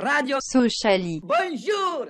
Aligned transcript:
Radio 0.00 0.38
Sociali. 0.40 1.20
Bonjour 1.22 2.06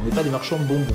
On 0.00 0.04
n'est 0.04 0.10
pas 0.10 0.22
des 0.24 0.30
marchands 0.30 0.58
de 0.58 0.64
bonbons. 0.64 0.86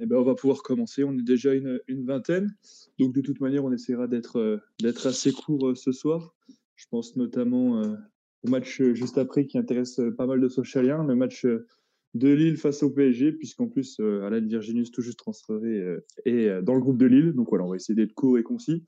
Eh 0.00 0.06
ben, 0.06 0.16
on 0.16 0.24
va 0.24 0.34
pouvoir 0.34 0.62
commencer. 0.62 1.04
On 1.04 1.12
est 1.12 1.22
déjà 1.22 1.54
une, 1.54 1.80
une 1.86 2.04
vingtaine. 2.04 2.54
Donc, 2.98 3.14
de 3.14 3.20
toute 3.20 3.40
manière, 3.40 3.64
on 3.64 3.72
essaiera 3.72 4.06
d'être 4.08 4.38
euh, 4.38 4.60
d'être 4.80 5.06
assez 5.06 5.32
court 5.32 5.68
euh, 5.68 5.74
ce 5.74 5.92
soir. 5.92 6.34
Je 6.76 6.86
pense 6.90 7.16
notamment 7.16 7.82
euh, 7.82 7.96
au 8.44 8.48
match 8.48 8.80
euh, 8.80 8.94
juste 8.94 9.18
après 9.18 9.46
qui 9.46 9.58
intéresse 9.58 9.98
euh, 9.98 10.14
pas 10.14 10.26
mal 10.26 10.40
de 10.40 10.48
socialiens, 10.48 11.04
le 11.04 11.14
match 11.14 11.44
euh, 11.44 11.66
de 12.14 12.28
Lille 12.28 12.56
face 12.56 12.82
au 12.82 12.90
PSG, 12.90 13.32
puisqu'en 13.32 13.68
plus, 13.68 14.00
Alain 14.00 14.40
Virginius, 14.40 14.90
tout 14.90 15.02
juste 15.02 15.18
transféré, 15.18 15.98
est 16.24 16.62
dans 16.62 16.74
le 16.74 16.80
groupe 16.80 16.96
de 16.96 17.04
Lille. 17.04 17.32
Donc, 17.34 17.50
voilà, 17.50 17.64
on 17.64 17.68
va 17.68 17.76
essayer 17.76 17.94
d'être 17.94 18.14
court 18.14 18.38
et 18.38 18.42
concis. 18.42 18.82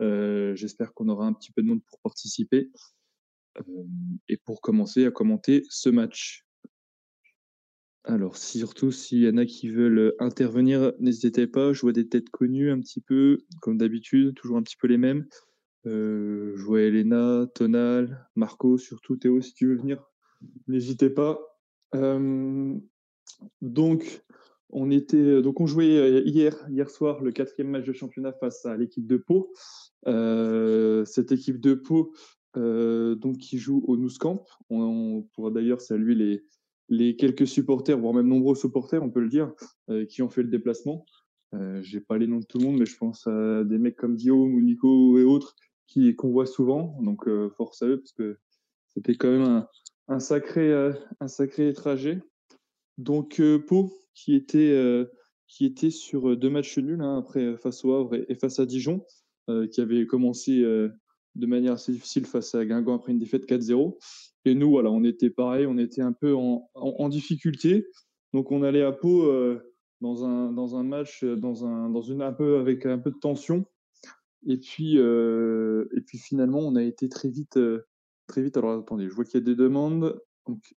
J'espère 0.00 0.94
qu'on 0.94 1.10
aura 1.10 1.26
un 1.26 1.34
petit 1.34 1.52
peu 1.52 1.60
de 1.60 1.66
monde 1.66 1.82
pour 1.84 2.00
participer. 2.00 2.70
Et 4.30 4.38
pour 4.38 4.62
commencer 4.62 5.04
à 5.04 5.10
commenter 5.10 5.64
ce 5.68 5.90
match. 5.90 6.46
Alors, 8.04 8.38
surtout 8.38 8.90
s'il 8.90 9.22
y 9.22 9.28
en 9.28 9.36
a 9.36 9.44
qui 9.44 9.68
veulent 9.68 10.14
intervenir, 10.18 10.94
n'hésitez 10.98 11.46
pas. 11.46 11.74
Je 11.74 11.82
vois 11.82 11.92
des 11.92 12.08
têtes 12.08 12.30
connues 12.30 12.70
un 12.70 12.80
petit 12.80 13.02
peu, 13.02 13.36
comme 13.60 13.76
d'habitude, 13.76 14.34
toujours 14.34 14.56
un 14.56 14.62
petit 14.62 14.78
peu 14.78 14.88
les 14.88 14.98
mêmes. 14.98 15.26
Euh, 15.86 16.52
je 16.56 16.62
vois 16.62 16.80
Elena, 16.82 17.46
Tonal, 17.54 18.28
Marco, 18.36 18.78
surtout 18.78 19.16
Théo, 19.16 19.40
si 19.40 19.54
tu 19.54 19.66
veux 19.66 19.76
venir, 19.76 20.04
n'hésitez 20.68 21.10
pas. 21.10 21.40
Euh, 21.94 22.74
donc, 23.60 24.22
on 24.70 24.90
était, 24.90 25.42
donc 25.42 25.60
on 25.60 25.66
jouait 25.66 25.96
euh, 25.96 26.22
hier, 26.24 26.56
hier 26.70 26.88
soir, 26.88 27.22
le 27.22 27.32
quatrième 27.32 27.70
match 27.70 27.84
de 27.84 27.92
championnat 27.92 28.32
face 28.32 28.64
à 28.64 28.76
l'équipe 28.76 29.06
de 29.06 29.16
Pau. 29.16 29.52
Euh, 30.06 31.04
cette 31.04 31.32
équipe 31.32 31.60
de 31.60 31.74
Pau, 31.74 32.12
donc 32.54 33.38
qui 33.38 33.58
joue 33.58 33.82
au 33.86 33.96
Nou 33.96 34.08
Camp. 34.18 34.44
On, 34.70 35.26
pourra 35.34 35.50
d'ailleurs 35.50 35.80
saluer 35.80 36.14
les, 36.14 36.44
les 36.88 37.16
quelques 37.16 37.46
supporters, 37.46 37.98
voire 37.98 38.14
même 38.14 38.28
nombreux 38.28 38.54
supporters, 38.54 39.02
on 39.02 39.10
peut 39.10 39.20
le 39.20 39.28
dire, 39.28 39.52
qui 40.08 40.22
ont 40.22 40.28
fait 40.28 40.42
le 40.42 40.48
déplacement. 40.48 41.06
Euh, 41.54 41.82
J'ai 41.82 42.00
pas 42.00 42.18
les 42.18 42.26
noms 42.26 42.40
de 42.40 42.44
tout 42.44 42.58
le 42.58 42.64
monde, 42.64 42.78
mais 42.78 42.86
je 42.86 42.96
pense 42.96 43.26
à 43.26 43.64
des 43.64 43.78
mecs 43.78 43.96
comme 43.96 44.16
Guillaume 44.16 44.54
ou 44.54 44.60
Nico 44.60 45.18
et 45.18 45.24
autres 45.24 45.54
qui 45.86 46.14
qu'on 46.16 46.30
voit 46.30 46.46
souvent. 46.46 46.98
Donc 47.02 47.26
euh, 47.28 47.50
force 47.50 47.82
à 47.82 47.86
eux 47.86 47.98
parce 47.98 48.12
que 48.12 48.38
c'était 48.88 49.14
quand 49.14 49.30
même 49.30 49.42
un, 49.42 49.68
un 50.08 50.20
sacré 50.20 50.70
euh, 50.70 50.92
un 51.20 51.28
sacré 51.28 51.72
trajet. 51.72 52.20
Donc 52.98 53.40
euh, 53.40 53.58
Pau 53.58 53.92
qui 54.14 54.34
était 54.34 55.06
qui 55.48 55.64
était 55.64 55.90
sur 55.90 56.36
deux 56.36 56.50
matchs 56.50 56.78
nuls 56.78 57.00
hein, 57.00 57.18
après 57.18 57.56
face 57.56 57.84
au 57.84 57.94
Havre 57.94 58.14
et, 58.14 58.34
face 58.34 58.58
à 58.58 58.66
Dijon, 58.66 59.04
qui 59.70 59.80
avait 59.80 60.06
commencé 60.06 60.60
de 60.60 61.46
manière 61.46 61.72
assez 61.74 61.92
difficile 61.92 62.26
face 62.26 62.54
à 62.54 62.64
Guingamp 62.66 62.94
après 62.94 63.12
une 63.12 63.18
défaite 63.18 63.46
4-0. 63.46 63.96
Et 64.44 64.54
nous, 64.54 64.70
voilà, 64.70 64.90
on 64.90 65.02
était 65.02 65.30
pareil, 65.30 65.66
on 65.66 65.78
était 65.78 66.02
un 66.02 66.12
peu 66.12 66.34
en, 66.34 66.68
en, 66.74 67.08
difficulté. 67.08 67.86
Donc 68.34 68.52
on 68.52 68.62
allait 68.62 68.82
à 68.82 68.92
Pau 68.92 69.30
dans 70.02 70.26
un 70.26 70.52
dans 70.52 70.76
un 70.76 70.82
match 70.82 71.24
dans 71.24 71.64
un 71.64 71.88
dans 71.88 72.02
une 72.02 72.20
un 72.20 72.32
peu 72.32 72.58
avec 72.58 72.84
un 72.84 72.98
peu 72.98 73.10
de 73.10 73.18
tension. 73.18 73.64
Et 74.46 74.58
puis 74.58 74.96
et 74.96 76.00
puis 76.06 76.18
finalement 76.18 76.58
on 76.58 76.76
a 76.76 76.82
été 76.82 77.08
très 77.08 77.28
vite 77.28 77.58
très 78.26 78.42
vite. 78.42 78.56
Alors 78.56 78.78
attendez, 78.80 79.08
je 79.08 79.14
vois 79.14 79.24
qu'il 79.24 79.40
y 79.40 79.42
a 79.42 79.46
des 79.46 79.54
demandes. 79.54 80.20
Donc 80.46 80.74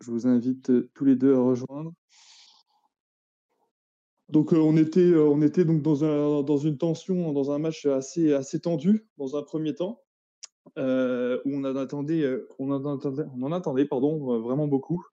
je 0.00 0.10
vous 0.10 0.26
invite 0.26 0.72
tous 0.94 1.04
les 1.04 1.14
deux 1.14 1.34
à 1.34 1.40
rejoindre. 1.40 1.92
Donc 4.28 4.52
on 4.52 4.76
était 4.76 5.14
on 5.14 5.42
était 5.42 5.64
donc 5.64 5.82
dans 5.82 6.04
un 6.04 6.42
dans 6.42 6.56
une 6.56 6.78
tension 6.78 7.32
dans 7.32 7.50
un 7.50 7.58
match 7.58 7.86
assez 7.86 8.32
assez 8.32 8.60
tendu 8.60 9.06
dans 9.18 9.36
un 9.36 9.42
premier 9.42 9.74
temps 9.74 10.02
où 10.76 10.80
on 10.80 11.64
en 11.64 11.76
attendait 11.76 12.24
on 12.58 12.70
en 12.70 12.96
attendait 12.96 13.24
on 13.36 13.42
en 13.42 13.52
attendait 13.52 13.86
pardon 13.86 14.40
vraiment 14.40 14.68
beaucoup. 14.68 15.04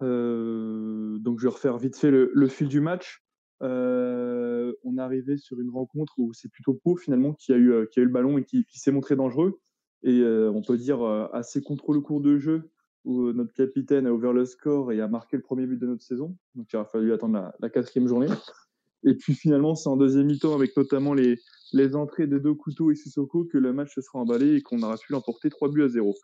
Donc 0.00 1.38
je 1.38 1.42
vais 1.42 1.52
refaire 1.52 1.78
vite 1.78 1.96
fait 1.96 2.10
le 2.10 2.48
fil 2.48 2.68
du 2.68 2.80
match. 2.80 3.21
Euh, 3.62 4.72
on 4.84 4.98
est 4.98 5.00
arrivé 5.00 5.36
sur 5.36 5.60
une 5.60 5.70
rencontre 5.70 6.14
où 6.18 6.32
c'est 6.32 6.50
plutôt 6.50 6.74
Pau 6.74 6.96
finalement 6.96 7.32
qui 7.32 7.52
a 7.52 7.56
eu 7.56 7.72
euh, 7.72 7.86
qui 7.86 8.00
a 8.00 8.02
eu 8.02 8.06
le 8.06 8.12
ballon 8.12 8.38
et 8.38 8.44
qui, 8.44 8.66
s'est 8.72 8.90
montré 8.90 9.14
dangereux 9.14 9.60
et 10.02 10.20
euh, 10.20 10.50
on 10.50 10.62
peut 10.62 10.76
dire 10.76 11.02
euh, 11.02 11.28
assez 11.32 11.62
contre 11.62 11.92
le 11.92 12.00
cours 12.00 12.20
de 12.20 12.38
jeu 12.38 12.70
où 13.04 13.32
notre 13.32 13.52
capitaine 13.52 14.06
a 14.06 14.12
ouvert 14.12 14.32
le 14.32 14.44
score 14.44 14.92
et 14.92 15.00
a 15.00 15.08
marqué 15.08 15.36
le 15.36 15.42
premier 15.42 15.66
but 15.66 15.76
de 15.76 15.86
notre 15.86 16.02
saison. 16.02 16.36
Donc 16.54 16.72
il 16.72 16.76
a 16.76 16.84
fallu 16.84 17.12
attendre 17.12 17.52
la, 17.58 17.68
quatrième 17.68 18.06
journée. 18.06 18.28
Et 19.04 19.14
puis 19.16 19.34
finalement 19.34 19.74
c'est 19.74 19.88
en 19.88 19.96
deuxième 19.96 20.26
mi-temps 20.26 20.54
avec 20.54 20.76
notamment 20.76 21.14
les 21.14 21.38
les 21.72 21.96
entrées 21.96 22.26
de 22.26 22.38
deux 22.38 22.54
couteaux 22.54 22.90
et 22.90 22.94
Sissoko 22.94 23.44
que 23.44 23.58
le 23.58 23.72
match 23.72 23.94
se 23.94 24.00
sera 24.00 24.18
emballé 24.18 24.56
et 24.56 24.60
qu'on 24.60 24.82
aura 24.82 24.96
pu 24.96 25.12
l'emporter 25.12 25.50
3 25.50 25.70
buts 25.70 25.82
à 25.82 25.88
0. 25.88 26.14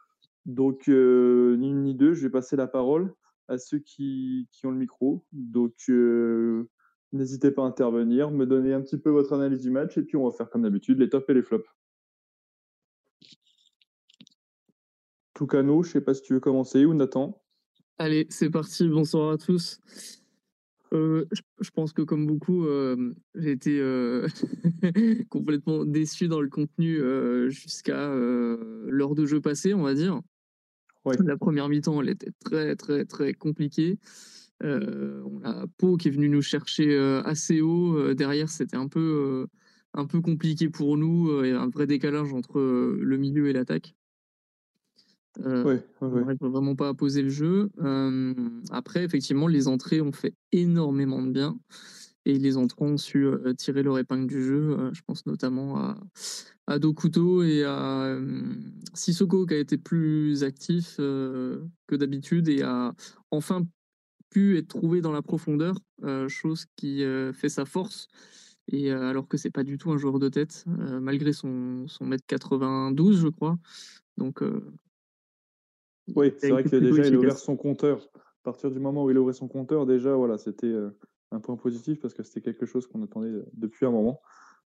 Donc 0.46 0.86
ni 0.86 0.94
une 0.94 1.82
ni 1.82 1.94
deux, 1.94 2.14
je 2.14 2.22
vais 2.22 2.30
passer 2.30 2.56
la 2.56 2.66
parole 2.66 3.12
à 3.48 3.58
ceux 3.58 3.78
qui, 3.78 4.46
qui 4.52 4.66
ont 4.66 4.70
le 4.70 4.78
micro. 4.78 5.24
Donc 5.32 5.90
N'hésitez 7.12 7.50
pas 7.50 7.62
à 7.62 7.66
intervenir, 7.66 8.30
me 8.30 8.46
donner 8.46 8.74
un 8.74 8.82
petit 8.82 8.98
peu 8.98 9.10
votre 9.10 9.32
analyse 9.32 9.62
du 9.62 9.70
match 9.70 9.96
et 9.96 10.02
puis 10.02 10.16
on 10.16 10.28
va 10.28 10.36
faire 10.36 10.50
comme 10.50 10.62
d'habitude 10.62 10.98
les 10.98 11.08
tops 11.08 11.28
et 11.28 11.34
les 11.34 11.42
flops. 11.42 11.68
Toucano, 15.34 15.82
je 15.82 15.90
sais 15.92 16.00
pas 16.00 16.14
si 16.14 16.22
tu 16.22 16.34
veux 16.34 16.40
commencer 16.40 16.84
ou 16.84 16.94
Nathan. 16.94 17.40
Allez, 17.98 18.26
c'est 18.28 18.50
parti. 18.50 18.88
Bonsoir 18.88 19.32
à 19.32 19.38
tous. 19.38 19.80
Euh, 20.92 21.26
je, 21.32 21.42
je 21.60 21.70
pense 21.70 21.92
que 21.92 22.02
comme 22.02 22.26
beaucoup, 22.26 22.64
euh, 22.64 23.14
j'ai 23.34 23.50
été 23.50 23.78
euh, 23.80 24.26
complètement 25.30 25.84
déçu 25.84 26.28
dans 26.28 26.40
le 26.40 26.48
contenu 26.48 27.00
jusqu'à 27.50 28.08
l'heure 28.08 29.14
de 29.14 29.26
jeu 29.26 29.40
passée, 29.40 29.74
on 29.74 29.82
va 29.82 29.94
dire. 29.94 30.20
Ouais. 31.04 31.16
La 31.24 31.36
première 31.36 31.68
mi-temps, 31.68 32.00
elle 32.02 32.10
était 32.10 32.32
très 32.44 32.76
très 32.76 33.04
très 33.04 33.32
compliquée. 33.34 33.98
Euh, 34.64 35.22
on 35.24 35.42
a 35.44 35.66
Pau 35.78 35.96
qui 35.96 36.08
est 36.08 36.10
venu 36.10 36.28
nous 36.28 36.42
chercher 36.42 36.96
euh, 36.96 37.22
assez 37.22 37.60
haut. 37.60 37.96
Euh, 37.96 38.14
derrière, 38.14 38.48
c'était 38.48 38.76
un 38.76 38.88
peu 38.88 39.46
un 39.94 40.06
peu 40.06 40.20
compliqué 40.20 40.68
pour 40.68 40.96
nous. 40.96 41.44
Il 41.44 41.50
y 41.50 41.52
a 41.52 41.60
un 41.60 41.68
vrai 41.68 41.86
décalage 41.86 42.32
entre 42.32 42.60
le 42.60 43.16
milieu 43.16 43.48
et 43.48 43.52
l'attaque. 43.52 43.94
Euh, 45.44 45.64
Ouais, 45.64 45.84
ouais, 46.00 46.36
vraiment 46.40 46.74
pas 46.74 46.88
à 46.88 46.94
poser 46.94 47.22
le 47.22 47.28
jeu. 47.28 47.70
Euh, 47.80 48.34
après, 48.70 49.04
effectivement, 49.04 49.46
les 49.46 49.68
entrées 49.68 50.00
ont 50.00 50.12
fait 50.12 50.34
énormément 50.52 51.22
de 51.22 51.30
bien. 51.30 51.58
Et 52.24 52.38
les 52.38 52.56
entrants 52.56 52.86
ont 52.86 52.96
su 52.98 53.24
euh, 53.24 53.54
tirer 53.54 53.82
leur 53.82 53.98
épingle 53.98 54.26
du 54.26 54.44
jeu. 54.44 54.90
Je 54.92 55.00
pense 55.06 55.24
notamment 55.26 55.78
à, 55.78 55.98
à 56.66 56.78
Dokuto 56.78 57.42
et 57.42 57.64
à 57.64 58.18
Sissoko 58.94 59.46
qui 59.46 59.54
a 59.54 59.58
été 59.58 59.78
plus 59.78 60.44
actif 60.44 60.96
que 60.96 61.96
d'habitude 61.96 62.48
et 62.48 62.62
a 62.62 62.92
enfin 63.30 63.66
pu 64.30 64.58
être 64.58 64.68
trouvé 64.68 65.00
dans 65.00 65.12
la 65.12 65.22
profondeur, 65.22 65.76
euh, 66.04 66.28
chose 66.28 66.66
qui 66.76 67.04
euh, 67.04 67.32
fait 67.32 67.48
sa 67.48 67.64
force. 67.64 68.08
Et 68.70 68.92
euh, 68.92 69.08
alors 69.08 69.28
que 69.28 69.36
c'est 69.36 69.50
pas 69.50 69.64
du 69.64 69.78
tout 69.78 69.90
un 69.90 69.98
joueur 69.98 70.18
de 70.18 70.28
tête, 70.28 70.64
malgré 70.66 71.32
son, 71.32 71.88
son 71.88 72.04
mètre 72.04 72.24
92, 72.26 73.20
je 73.20 73.28
crois. 73.28 73.58
Donc, 74.18 74.42
Oui, 76.14 76.32
c'est 76.36 76.50
vrai 76.50 76.64
que 76.64 76.76
déjà 76.76 77.06
il 77.06 77.14
a 77.14 77.18
ouvert 77.18 77.38
son 77.38 77.56
compteur. 77.56 78.06
À 78.14 78.44
partir 78.44 78.70
du 78.70 78.78
moment 78.78 79.04
où 79.04 79.10
il 79.10 79.16
a 79.16 79.20
ouvert 79.20 79.34
son 79.34 79.48
compteur, 79.48 79.86
déjà 79.86 80.14
voilà, 80.14 80.36
c'était 80.36 80.74
un 81.30 81.40
point 81.40 81.56
positif 81.56 82.00
parce 82.00 82.14
que 82.14 82.22
c'était 82.22 82.42
quelque 82.42 82.66
chose 82.66 82.86
qu'on 82.86 83.02
attendait 83.02 83.42
depuis 83.54 83.86
un 83.86 83.90
moment. 83.90 84.20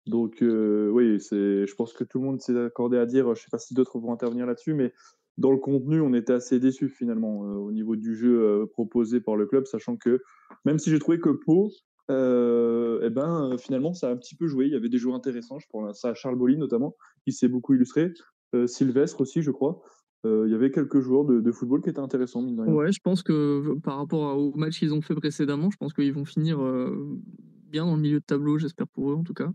Donc 0.07 0.43
euh, 0.43 0.91
oui, 0.91 1.21
c'est, 1.21 1.67
je 1.67 1.75
pense 1.75 1.93
que 1.93 2.05
tout 2.05 2.19
le 2.19 2.25
monde 2.25 2.41
s'est 2.41 2.59
accordé 2.59 2.99
à 2.99 3.07
dire, 3.07 3.35
je 3.35 3.43
sais 3.43 3.51
pas 3.51 3.59
si 3.59 3.75
d'autres 3.75 3.99
vont 3.99 4.13
intervenir 4.13 4.47
là-dessus, 4.47 4.75
mais 4.75 4.93
dans 5.39 5.51
le 5.51 5.59
contenu, 5.59 6.01
on 6.01 6.15
était 6.15 6.35
assez 6.35 6.59
déçus 6.61 6.89
finalement 6.89 7.45
euh, 7.45 7.55
au 7.55 7.73
niveau 7.73 7.97
du 7.97 8.15
jeu 8.15 8.43
euh, 8.43 8.67
proposé 8.67 9.21
par 9.21 9.37
le 9.37 9.47
club, 9.47 9.67
sachant 9.67 9.97
que 9.97 10.23
même 10.65 10.79
si 10.79 10.91
j'ai 10.91 10.99
trouvé 10.99 11.21
que 11.21 11.31
Pau, 11.31 11.71
euh, 12.11 13.01
eh 13.03 13.11
ben 13.11 13.57
finalement 13.59 13.95
ça 13.95 14.09
a 14.09 14.13
un 14.13 14.17
petit 14.17 14.35
peu 14.35 14.47
joué. 14.47 14.67
Il 14.67 14.73
y 14.73 14.77
avait 14.77 14.89
des 14.89 14.99
joueurs 14.99 15.17
intéressants, 15.17 15.59
je 15.59 15.67
pense 15.71 16.05
à 16.05 16.15
Charles 16.15 16.37
Bolly 16.37 16.59
notamment, 16.59 16.95
qui 17.25 17.33
s'est 17.33 17.49
beaucoup 17.49 17.75
illustré, 17.75 18.13
Sylvestre 18.67 19.23
aussi, 19.23 19.41
je 19.41 19.51
crois. 19.51 19.81
Il 20.25 20.51
y 20.51 20.55
avait 20.55 20.71
quelques 20.71 21.01
joueurs 21.01 21.25
de, 21.25 21.51
football 21.51 21.83
qui 21.83 21.89
étaient 21.89 21.99
intéressants, 21.99 22.43
mine 22.43 22.55
de 22.55 22.63
rien. 22.63 22.73
Ouais, 22.73 22.93
je 22.93 23.01
pense 23.03 23.23
que 23.25 23.77
par 23.81 23.97
rapport 23.97 24.37
au 24.37 24.55
match 24.55 24.79
qu'ils 24.79 24.95
ont 24.95 25.01
fait 25.01 25.15
précédemment, 25.15 25.71
je 25.71 25.77
pense 25.79 25.95
qu'ils 25.95 26.13
vont 26.13 26.27
finir 26.27 26.59
bien 27.69 27.87
dans 27.87 27.97
le 27.97 28.01
milieu 28.01 28.21
de 28.21 28.25
tableau, 28.25 28.59
j'espère 28.59 28.87
pour 28.89 29.11
eux 29.11 29.15
en 29.15 29.25
tout 29.25 29.35
cas. 29.35 29.51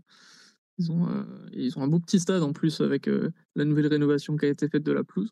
Ils 0.78 0.90
ont, 0.90 1.06
ils 1.52 1.78
ont 1.78 1.82
un 1.82 1.88
beau 1.88 2.00
petit 2.00 2.18
stade 2.18 2.42
en 2.42 2.52
plus 2.52 2.80
avec 2.80 3.08
la 3.54 3.64
nouvelle 3.64 3.86
rénovation 3.86 4.36
qui 4.36 4.46
a 4.46 4.48
été 4.48 4.68
faite 4.68 4.82
de 4.82 4.92
la 4.92 5.04
pelouse. 5.04 5.30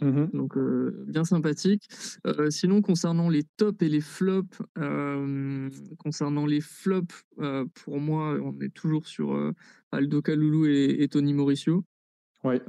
Mhm. 0.00 0.30
Donc 0.32 0.56
euh, 0.56 1.04
bien 1.06 1.24
sympathique. 1.24 1.88
Euh, 2.26 2.50
sinon, 2.50 2.82
concernant 2.82 3.28
les 3.28 3.44
tops 3.56 3.82
et 3.82 3.88
les 3.88 4.00
flops, 4.00 4.62
euh, 4.78 5.68
concernant 5.98 6.46
les 6.46 6.60
flops, 6.60 7.24
pour 7.74 8.00
moi, 8.00 8.38
on 8.42 8.58
est 8.60 8.74
toujours 8.74 9.06
sur 9.06 9.52
Aldo 9.92 10.22
Kaloulou 10.22 10.66
et, 10.66 10.96
et 11.00 11.08
Tony 11.08 11.34
Mauricio. 11.34 11.84
Ouais. 12.44 12.60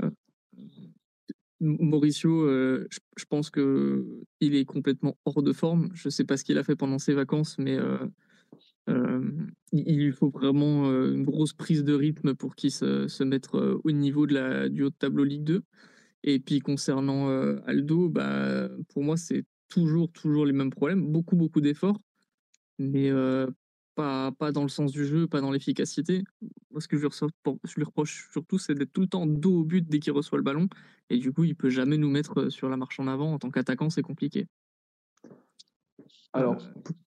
Mauricio, 1.62 2.48
je, 2.48 3.26
pense 3.30 3.50
que 3.50 4.06
il 4.40 4.56
est 4.56 4.66
complètement 4.66 5.18
hors 5.26 5.44
de 5.44 5.52
forme. 5.52 5.90
Je 5.94 6.10
sais 6.10 6.24
pas 6.24 6.38
ce 6.38 6.44
qu'il 6.44 6.58
a 6.58 6.64
fait 6.64 6.76
pendant 6.76 7.00
ses 7.00 7.14
vacances, 7.14 7.58
mais 7.58 7.78
il 8.88 9.98
lui 9.98 10.12
faut 10.12 10.30
vraiment 10.30 10.86
une 10.86 11.24
grosse 11.24 11.54
prise 11.54 11.84
de 11.84 11.94
rythme 11.94 12.34
pour 12.34 12.56
qu'il 12.56 12.72
se, 12.72 13.08
se 13.08 13.24
mette 13.24 13.50
au 13.54 13.92
niveau 13.92 14.26
de 14.26 14.34
la, 14.34 14.70
du 14.70 14.84
haut 14.84 14.90
de 14.90 14.96
tableau 14.96 15.24
Ligue 15.24 15.44
2. 15.44 15.64
Et 16.24 16.40
puis 16.40 16.60
concernant 16.60 17.28
Aldo, 17.66 18.10
bah, 18.10 18.70
pour 18.94 19.04
moi, 19.04 19.18
c'est 19.18 19.46
toujours, 19.70 20.12
toujours 20.12 20.46
les 20.46 20.54
mêmes 20.54 20.70
problèmes. 20.70 21.06
Beaucoup, 21.06 21.36
beaucoup 21.36 21.62
d'efforts, 21.62 22.00
mais 22.78 23.12
pas, 23.96 24.32
pas 24.32 24.52
dans 24.52 24.64
le 24.64 24.70
sens 24.70 24.92
du 24.92 25.06
jeu, 25.06 25.28
pas 25.28 25.42
dans 25.42 25.52
l'efficacité. 25.52 26.24
Moi, 26.72 26.82
ce 26.82 26.88
que 26.88 26.98
je, 26.98 27.08
je 27.08 27.76
lui 27.76 27.84
reproche 27.84 28.30
surtout, 28.32 28.58
c'est 28.58 28.74
d'être 28.74 28.94
tout 28.94 29.02
le 29.02 29.08
temps 29.08 29.26
dos 29.26 29.60
au 29.60 29.64
but 29.64 29.88
dès 29.88 30.00
qu'il 30.00 30.14
reçoit 30.14 30.38
le 30.38 30.44
ballon. 30.44 30.68
Et 31.10 31.18
du 31.18 31.32
coup, 31.32 31.44
il 31.44 31.56
peut 31.56 31.70
jamais 31.70 31.98
nous 31.98 32.10
mettre 32.10 32.50
sur 32.50 32.70
la 32.70 32.78
marche 32.78 33.00
en 33.00 33.08
avant. 33.08 33.34
En 33.34 33.40
tant 33.40 33.50
qu'attaquant, 33.50 33.90
c'est 33.90 34.02
compliqué. 34.02 34.48
Alors, 36.32 36.58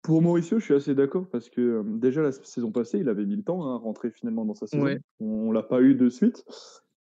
pour 0.02 0.20
Mauricio, 0.20 0.58
je 0.58 0.64
suis 0.64 0.74
assez 0.74 0.94
d'accord 0.94 1.28
parce 1.30 1.48
que 1.48 1.84
déjà 1.98 2.22
la 2.22 2.32
saison 2.32 2.72
passée, 2.72 2.98
il 2.98 3.08
avait 3.08 3.24
mis 3.24 3.36
le 3.36 3.42
temps 3.42 3.64
hein, 3.64 3.76
à 3.76 3.78
rentrer 3.78 4.10
finalement 4.10 4.44
dans 4.44 4.54
sa 4.54 4.66
saison. 4.66 4.98
On 5.20 5.52
l'a 5.52 5.62
pas 5.62 5.80
eu 5.80 5.94
de 5.94 6.08
suite. 6.08 6.44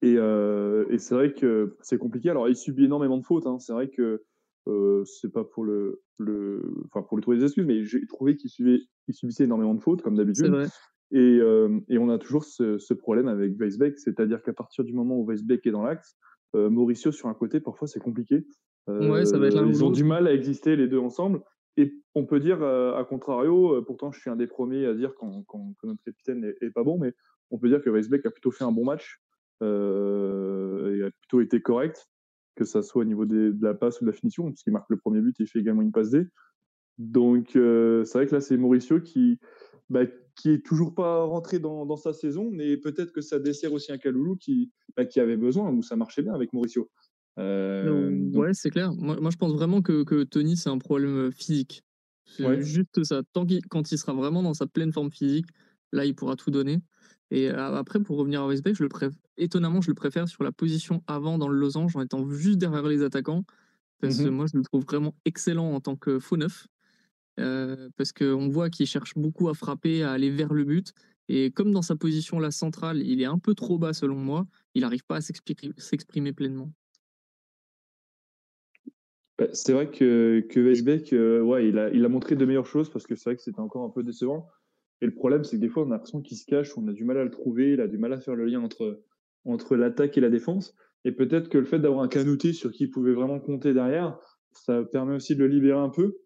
Et, 0.02 0.14
et 0.14 0.98
c'est 0.98 1.14
vrai 1.14 1.34
que 1.34 1.78
c'est 1.82 1.98
compliqué. 1.98 2.30
Alors, 2.30 2.50
il 2.50 2.56
subit 2.56 2.86
énormément 2.86 3.18
de 3.18 3.24
fautes. 3.24 3.46
Hein. 3.46 3.60
C'est 3.60 3.74
vrai 3.74 3.90
que 3.90 4.24
euh, 4.68 5.04
c'est 5.06 5.32
pas 5.32 5.44
pour 5.44 5.64
le, 5.64 6.02
le, 6.18 6.62
enfin 6.86 7.02
pour 7.02 7.18
lui 7.18 7.22
trouver 7.22 7.38
des 7.38 7.46
excuses, 7.46 7.66
mais 7.66 7.84
j'ai 7.84 8.06
trouvé 8.06 8.36
qu'il 8.36 8.50
subissait 9.10 9.46
énormément 9.46 9.74
de 9.74 9.82
fautes 9.82 10.02
comme 10.02 10.16
d'habitude. 10.16 10.54
Et, 11.14 11.40
et, 11.90 11.98
on 11.98 12.10
a 12.10 12.18
toujours 12.18 12.46
ce, 12.46 12.78
ce 12.78 12.94
problème 12.94 13.28
avec 13.28 13.58
Weisbeck, 13.60 14.00
c'est-à-dire 14.00 14.42
qu'à 14.44 14.54
partir 14.54 14.84
du 14.86 14.94
moment 14.94 15.18
où 15.18 15.26
Weisbeck 15.26 15.66
est 15.66 15.72
dans 15.72 15.84
l'axe, 15.84 16.16
Mauricio 16.54 17.12
sur 17.12 17.28
un 17.28 17.34
côté, 17.34 17.60
parfois 17.60 17.88
c'est 17.88 18.00
compliqué. 18.00 18.46
ouais, 18.88 19.26
ça 19.26 19.38
va 19.38 19.48
être 19.48 19.66
ils 19.66 19.84
ont 19.84 19.92
du 19.92 20.04
mal 20.04 20.28
à 20.28 20.34
exister 20.34 20.76
les 20.76 20.88
deux 20.88 21.00
ensemble. 21.00 21.42
Et 21.78 21.94
on 22.16 22.26
peut 22.26 22.40
dire, 22.40 22.64
à 22.64 23.04
contrario, 23.04 23.82
pourtant 23.84 24.12
je 24.12 24.20
suis 24.20 24.30
un 24.30 24.36
des 24.36 24.48
premiers 24.48 24.86
à 24.86 24.94
dire 24.94 25.14
quand, 25.18 25.44
quand, 25.48 25.74
que 25.82 25.88
notre 25.88 26.04
capitaine 26.04 26.54
est, 26.62 26.70
pas 26.70 26.84
bon, 26.84 26.98
mais 26.98 27.14
on 27.50 27.58
peut 27.58 27.68
dire 27.68 27.82
que 27.82 27.90
Weisbeck 27.90 28.26
a 28.26 28.32
plutôt 28.32 28.52
fait 28.52 28.64
un 28.64 28.72
bon 28.72 28.86
match 28.86 29.20
euh, 29.62 30.96
et 30.96 31.04
a 31.04 31.12
plutôt 31.12 31.42
été 31.42 31.62
correct, 31.62 32.08
que 32.56 32.66
ça 32.66 32.82
soit 32.82 33.02
au 33.02 33.06
niveau 33.06 33.26
de 33.26 33.56
la 33.62 33.74
passe 33.74 34.02
ou 34.02 34.06
de 34.06 34.10
la 34.10 34.16
finition, 34.16 34.48
puisqu'il 34.50 34.72
marque 34.72 34.90
le 34.90 34.98
premier 34.98 35.22
but 35.22 35.40
et 35.40 35.44
il 35.44 35.48
fait 35.48 35.60
également 35.60 35.82
une 35.82 35.92
passe 35.92 36.12
D. 36.12 36.28
Donc 36.98 37.56
euh, 37.56 38.04
c'est 38.04 38.18
vrai 38.18 38.28
que 38.28 38.36
là 38.36 38.42
c'est 38.42 38.58
Mauricio 38.58 39.00
qui, 39.00 39.40
bah, 39.90 40.06
qui 40.36 40.52
est 40.52 40.66
toujours 40.66 40.94
pas 40.94 41.24
rentré 41.24 41.60
dans, 41.60 41.86
dans 41.86 41.98
sa 41.98 42.14
saison, 42.14 42.50
mais 42.52 42.78
peut-être 42.78 43.12
que 43.12 43.22
ça 43.22 43.40
dessert 43.40 43.74
aussi 43.74 43.92
un 43.92 43.98
Kaloulou 43.98 44.36
qui, 44.36 44.72
bah, 44.96 45.06
qui 45.06 45.20
avait 45.20 45.38
besoin, 45.38 45.72
où 45.72 45.82
ça 45.82 45.96
marchait 45.96 46.22
bien 46.22 46.34
avec 46.34 46.54
Mauricio. 46.54 46.90
Euh, 47.40 48.30
ouais, 48.34 48.54
c'est 48.54 48.70
clair. 48.70 48.94
Moi, 48.94 49.18
moi, 49.20 49.32
je 49.32 49.38
pense 49.38 49.54
vraiment 49.54 49.82
que, 49.82 50.04
que 50.04 50.24
Tony, 50.24 50.58
c'est 50.58 50.70
un 50.70 50.78
problème 50.78 51.16
euh, 51.16 51.32
physique. 51.32 51.84
C'est 52.26 52.62
juste 52.62 53.04
ça. 53.04 53.24
Tant 53.34 53.46
qu'il, 53.46 53.66
quand 53.68 53.92
il 53.92 53.98
sera 53.98 54.14
vraiment 54.14 54.44
dans 54.44 54.54
sa 54.54 54.68
pleine 54.68 54.94
forme 54.94 55.12
physique, 55.12 55.48
là, 55.92 56.06
il 56.06 56.16
pourra 56.16 56.36
tout 56.36 56.52
donner. 56.52 56.80
Et 57.32 57.50
après, 57.50 58.02
pour 58.02 58.18
revenir 58.18 58.44
à 58.44 58.54
je 58.54 58.84
le 58.84 58.90
étonnamment, 59.38 59.82
je 59.82 59.90
le 59.90 59.96
préfère 59.96 60.28
sur 60.28 60.44
la 60.44 60.52
position 60.52 61.02
avant 61.08 61.38
dans 61.38 61.48
le 61.48 61.58
losange, 61.58 61.96
en 61.96 62.02
étant 62.02 62.30
juste 62.30 62.58
derrière 62.58 62.86
les 62.88 63.04
attaquants. 63.04 63.46
Parce 64.02 64.18
que 64.18 64.28
mmh 64.28 64.32
moi, 64.32 64.46
je 64.52 64.58
le 64.58 64.64
trouve 64.64 64.84
vraiment 64.84 65.16
excellent 65.26 65.72
en 65.72 65.80
tant 65.80 65.96
que 65.96 66.20
faux 66.20 66.36
neuf. 66.36 66.68
Euh, 67.40 67.90
parce 67.96 68.12
qu'on 68.12 68.50
voit 68.50 68.70
qu'il 68.70 68.86
cherche 68.86 69.14
beaucoup 69.16 69.48
à 69.48 69.54
frapper, 69.54 70.04
à 70.04 70.12
aller 70.12 70.30
vers 70.30 70.54
le 70.54 70.66
but. 70.66 70.94
Et 71.30 71.52
comme 71.52 71.72
dans 71.72 71.82
sa 71.82 71.96
position 71.96 72.40
là 72.40 72.52
centrale, 72.52 73.02
il 73.02 73.22
est 73.22 73.26
un 73.26 73.40
peu 73.40 73.54
trop 73.54 73.78
bas 73.78 73.94
selon 73.94 74.18
moi, 74.18 74.46
il 74.74 74.82
n'arrive 74.82 75.06
pas 75.06 75.18
à 75.18 75.22
s'exprimer 75.22 76.34
pleinement. 76.34 76.72
Bah, 79.38 79.48
c'est 79.54 79.72
vrai 79.72 79.90
que, 79.90 80.46
que 80.50 80.60
Weisbeck, 80.60 81.14
euh, 81.14 81.42
ouais, 81.42 81.70
il 81.70 81.80
a, 81.80 81.90
il 81.92 82.04
a 82.04 82.10
montré 82.10 82.36
de 82.36 82.46
meilleures 82.46 82.66
choses 82.66 82.90
parce 82.90 83.08
que 83.08 83.16
c'est 83.16 83.30
vrai 83.30 83.38
que 83.38 83.42
c'était 83.42 83.62
encore 83.62 83.86
un 83.86 83.90
peu 83.90 84.04
décevant. 84.04 84.50
Et 85.02 85.06
le 85.08 85.14
problème, 85.14 85.44
c'est 85.44 85.58
que 85.58 85.62
des 85.62 85.70
fois, 85.70 85.84
on 85.84 85.88
a 85.88 85.94
l'impression 85.94 86.22
qu'il 86.22 86.38
se 86.38 86.46
cache, 86.46 86.78
on 86.78 86.88
a 86.88 86.94
du 86.94 87.04
mal 87.04 87.18
à 87.18 87.24
le 87.24 87.32
trouver, 87.32 87.74
il 87.74 87.82
a 87.82 87.88
du 87.88 87.98
mal 87.98 88.14
à 88.14 88.20
faire 88.20 88.36
le 88.36 88.46
lien 88.46 88.62
entre, 88.62 89.02
entre 89.46 89.76
l'attaque 89.76 90.18
et 90.18 90.22
la 90.22 90.30
défense. 90.30 90.76
Et 91.04 91.12
peut-être 91.12 91.50
que 91.50 91.58
le 91.58 91.66
fait 91.66 91.80
d'avoir 91.80 92.04
un 92.04 92.08
canouté 92.08 92.54
sur 92.54 92.72
qui 92.72 92.84
il 92.84 92.92
pouvait 92.92 93.14
vraiment 93.14 93.40
compter 93.40 93.74
derrière, 93.74 94.20
ça 94.52 94.84
permet 94.84 95.16
aussi 95.16 95.36
de 95.36 95.40
le 95.40 95.48
libérer 95.48 95.80
un 95.80 95.90
peu. 95.90 96.18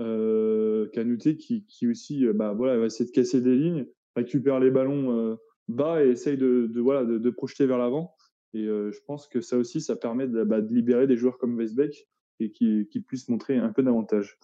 Euh, 0.00 0.88
canouté 0.92 1.36
qui, 1.36 1.64
aussi 1.86 2.26
euh, 2.26 2.32
bah, 2.32 2.52
voilà, 2.52 2.76
va 2.76 2.86
essayer 2.86 3.08
de 3.08 3.14
casser 3.14 3.40
des 3.40 3.54
lignes, 3.54 3.86
récupère 4.16 4.58
les 4.58 4.72
ballons 4.72 5.16
euh, 5.16 5.36
bas 5.68 6.04
et 6.04 6.08
essaye 6.08 6.36
de, 6.36 6.68
voilà, 6.80 7.04
de, 7.04 7.30
projeter 7.30 7.66
vers 7.66 7.78
l'avant. 7.78 8.16
Et 8.54 8.66
euh, 8.66 8.90
je 8.90 8.98
pense 9.06 9.28
que 9.28 9.40
ça 9.40 9.56
aussi, 9.56 9.80
ça 9.80 9.94
permet 9.94 10.26
de, 10.26 10.42
bah, 10.42 10.58
libérer 10.58 11.06
des 11.06 11.16
joueurs 11.16 11.38
comme 11.38 11.56
Weisbeck 11.56 12.08
et 12.40 12.50
qui 12.50 13.04
puissent 13.06 13.28
montrer 13.28 13.56
un 13.56 13.72
peu 13.72 13.84
d'avantage. 13.84 14.38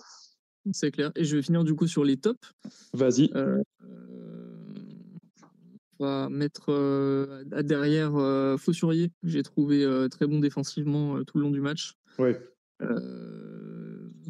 C'est 0.73 0.91
clair. 0.91 1.11
Et 1.17 1.25
je 1.25 1.37
vais 1.37 1.43
finir 1.43 1.65
du 1.65 1.75
coup 1.75 1.87
sur 1.87 2.05
les 2.05 2.17
tops. 2.17 2.53
Vas-y. 2.93 3.31
Euh, 3.35 3.63
on 6.01 6.07
va 6.07 6.29
mettre 6.31 6.71
euh, 6.71 7.45
derrière 7.63 8.17
euh, 8.17 8.57
Faussurier, 8.57 9.11
que 9.23 9.29
j'ai 9.29 9.43
trouvé 9.43 9.85
euh, 9.85 10.09
très 10.09 10.27
bon 10.27 10.41
défensivement 10.41 11.23
tout 11.25 11.37
le 11.37 11.45
long 11.45 11.51
du 11.51 11.61
match. 11.61 11.95
Ouais. 12.19 12.41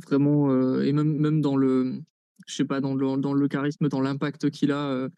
vraiment, 0.06 0.80
et 0.80 0.92
même, 0.92 1.16
même 1.16 1.40
dans 1.40 1.56
le, 1.56 2.00
je 2.46 2.54
sais 2.54 2.64
pas, 2.64 2.80
dans 2.80 2.94
le, 2.94 3.16
dans 3.18 3.32
le 3.32 3.48
charisme, 3.48 3.88
dans 3.88 4.00
l'impact 4.00 4.50
qu'il 4.50 4.72
a 4.72 5.08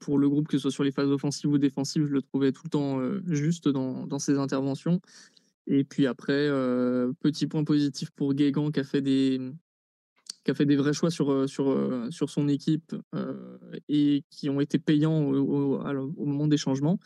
pour 0.00 0.18
le 0.18 0.28
groupe, 0.28 0.48
que 0.48 0.58
ce 0.58 0.62
soit 0.62 0.70
sur 0.70 0.84
les 0.84 0.92
phases 0.92 1.10
offensives 1.10 1.50
ou 1.50 1.58
défensives, 1.58 2.06
je 2.06 2.12
le 2.12 2.22
trouvais 2.22 2.52
tout 2.52 2.62
le 2.64 2.70
temps 2.70 3.00
juste 3.26 3.68
dans, 3.68 4.06
dans 4.06 4.18
ses 4.18 4.38
interventions. 4.38 5.00
Et 5.66 5.84
puis 5.84 6.06
après, 6.06 6.48
petit 7.20 7.46
point 7.46 7.64
positif 7.64 8.10
pour 8.10 8.34
Guégan 8.34 8.70
qui 8.70 8.80
a 8.80 8.84
fait 8.84 9.02
des, 9.02 9.40
qui 10.44 10.50
a 10.50 10.54
fait 10.54 10.66
des 10.66 10.76
vrais 10.76 10.92
choix 10.92 11.10
sur, 11.10 11.30
euh, 11.30 11.46
sur, 11.46 11.70
euh, 11.70 12.10
sur 12.10 12.30
son 12.30 12.48
équipe 12.48 12.94
euh, 13.14 13.58
et 13.88 14.24
qui 14.30 14.48
ont 14.48 14.60
été 14.60 14.78
payants 14.78 15.22
au, 15.22 16.24
moment 16.24 16.46
des 16.46 16.56
changements. 16.56 16.98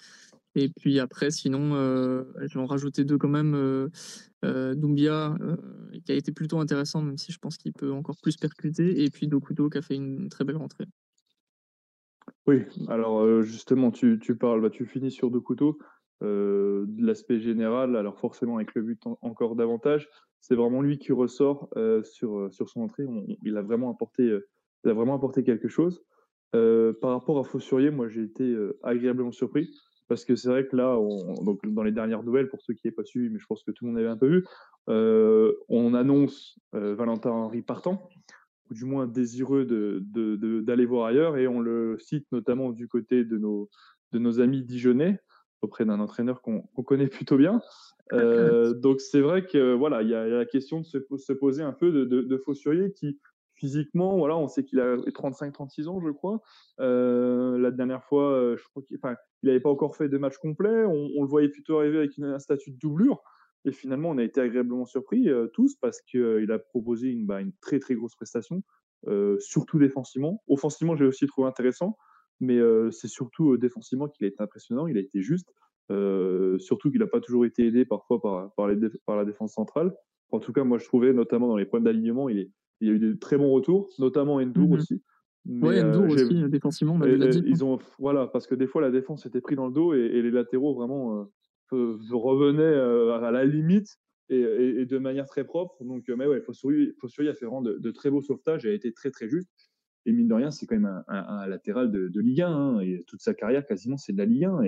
Et 0.57 0.69
puis 0.69 1.01
après, 1.01 1.33
sinon, 1.33 1.75
je 1.75 2.55
vais 2.55 2.61
en 2.61 2.67
rajouter 2.67 3.05
deux 3.05 3.19
quand 3.19 3.29
même. 3.29 3.91
Doumbia, 4.43 5.37
qui 6.05 6.13
a 6.13 6.15
été 6.15 6.31
plutôt 6.31 6.61
intéressant, 6.61 7.03
même 7.03 7.19
si 7.19 7.33
je 7.33 7.39
pense 7.39 7.57
qu'il 7.57 7.73
peut 7.73 7.91
encore 7.91 8.15
plus 8.23 8.37
percuter. 8.37 9.03
Et 9.03 9.11
puis 9.11 9.27
Dokuto, 9.27 9.69
qui 9.69 9.79
a 9.79 9.83
fait 9.83 9.97
une 9.97 10.29
très 10.29 10.45
belle 10.45 10.59
rentrée. 10.59 10.85
Oui, 12.47 12.63
alors 12.87 13.43
justement, 13.43 13.91
tu, 13.91 14.21
tu 14.23 14.37
parles, 14.37 14.61
bah, 14.61 14.71
tu 14.71 14.87
finis 14.87 15.11
sur 15.11 15.29
Dokuto. 15.29 15.77
Euh, 16.23 16.85
de 16.87 17.05
l'aspect 17.05 17.41
général, 17.41 17.97
alors 17.97 18.19
forcément 18.19 18.57
avec 18.57 18.75
le 18.75 18.83
but 18.83 19.03
encore 19.21 19.57
davantage, 19.57 20.09
c'est 20.41 20.55
vraiment 20.55 20.81
lui 20.81 20.99
qui 20.99 21.13
ressort 21.13 21.69
euh, 21.77 22.03
sur, 22.05 22.39
euh, 22.39 22.51
sur 22.51 22.69
son 22.69 22.83
entrée. 22.83 23.05
il, 23.43 23.57
a 23.57 23.63
vraiment 23.63 23.91
apporté, 23.91 24.25
il 24.85 24.91
a 24.91 24.95
vraiment 24.95 25.15
apporté 25.15 25.43
quelque 25.43 25.69
chose. 25.69 26.05
par 26.53 27.11
rapport 27.11 27.39
à 27.41 27.45
Faussurier, 27.45 27.91
moi 27.91 28.09
j'ai 28.09 28.23
été 28.23 28.57
agréablement 28.83 29.33
surpris 29.33 29.71
parce 30.07 30.25
que 30.25 30.37
c'est 30.37 30.49
vrai 30.49 30.67
que 30.67 30.77
là, 30.77 30.99
on, 30.99 31.35
donc 31.43 31.61
dans 31.65 31.83
les 31.83 31.91
dernières 31.91 32.23
nouvelles, 32.23 32.49
pour 32.49 32.61
ceux 32.61 32.75
qui 32.75 32.87
n'aient 32.87 32.93
pas 32.93 33.05
suivi, 33.05 33.29
mais 33.31 33.41
je 33.41 33.47
pense 33.47 33.65
que 33.65 33.73
tout 33.73 33.85
le 33.85 33.91
monde 33.91 33.99
avait 33.99 34.09
un 34.09 34.17
peu 34.17 34.29
vu, 34.29 34.45
on 35.69 35.95
annonce 35.95 36.59
Valentin 36.73 37.31
Henry 37.31 37.63
partant, 37.63 38.09
ou 38.71 38.75
du 38.75 38.85
moins 38.85 39.07
désireux 39.07 39.65
d'aller 39.65 40.37
de, 40.37 40.61
de, 40.61 40.87
voir 40.87 41.07
ailleurs, 41.07 41.37
et 41.39 41.49
on 41.49 41.61
le 41.61 41.99
cite 41.99 42.27
notamment 42.31 42.71
du 42.71 42.87
côté 42.87 43.25
de 43.25 43.37
nos, 43.37 43.69
de 44.13 44.19
nos 44.19 44.41
amis 44.41 44.63
dijonnais, 44.63 45.19
auprès 45.65 45.85
d'un 45.85 46.01
entraîneur 46.01 46.41
qu'on 46.43 46.63
connaît 46.85 47.09
plutôt 47.09 47.37
bien. 47.37 47.61
Euh, 48.13 48.75
donc 48.75 49.01
c'est 49.01 49.23
vrai 49.23 49.47
que 49.47 49.73
voilà, 49.73 50.03
il 50.03 50.11
y, 50.11 50.15
a 50.15 50.27
la 50.27 50.45
question 50.45 50.81
de 50.81 50.85
se, 50.85 50.99
se 51.17 51.33
poser 51.33 51.63
un 51.63 51.73
peu 51.73 51.91
de, 51.91 52.05
de, 52.05 52.21
de 52.21 52.37
Faussurier 52.37 52.93
qui 52.93 53.19
physiquement, 53.55 54.17
voilà, 54.17 54.37
on 54.37 54.49
sait 54.49 54.65
qu'il 54.65 54.81
a 54.81 54.97
35-36 54.97 55.89
ans, 55.89 56.01
je 56.01 56.11
crois. 56.11 56.41
Euh, 56.81 57.59
la 57.59 57.71
dernière 57.71 58.05
fois, 58.05 58.33
euh, 58.33 58.57
je 58.57 58.65
crois 58.69 58.83
qu'il 58.83 58.99
n'avait 59.43 59.61
pas 59.61 59.71
encore 59.71 59.97
fait 59.97 60.09
de 60.09 60.19
match 60.19 60.37
complet. 60.39 60.85
On, 60.85 61.11
on, 61.17 61.23
le 61.23 61.29
voyait 61.29 61.49
plutôt 61.49 61.79
arriver 61.79 61.99
avec 61.99 62.17
une, 62.17 62.25
un 62.25 62.39
statut 62.39 62.73
de 62.73 62.79
doublure. 62.79 63.23
Et 63.65 63.73
finalement, 63.73 64.11
on 64.11 64.19
a 64.19 64.23
été 64.23 64.41
agréablement 64.41 64.85
surpris 64.85 65.29
euh, 65.31 65.47
tous 65.55 65.77
parce 65.77 66.03
qu'il 66.03 66.51
a 66.53 66.59
proposé 66.59 67.09
une, 67.09 67.27
bah, 67.27 67.41
une, 67.41 67.53
très 67.61 67.79
très 67.79 67.95
grosse 67.95 68.15
prestation, 68.15 68.63
surtout 69.39 69.79
défensivement. 69.79 70.43
Offensivement, 70.49 70.97
j'ai 70.97 71.07
aussi 71.07 71.27
trouvé 71.27 71.49
intéressant 71.49 71.97
mais 72.45 72.59
c'est 72.91 73.09
surtout 73.09 73.57
défensivement 73.57 74.09
qu'il 74.09 74.25
a 74.25 74.29
été 74.29 74.43
impressionnant, 74.43 74.87
il 74.87 74.97
a 74.97 75.01
été 75.01 75.21
juste, 75.21 75.49
surtout 76.59 76.91
qu'il 76.91 77.01
n'a 77.01 77.07
pas 77.07 77.21
toujours 77.21 77.45
été 77.45 77.67
aidé 77.67 77.85
parfois 77.85 78.21
par, 78.21 78.53
par, 78.55 78.69
les 78.69 78.89
par, 79.07 79.17
la 79.17 79.25
défense 79.25 79.53
centrale. 79.53 79.95
En 80.31 80.41
tout 80.41 80.53
cas, 80.53 80.65
moi 80.65 80.79
je 80.79 80.85
trouvais, 80.85 81.13
notamment 81.13 81.49
dans 81.49 81.57
les 81.57 81.67
points 81.67 81.81
d'alignement, 81.81 82.29
il, 82.29 82.51
il, 82.81 82.89
y 82.89 82.91
a 82.91 82.95
eu 82.95 82.99
des 82.99 83.19
très 83.19 83.37
bons 83.37 83.51
retours, 83.51 83.89
notamment 83.99 84.37
Endur 84.37 84.69
mmh 84.69 84.73
aussi. 84.73 85.03
Oui, 85.47 85.81
Endur 85.81 86.11
aussi, 86.11 86.49
défensivement, 86.49 86.95
on 86.95 87.01
a 87.01 87.29
dit. 87.29 87.43
Ils 87.47 87.65
ont, 87.65 87.79
voilà, 87.99 88.27
parce 88.27 88.47
que 88.47 88.55
des 88.55 88.67
fois 88.67 88.83
la 88.83 88.91
défense 88.91 89.27
était 89.27 89.41
pris 89.41 89.57
dans 89.57 89.67
le 89.67 89.73
dos 89.73 89.95
et, 89.95 90.01
et 90.01 90.23
les 90.23 90.31
latéraux 90.31 90.75
vraiment 90.75 91.29
revenaient 91.71 93.25
à 93.25 93.31
la 93.31 93.45
limite 93.45 93.99
et, 94.29 94.41
et, 94.41 94.87
de 94.87 94.99
manière 94.99 95.27
très 95.27 95.45
propre. 95.45 95.83
Donc, 95.85 96.05
mais 96.09 96.27
ouais, 96.27 96.41
Fossouri 96.41 96.95
a 97.29 97.35
fait 97.35 97.45
vraiment 97.45 97.63
de, 97.63 97.75
de, 97.79 97.91
très 97.91 98.11
beaux 98.11 98.23
sauvetages 98.23 98.65
et 98.65 98.71
a 98.71 98.73
été 98.73 98.93
très 98.93 99.11
très 99.11 99.29
juste. 99.29 99.51
Et 100.07 100.13
mine 100.13 100.29
de 100.29 100.35
rien, 100.35 100.51
c'est 100.51 100.67
quand 100.67 100.77
même 100.77 101.03
un, 101.09 101.47
latéral 101.47 101.91
de, 101.91 102.09
de, 102.09 102.21
Ligue 102.21 102.43
1. 102.43 102.49
Hein, 102.49 102.81
et 102.81 103.05
toute 103.07 103.23
sa 103.23 103.35
carrière, 103.35 103.67
quasiment, 103.67 103.97
c'est 103.97 104.13
de 104.13 104.19
la 104.19 104.27
Ligue 104.27 104.45
1. 104.45 104.63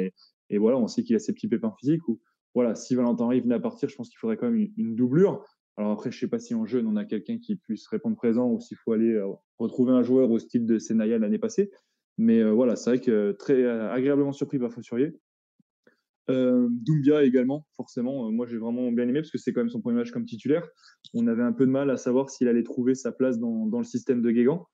Et, 0.48 0.58
voilà, 0.58 0.78
on 0.78 0.86
sait 0.86 1.02
qu'il 1.02 1.16
a 1.16 1.18
ses 1.18 1.32
petits 1.32 1.48
pépins 1.48 1.72
physiques 1.78 2.06
où 2.08 2.20
voilà, 2.54 2.74
si 2.74 2.94
Valentin 2.94 3.24
Henry 3.24 3.40
venait 3.40 3.56
à 3.56 3.60
partir, 3.60 3.88
je 3.88 3.96
pense 3.96 4.08
qu'il 4.08 4.18
faudrait 4.18 4.38
quand 4.38 4.50
même 4.50 4.68
une, 4.76 4.96
doublure. 4.96 5.44
Alors 5.76 5.92
après, 5.92 6.10
je 6.10 6.18
sais 6.18 6.28
pas 6.28 6.38
si 6.38 6.54
en 6.54 6.64
jeune, 6.64 6.86
on 6.86 6.96
a 6.96 7.04
quelqu'un 7.04 7.38
qui 7.38 7.56
puisse 7.56 7.86
répondre 7.88 8.16
présent 8.16 8.48
ou 8.50 8.60
s'il 8.60 8.78
faut 8.78 8.92
aller 8.92 9.20
retrouver 9.58 9.92
un 9.92 10.02
joueur 10.02 10.30
au 10.30 10.38
style 10.38 10.64
de 10.64 10.78
Senaya 10.78 11.18
l'année 11.18 11.38
passée. 11.38 11.70
Mais 12.16 12.42
voilà, 12.42 12.76
c'est 12.76 12.88
vrai 12.88 13.00
que 13.00 13.32
très 13.32 13.66
agréablement 13.66 14.32
surpris 14.32 14.58
par 14.58 14.72
Fossurier. 14.72 15.12
Euh, 16.28 16.68
Doumbia 16.70 17.24
également, 17.24 17.66
forcément. 17.76 18.30
moi, 18.32 18.46
j'ai 18.46 18.56
vraiment 18.58 18.90
bien 18.90 19.06
aimé 19.06 19.20
parce 19.20 19.30
que 19.30 19.38
c'est 19.38 19.52
quand 19.52 19.60
même 19.60 19.68
son 19.68 19.80
premier 19.80 19.96
match 19.96 20.10
comme 20.10 20.24
titulaire. 20.24 20.66
On 21.14 21.26
avait 21.26 21.42
un 21.42 21.52
peu 21.52 21.66
de 21.66 21.70
mal 21.70 21.90
à 21.90 21.96
savoir 21.96 22.30
s'il 22.30 22.48
allait 22.48 22.64
trouver 22.64 22.94
sa 22.94 23.12
place 23.12 23.38
dans, 23.38 23.66
dans 23.66 23.78
le 23.78 23.84
système 23.84 24.22
de 24.22 24.30
Guégan. 24.30 24.66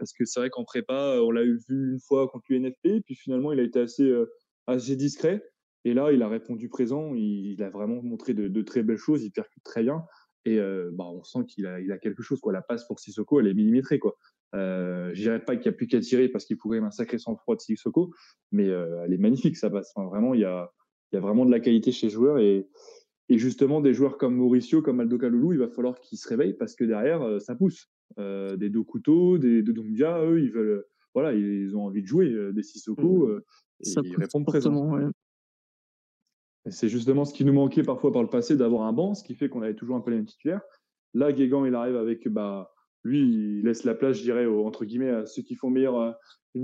Parce 0.00 0.12
que 0.12 0.24
c'est 0.24 0.40
vrai 0.40 0.50
qu'en 0.50 0.64
prépa, 0.64 1.20
on 1.22 1.30
l'a 1.30 1.44
vu 1.44 1.92
une 1.92 2.00
fois 2.00 2.26
contre 2.26 2.46
l'UNFP, 2.48 3.04
puis 3.04 3.14
finalement, 3.14 3.52
il 3.52 3.60
a 3.60 3.62
été 3.62 3.78
assez, 3.78 4.02
euh, 4.02 4.28
assez 4.66 4.96
discret. 4.96 5.44
Et 5.84 5.94
là, 5.94 6.10
il 6.10 6.22
a 6.22 6.28
répondu 6.28 6.68
présent. 6.68 7.14
Il, 7.14 7.62
a 7.62 7.70
vraiment 7.70 8.02
montré 8.02 8.34
de, 8.34 8.62
très 8.62 8.82
belles 8.82 8.98
choses. 8.98 9.22
Il 9.22 9.30
percute 9.30 9.62
très 9.62 9.82
bien. 9.82 10.04
Et 10.44 10.58
euh, 10.58 10.90
bah, 10.92 11.04
on 11.04 11.22
sent 11.22 11.44
qu'il 11.46 11.66
a, 11.66 11.80
il 11.80 11.92
a 11.92 11.98
quelque 11.98 12.22
chose. 12.22 12.40
Quoi. 12.40 12.52
La 12.52 12.62
passe 12.62 12.86
pour 12.86 12.98
Sissoko, 12.98 13.40
elle 13.40 13.46
est 13.46 13.54
millimétrée. 13.54 13.98
Quoi. 13.98 14.16
Euh, 14.54 15.12
dirais 15.12 15.44
pas 15.44 15.54
qu'il 15.54 15.70
n'y 15.70 15.74
a 15.74 15.76
plus 15.76 15.86
qu'à 15.86 16.00
tirer 16.00 16.28
parce 16.28 16.44
qu'il 16.44 16.56
pourrait 16.56 16.78
un 16.78 16.90
sacré 16.90 17.18
sang-froid 17.18 17.56
de 17.56 17.60
Sissoko, 17.60 18.12
mais 18.50 18.68
euh, 18.68 19.04
elle 19.04 19.12
est 19.12 19.18
magnifique, 19.18 19.56
ça 19.56 19.70
passe. 19.70 19.92
vraiment, 19.96 20.34
il 20.34 20.40
y 20.40 20.44
a, 20.44 20.72
il 21.12 21.16
y 21.16 21.18
a 21.18 21.20
vraiment 21.20 21.44
de 21.44 21.50
la 21.50 21.60
qualité 21.60 21.92
chez 21.92 22.08
les 22.08 22.12
joueurs 22.12 22.38
et, 22.38 22.68
et 23.30 23.38
justement 23.38 23.80
des 23.80 23.94
joueurs 23.94 24.18
comme 24.18 24.34
Mauricio, 24.34 24.82
comme 24.82 24.98
Aldo 24.98 25.16
Kaloulou, 25.16 25.52
il 25.52 25.58
va 25.58 25.68
falloir 25.68 26.00
qu'ils 26.00 26.18
se 26.18 26.28
réveillent 26.28 26.56
parce 26.56 26.74
que 26.74 26.82
derrière 26.84 27.22
euh, 27.22 27.38
ça 27.38 27.54
pousse. 27.54 27.88
Euh, 28.18 28.56
des 28.56 28.70
deux 28.70 28.82
couteaux, 28.82 29.38
des 29.38 29.62
de 29.62 29.70
Doumbia, 29.70 30.20
eux 30.24 30.42
ils 30.42 30.50
veulent, 30.50 30.84
voilà, 31.14 31.32
ils 31.32 31.76
ont 31.76 31.84
envie 31.84 32.02
de 32.02 32.08
jouer, 32.08 32.28
euh, 32.28 32.52
des 32.52 32.64
Sissoko, 32.64 33.28
mmh. 33.28 33.40
et 33.84 33.90
ils 34.04 34.16
répondent 34.16 34.44
présent. 34.44 34.98
C'est 36.66 36.88
justement 36.88 37.24
ce 37.24 37.32
qui 37.32 37.44
nous 37.44 37.52
manquait 37.52 37.84
parfois 37.84 38.12
par 38.12 38.22
le 38.22 38.28
passé 38.28 38.56
d'avoir 38.56 38.82
un 38.82 38.92
banc, 38.92 39.14
ce 39.14 39.22
qui 39.22 39.36
fait 39.36 39.48
qu'on 39.48 39.62
avait 39.62 39.76
toujours 39.76 39.94
un 39.94 40.00
peu 40.00 40.10
les 40.10 40.16
mêmes 40.16 40.26
titulaires. 40.26 40.62
Là, 41.14 41.32
Guégan, 41.32 41.64
il 41.64 41.74
arrive 41.74 41.96
avec, 41.96 42.28
bah, 42.28 42.72
lui, 43.04 43.20
il 43.20 43.62
laisse 43.62 43.84
la 43.84 43.94
place, 43.94 44.18
je 44.18 44.22
dirais, 44.22 44.46
entre 44.46 44.84
guillemets, 44.84 45.10
à 45.10 45.26
ceux 45.26 45.42
qui 45.42 45.54
font 45.54 45.68
une 45.68 45.74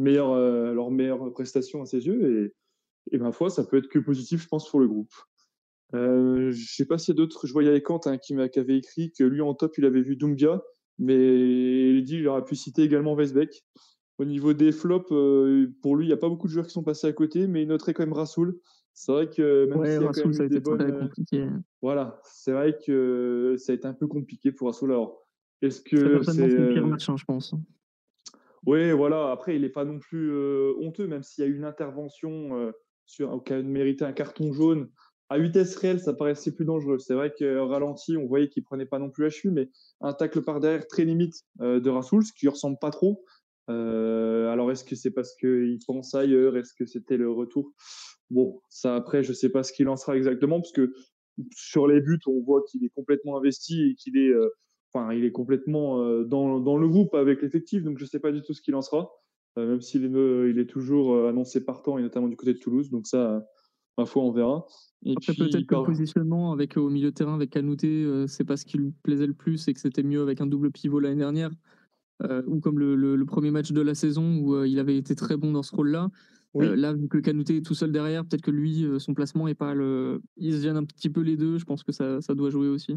meilleure, 0.03 0.35
leur 0.75 0.91
meilleure 0.91 1.33
prestation 1.33 1.81
à 1.81 1.87
ses 1.87 2.07
yeux. 2.07 2.53
Et, 3.11 3.15
et 3.17 3.19
ma 3.19 3.33
foi, 3.33 3.49
ça 3.51 3.65
peut 3.65 3.79
être 3.79 3.89
que 3.89 3.99
positif, 3.99 4.43
je 4.43 4.49
pense, 4.49 4.69
pour 4.69 4.81
le 4.81 4.89
groupe. 4.89 5.15
Euh, 5.95 6.51
je 6.51 6.75
sais 6.75 6.85
pas 6.85 6.99
s'il 6.99 7.15
y 7.15 7.17
a 7.17 7.19
d'autres. 7.19 7.47
Je 7.47 7.53
voyais 7.53 7.81
Kant 7.83 8.01
hein, 8.07 8.19
qui, 8.19 8.35
qui 8.51 8.59
avait 8.59 8.77
écrit 8.77 9.13
que 9.13 9.25
lui 9.25 9.41
en 9.41 9.55
top, 9.55 9.79
il 9.79 9.85
avait 9.85 10.03
vu 10.03 10.17
Doumbia, 10.17 10.63
mais 10.99 11.91
il 11.91 12.03
dit 12.05 12.17
qu'il 12.17 12.29
aurait 12.29 12.45
pu 12.45 12.57
citer 12.57 12.83
également 12.83 13.15
Weisbeck. 13.15 13.65
Au 14.19 14.25
niveau 14.25 14.55
des 14.55 14.73
flops, 14.73 15.13
euh, 15.13 15.71
pour 15.83 15.95
lui, 15.97 16.07
il 16.07 16.09
n'y 16.09 16.15
a 16.15 16.17
pas 16.17 16.29
beaucoup 16.29 16.47
de 16.47 16.53
joueurs 16.53 16.67
qui 16.67 16.73
sont 16.73 16.83
passés 16.83 17.07
à 17.07 17.13
côté, 17.13 17.47
mais 17.47 17.63
il 17.63 17.69
noterait 17.69 17.93
quand 17.93 18.03
même 18.03 18.15
Rasoul. 18.15 18.59
C'est 18.95 19.13
vrai 19.13 19.29
que 19.29 19.67
même 19.67 19.79
ouais, 19.79 19.99
Rasoul, 19.99 20.33
ça 20.33 20.45
a 20.45 20.47
été 20.47 20.63
très 20.63 20.73
euh, 20.73 21.01
compliqué. 21.01 21.47
Voilà, 21.83 22.21
c'est 22.25 22.53
vrai 22.53 22.79
que 22.85 23.57
ça 23.59 23.73
a 23.73 23.75
été 23.75 23.87
un 23.87 23.93
peu 23.93 24.07
compliqué 24.07 24.53
pour 24.53 24.69
Rasoul. 24.69 24.91
Alors, 24.91 25.23
est-ce 25.61 25.83
que 25.83 26.23
c'est 26.23 26.47
le 26.47 26.73
pire 26.73 26.87
match, 26.87 27.09
hein, 27.11 27.17
je 27.19 27.25
pense. 27.25 27.55
Oui, 28.65 28.91
voilà. 28.93 29.31
Après, 29.31 29.55
il 29.55 29.63
n'est 29.63 29.69
pas 29.69 29.85
non 29.85 29.99
plus 29.99 30.33
honteux, 30.81 31.07
même 31.07 31.23
s'il 31.23 31.45
y 31.45 31.47
a 31.47 31.51
eu 31.51 31.55
une 31.55 31.65
intervention 31.65 32.73
sur, 33.05 33.33
au 33.33 33.41
cas 33.41 33.59
de 33.59 33.69
mériter 33.69 34.05
un 34.05 34.13
carton 34.13 34.53
jaune. 34.53 34.89
À 35.29 35.39
vitesse 35.39 35.75
réelle, 35.77 35.99
ça 35.99 36.15
paraissait 36.15 36.55
plus 36.55 36.65
dangereux. 36.65 36.99
C'est 36.99 37.15
vrai 37.15 37.33
que 37.37 37.59
ralenti, 37.59 38.17
on 38.17 38.27
voyait 38.27 38.49
qu'il 38.49 38.63
prenait 38.63 38.87
pas 38.87 39.01
non 39.01 39.11
plus 39.11 39.27
HU, 39.27 39.51
mais 39.51 39.71
un 40.01 40.13
tacle 40.13 40.43
par 40.43 40.61
derrière 40.61 40.87
très 40.87 41.05
limite 41.05 41.43
euh, 41.61 41.81
de 41.81 41.91
Rasoul, 41.91 42.25
ce 42.25 42.33
qui 42.33 42.47
ressemble 42.47 42.79
pas 42.81 42.91
trop. 42.91 43.25
Euh, 43.69 44.49
alors, 44.51 44.71
est-ce 44.71 44.85
que 44.85 44.95
c'est 44.95 45.11
parce 45.11 45.35
qu'il 45.35 45.79
pense 45.85 46.15
ailleurs? 46.15 46.57
Est-ce 46.57 46.75
que 46.75 46.87
c'était 46.87 47.17
le 47.17 47.29
retour? 47.29 47.73
Bon, 48.31 48.61
ça 48.69 48.95
après, 48.95 49.25
je 49.25 49.33
sais 49.33 49.49
pas 49.49 49.65
ce 49.65 49.73
qu'il 49.73 49.87
lancera 49.87 50.17
exactement, 50.17 50.61
parce 50.61 50.73
que 50.73 50.93
sur 51.53 51.89
les 51.89 52.01
buts, 52.01 52.21
on 52.27 52.41
voit 52.43 52.63
qu'il 52.63 52.85
est 52.85 52.91
complètement 52.91 53.37
investi 53.37 53.91
et 53.91 53.95
qu'il 53.97 54.17
est, 54.17 54.31
euh, 54.31 54.49
il 55.13 55.25
est 55.25 55.33
complètement 55.33 55.99
dans, 56.23 56.79
le 56.79 56.89
groupe 56.89 57.15
avec 57.15 57.43
l'effectif, 57.43 57.83
donc 57.83 57.99
je 57.99 58.05
sais 58.07 58.21
pas 58.21 58.33
du 58.33 58.43
tout 58.43 58.55
ce 58.55 58.63
qu'il 58.63 58.73
lancera. 58.73 59.11
Euh, 59.59 59.67
même 59.67 59.81
s'il 59.81 60.05
est, 60.05 60.51
il 60.51 60.59
est 60.59 60.71
toujours 60.71 61.27
annoncé 61.27 61.65
partant, 61.65 61.99
et 61.99 62.03
notamment 62.03 62.29
du 62.29 62.37
côté 62.37 62.55
de 62.55 62.59
Toulouse. 62.59 62.91
Donc 62.91 63.07
ça, 63.07 63.45
ma 63.99 64.07
foi, 64.07 64.23
on 64.23 64.31
verra. 64.31 64.67
Et 65.05 65.15
Après, 65.17 65.35
peut-être 65.35 65.67
que 65.67 65.75
le 65.75 65.85
positionnement 65.85 66.53
avec, 66.53 66.77
au 66.77 66.89
milieu 66.91 67.11
de 67.11 67.15
terrain 67.15 67.35
avec 67.35 67.51
Canouté, 67.51 68.25
c'est 68.27 68.45
pas 68.45 68.57
ce 68.57 68.65
qui 68.65 68.79
lui 68.79 68.93
plaisait 69.03 69.27
le 69.27 69.35
plus 69.35 69.69
et 69.69 69.75
que 69.75 69.81
c'était 69.81 70.03
mieux 70.03 70.23
avec 70.23 70.41
un 70.41 70.47
double 70.47 70.71
pivot 70.71 71.01
l'année 71.01 71.17
dernière. 71.17 71.51
ou 72.47 72.61
comme 72.61 72.79
le, 72.79 73.25
premier 73.25 73.51
match 73.51 73.73
de 73.73 73.81
la 73.81 73.95
saison 73.95 74.39
où 74.39 74.65
il 74.65 74.79
avait 74.79 74.97
été 74.97 75.15
très 75.15 75.37
bon 75.37 75.53
dans 75.53 75.63
ce 75.63 75.75
rôle-là. 75.77 76.09
là, 76.55 76.93
vu 76.93 77.09
que 77.09 77.19
Canouté 77.19 77.59
est 77.59 77.65
tout 77.65 77.75
seul 77.75 77.93
derrière, 77.93 78.25
peut-être 78.25 78.43
que 78.43 78.51
lui, 78.51 78.87
son 78.99 79.15
placement 79.15 79.47
est 79.49 79.55
pas 79.55 79.75
le. 79.75 80.23
Ils 80.39 80.55
se 80.55 80.63
gênent 80.63 80.79
un 80.79 80.85
petit 80.85 81.11
peu 81.11 81.21
les 81.21 81.37
deux. 81.37 81.59
Je 81.59 81.65
pense 81.65 81.85
que 81.85 81.93
ça, 81.93 82.21
ça 82.21 82.35
doit 82.35 82.51
jouer 82.51 82.69
aussi. 82.69 82.97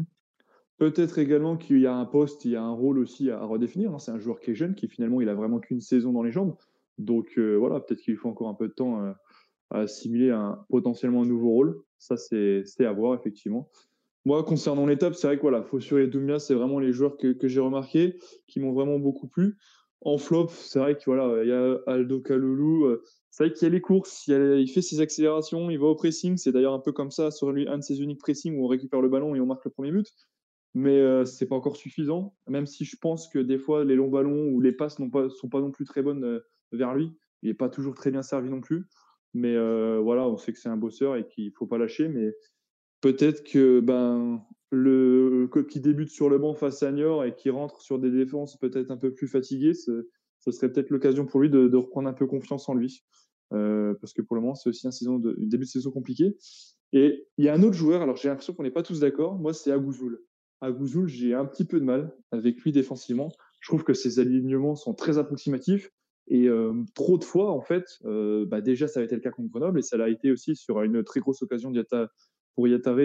Peut-être 0.80 1.18
également 1.18 1.58
qu'il 1.58 1.78
y 1.80 1.86
a 1.86 1.94
un 1.94 2.06
poste, 2.06 2.46
il 2.46 2.52
y 2.52 2.56
a 2.56 2.62
un 2.62 2.72
rôle 2.72 2.98
aussi 2.98 3.30
à, 3.30 3.44
redéfinir. 3.44 3.92
Hein. 3.92 3.98
C'est 3.98 4.12
un 4.12 4.18
joueur 4.18 4.40
qui 4.40 4.52
est 4.52 4.54
jeune, 4.54 4.74
qui 4.74 4.88
finalement, 4.88 5.20
il 5.20 5.28
a 5.28 5.34
vraiment 5.34 5.58
qu'une 5.58 5.82
saison 5.82 6.10
dans 6.10 6.22
les 6.22 6.32
jambes. 6.32 6.56
Donc 6.96 7.34
euh, 7.36 7.56
voilà, 7.56 7.80
peut-être 7.80 8.00
qu'il 8.00 8.16
faut 8.16 8.30
encore 8.30 8.48
un 8.48 8.54
peu 8.54 8.66
de 8.66 8.72
temps 8.72 9.02
euh, 9.02 9.12
à 9.70 9.80
assimiler 9.80 10.30
un 10.30 10.64
potentiellement 10.68 11.22
un 11.22 11.26
nouveau 11.26 11.50
rôle. 11.50 11.82
Ça, 11.98 12.16
c'est 12.16 12.64
à 12.80 12.92
voir, 12.92 13.18
effectivement. 13.18 13.70
Moi, 14.24 14.44
concernant 14.44 14.86
l'étape, 14.86 15.14
c'est 15.14 15.26
vrai 15.26 15.36
que 15.36 15.42
voilà, 15.42 15.62
Fossury 15.62 16.02
et 16.02 16.06
Doumia, 16.06 16.38
c'est 16.38 16.54
vraiment 16.54 16.78
les 16.78 16.92
joueurs 16.92 17.16
que, 17.16 17.32
que 17.32 17.48
j'ai 17.48 17.60
remarqués, 17.60 18.18
qui 18.46 18.60
m'ont 18.60 18.72
vraiment 18.72 18.98
beaucoup 18.98 19.28
plu. 19.28 19.56
En 20.02 20.18
flop, 20.18 20.48
c'est 20.48 20.78
vrai 20.78 20.96
qu'il 20.96 21.12
voilà, 21.14 21.44
y 21.44 21.52
a 21.52 21.78
Aldo 21.86 22.20
Kaloulou. 22.20 22.84
Euh, 22.86 23.02
c'est 23.30 23.44
vrai 23.44 23.52
qu'il 23.52 23.66
y 23.66 23.70
a 23.70 23.72
les 23.72 23.80
courses, 23.80 24.26
il, 24.26 24.68
fait 24.68 24.82
ses 24.82 25.00
accélérations, 25.00 25.70
il 25.70 25.78
va 25.78 25.86
au 25.86 25.94
pressing. 25.94 26.36
C'est 26.36 26.52
d'ailleurs 26.52 26.74
un 26.74 26.80
peu 26.80 26.92
comme 26.92 27.10
ça 27.10 27.30
sur 27.30 27.52
lui, 27.52 27.68
un 27.68 27.78
de 27.78 27.82
ses 27.82 28.00
uniques 28.00 28.20
pressings 28.20 28.56
où 28.58 28.64
on 28.64 28.68
récupère 28.68 29.00
le 29.00 29.08
ballon 29.08 29.34
et 29.34 29.40
on 29.40 29.46
marque 29.46 29.64
le 29.64 29.70
premier 29.70 29.92
but 29.92 30.06
mais 30.74 30.98
euh, 30.98 31.24
c'est 31.24 31.46
pas 31.46 31.56
encore 31.56 31.76
suffisant. 31.76 32.34
Même 32.48 32.66
si 32.66 32.84
je 32.84 32.96
pense 32.96 33.28
que 33.28 33.38
des 33.38 33.58
fois 33.58 33.84
les 33.84 33.96
longs 33.96 34.08
ballons 34.08 34.48
ou 34.48 34.60
les 34.60 34.72
passes 34.72 34.96
pas, 35.12 35.28
sont 35.28 35.48
pas 35.48 35.60
non 35.60 35.70
plus 35.70 35.84
très 35.84 36.02
bonnes 36.02 36.24
euh, 36.24 36.40
vers 36.72 36.94
lui. 36.94 37.12
Il 37.42 37.50
est 37.50 37.54
pas 37.54 37.68
toujours 37.68 37.94
très 37.94 38.10
bien 38.10 38.22
servi 38.22 38.50
non 38.50 38.60
plus. 38.60 38.86
Mais 39.34 39.54
euh, 39.54 40.00
voilà, 40.02 40.26
on 40.26 40.36
sait 40.36 40.52
que 40.52 40.58
c'est 40.58 40.68
un 40.68 40.76
bosseur 40.76 41.16
et 41.16 41.26
qu'il 41.26 41.52
faut 41.52 41.66
pas 41.66 41.78
lâcher. 41.78 42.08
Mais 42.08 42.34
peut-être 43.00 43.44
que 43.44 43.80
ben 43.80 44.44
le 44.70 45.48
qui 45.68 45.80
débute 45.80 46.10
sur 46.10 46.28
le 46.28 46.38
banc 46.38 46.54
face 46.54 46.82
à 46.82 46.92
Niort 46.92 47.24
et 47.24 47.34
qui 47.34 47.50
rentre 47.50 47.80
sur 47.80 47.98
des 47.98 48.10
défenses 48.10 48.56
peut-être 48.56 48.90
un 48.90 48.96
peu 48.96 49.12
plus 49.12 49.28
fatiguées, 49.28 49.74
ce, 49.74 50.06
serait 50.50 50.72
peut-être 50.72 50.90
l'occasion 50.90 51.26
pour 51.26 51.40
lui 51.40 51.50
de, 51.50 51.74
reprendre 51.76 52.08
un 52.08 52.12
peu 52.12 52.26
confiance 52.26 52.68
en 52.68 52.74
lui. 52.74 53.04
Euh, 53.52 53.94
parce 54.00 54.12
que 54.12 54.22
pour 54.22 54.36
le 54.36 54.42
moment, 54.42 54.54
c'est 54.54 54.68
aussi 54.68 54.86
un 54.86 55.18
de, 55.18 55.34
début 55.38 55.64
de 55.64 55.70
saison 55.70 55.90
compliqué. 55.90 56.36
Et 56.92 57.26
il 57.36 57.44
y 57.44 57.48
a 57.48 57.54
un 57.54 57.62
autre 57.62 57.74
joueur, 57.74 58.02
alors 58.02 58.16
j'ai 58.16 58.28
l'impression 58.28 58.52
qu'on 58.54 58.62
n'est 58.62 58.70
pas 58.70 58.82
tous 58.82 59.00
d'accord, 59.00 59.38
moi 59.38 59.52
c'est 59.52 59.70
Agouzoul 59.70 60.20
à 60.60 60.70
Gouzoul, 60.72 61.08
j'ai 61.08 61.34
un 61.34 61.46
petit 61.46 61.64
peu 61.64 61.80
de 61.80 61.84
mal 61.84 62.12
avec 62.32 62.60
lui 62.60 62.72
défensivement. 62.72 63.32
Je 63.60 63.68
trouve 63.68 63.84
que 63.84 63.94
ses 63.94 64.18
alignements 64.18 64.74
sont 64.74 64.94
très 64.94 65.18
approximatifs 65.18 65.90
et 66.30 66.46
euh, 66.48 66.72
trop 66.94 67.18
de 67.18 67.24
fois, 67.24 67.50
en 67.50 67.60
fait, 67.60 67.98
euh, 68.04 68.46
bah 68.46 68.60
déjà, 68.60 68.86
ça 68.86 69.00
a 69.00 69.02
été 69.02 69.16
le 69.16 69.20
cas 69.20 69.32
contre 69.32 69.50
Grenoble 69.50 69.80
et 69.80 69.82
ça 69.82 69.96
l'a 69.96 70.08
été 70.08 70.30
aussi 70.30 70.54
sur 70.54 70.80
une 70.82 71.02
très 71.02 71.18
grosse 71.18 71.42
occasion 71.42 71.72
pour 72.54 72.68
Yatare 72.68 72.98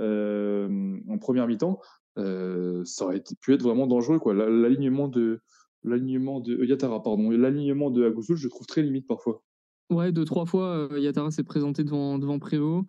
euh, 0.00 0.98
en 1.08 1.18
première 1.18 1.46
mi-temps. 1.46 1.78
ça 2.16 3.04
aurait 3.04 3.22
pu 3.42 3.52
être 3.52 3.62
vraiment 3.62 3.86
dangereux. 3.86 4.18
L'alignement 4.32 5.08
de 5.08 5.40
l'alignement 5.84 6.40
de 6.40 6.64
Yatara, 6.64 7.02
pardon, 7.02 7.30
l'alignement 7.30 7.90
de 7.90 8.04
Agouzoul, 8.04 8.36
je 8.36 8.48
trouve 8.48 8.66
très 8.66 8.82
limite 8.82 9.06
parfois. 9.06 9.42
Ouais, 9.90 10.10
deux, 10.10 10.24
trois 10.24 10.46
fois, 10.46 10.88
Yatara 10.96 11.30
s'est 11.30 11.44
présenté 11.44 11.84
devant, 11.84 12.18
devant 12.18 12.38
Prévost. 12.38 12.86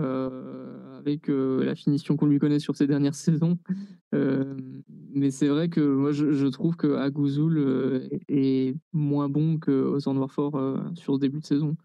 Euh, 0.00 0.98
avec 0.98 1.30
euh, 1.30 1.64
la 1.64 1.74
finition 1.74 2.14
qu'on 2.16 2.26
lui 2.26 2.38
connaît 2.38 2.58
sur 2.58 2.76
ces 2.76 2.86
dernières 2.86 3.14
saisons. 3.14 3.58
Euh, 4.14 4.54
mais 5.14 5.30
c'est 5.30 5.48
vrai 5.48 5.68
que 5.68 5.80
moi, 5.80 6.12
je, 6.12 6.46
trouve 6.48 6.76
que 6.76 6.94
Agouzoul 6.94 8.08
est 8.28 8.76
moins 8.92 9.28
bon 9.28 9.58
que 9.58 9.70
Ozan 9.70 10.16
Warfort 10.16 10.82
sur 10.94 11.14
ce 11.14 11.20
début 11.20 11.40
de 11.40 11.46
saison. 11.46 11.76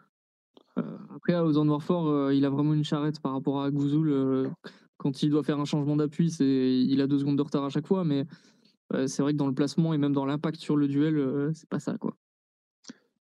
après, 0.75 1.34
à 1.34 1.45
Ozan 1.45 1.67
Warfort, 1.67 2.31
il 2.34 2.45
a 2.45 2.50
vraiment 2.50 2.74
une 2.74 2.84
charrette 2.84 3.19
par 3.22 3.31
rapport 3.31 3.62
à 3.62 3.65
Agouzoul. 3.65 4.51
quand 4.98 5.24
il 5.24 5.29
doit 5.29 5.43
faire 5.43 5.60
un 5.60 5.65
changement 5.65 5.95
d'appui, 5.95 6.29
c'est 6.29 6.45
il 6.45 7.01
a 7.01 7.07
deux 7.07 7.19
secondes 7.19 7.38
de 7.38 7.41
retard 7.41 7.63
à 7.63 7.69
chaque 7.69 7.88
fois, 7.88 8.03
mais 8.03 8.25
c'est 9.07 9.22
vrai 9.22 9.34
que 9.34 9.38
dans 9.38 9.48
le 9.48 9.55
placement 9.55 9.93
et 9.93 9.98
même 9.98 10.13
dans 10.13 10.25
l'impact 10.25 10.60
sur 10.60 10.75
le 10.75 10.88
duel, 10.88 11.51
c'est 11.53 11.69
pas 11.69 11.79
ça, 11.79 11.98
quoi. 11.98 12.15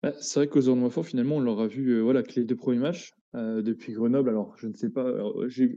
Bah, 0.02 0.12
c'est 0.20 0.40
vrai 0.40 0.48
qu'aux 0.48 0.68
Warfort, 0.68 1.06
finalement, 1.06 1.36
on 1.36 1.40
l'aura 1.40 1.66
vu 1.66 2.00
voilà, 2.00 2.22
que 2.22 2.34
les 2.34 2.44
deux 2.44 2.56
premiers 2.56 2.78
matchs, 2.78 3.14
euh, 3.34 3.62
depuis 3.62 3.92
Grenoble. 3.92 4.28
Alors, 4.28 4.54
je 4.56 4.68
ne 4.68 4.74
sais 4.74 4.90
pas. 4.90 5.12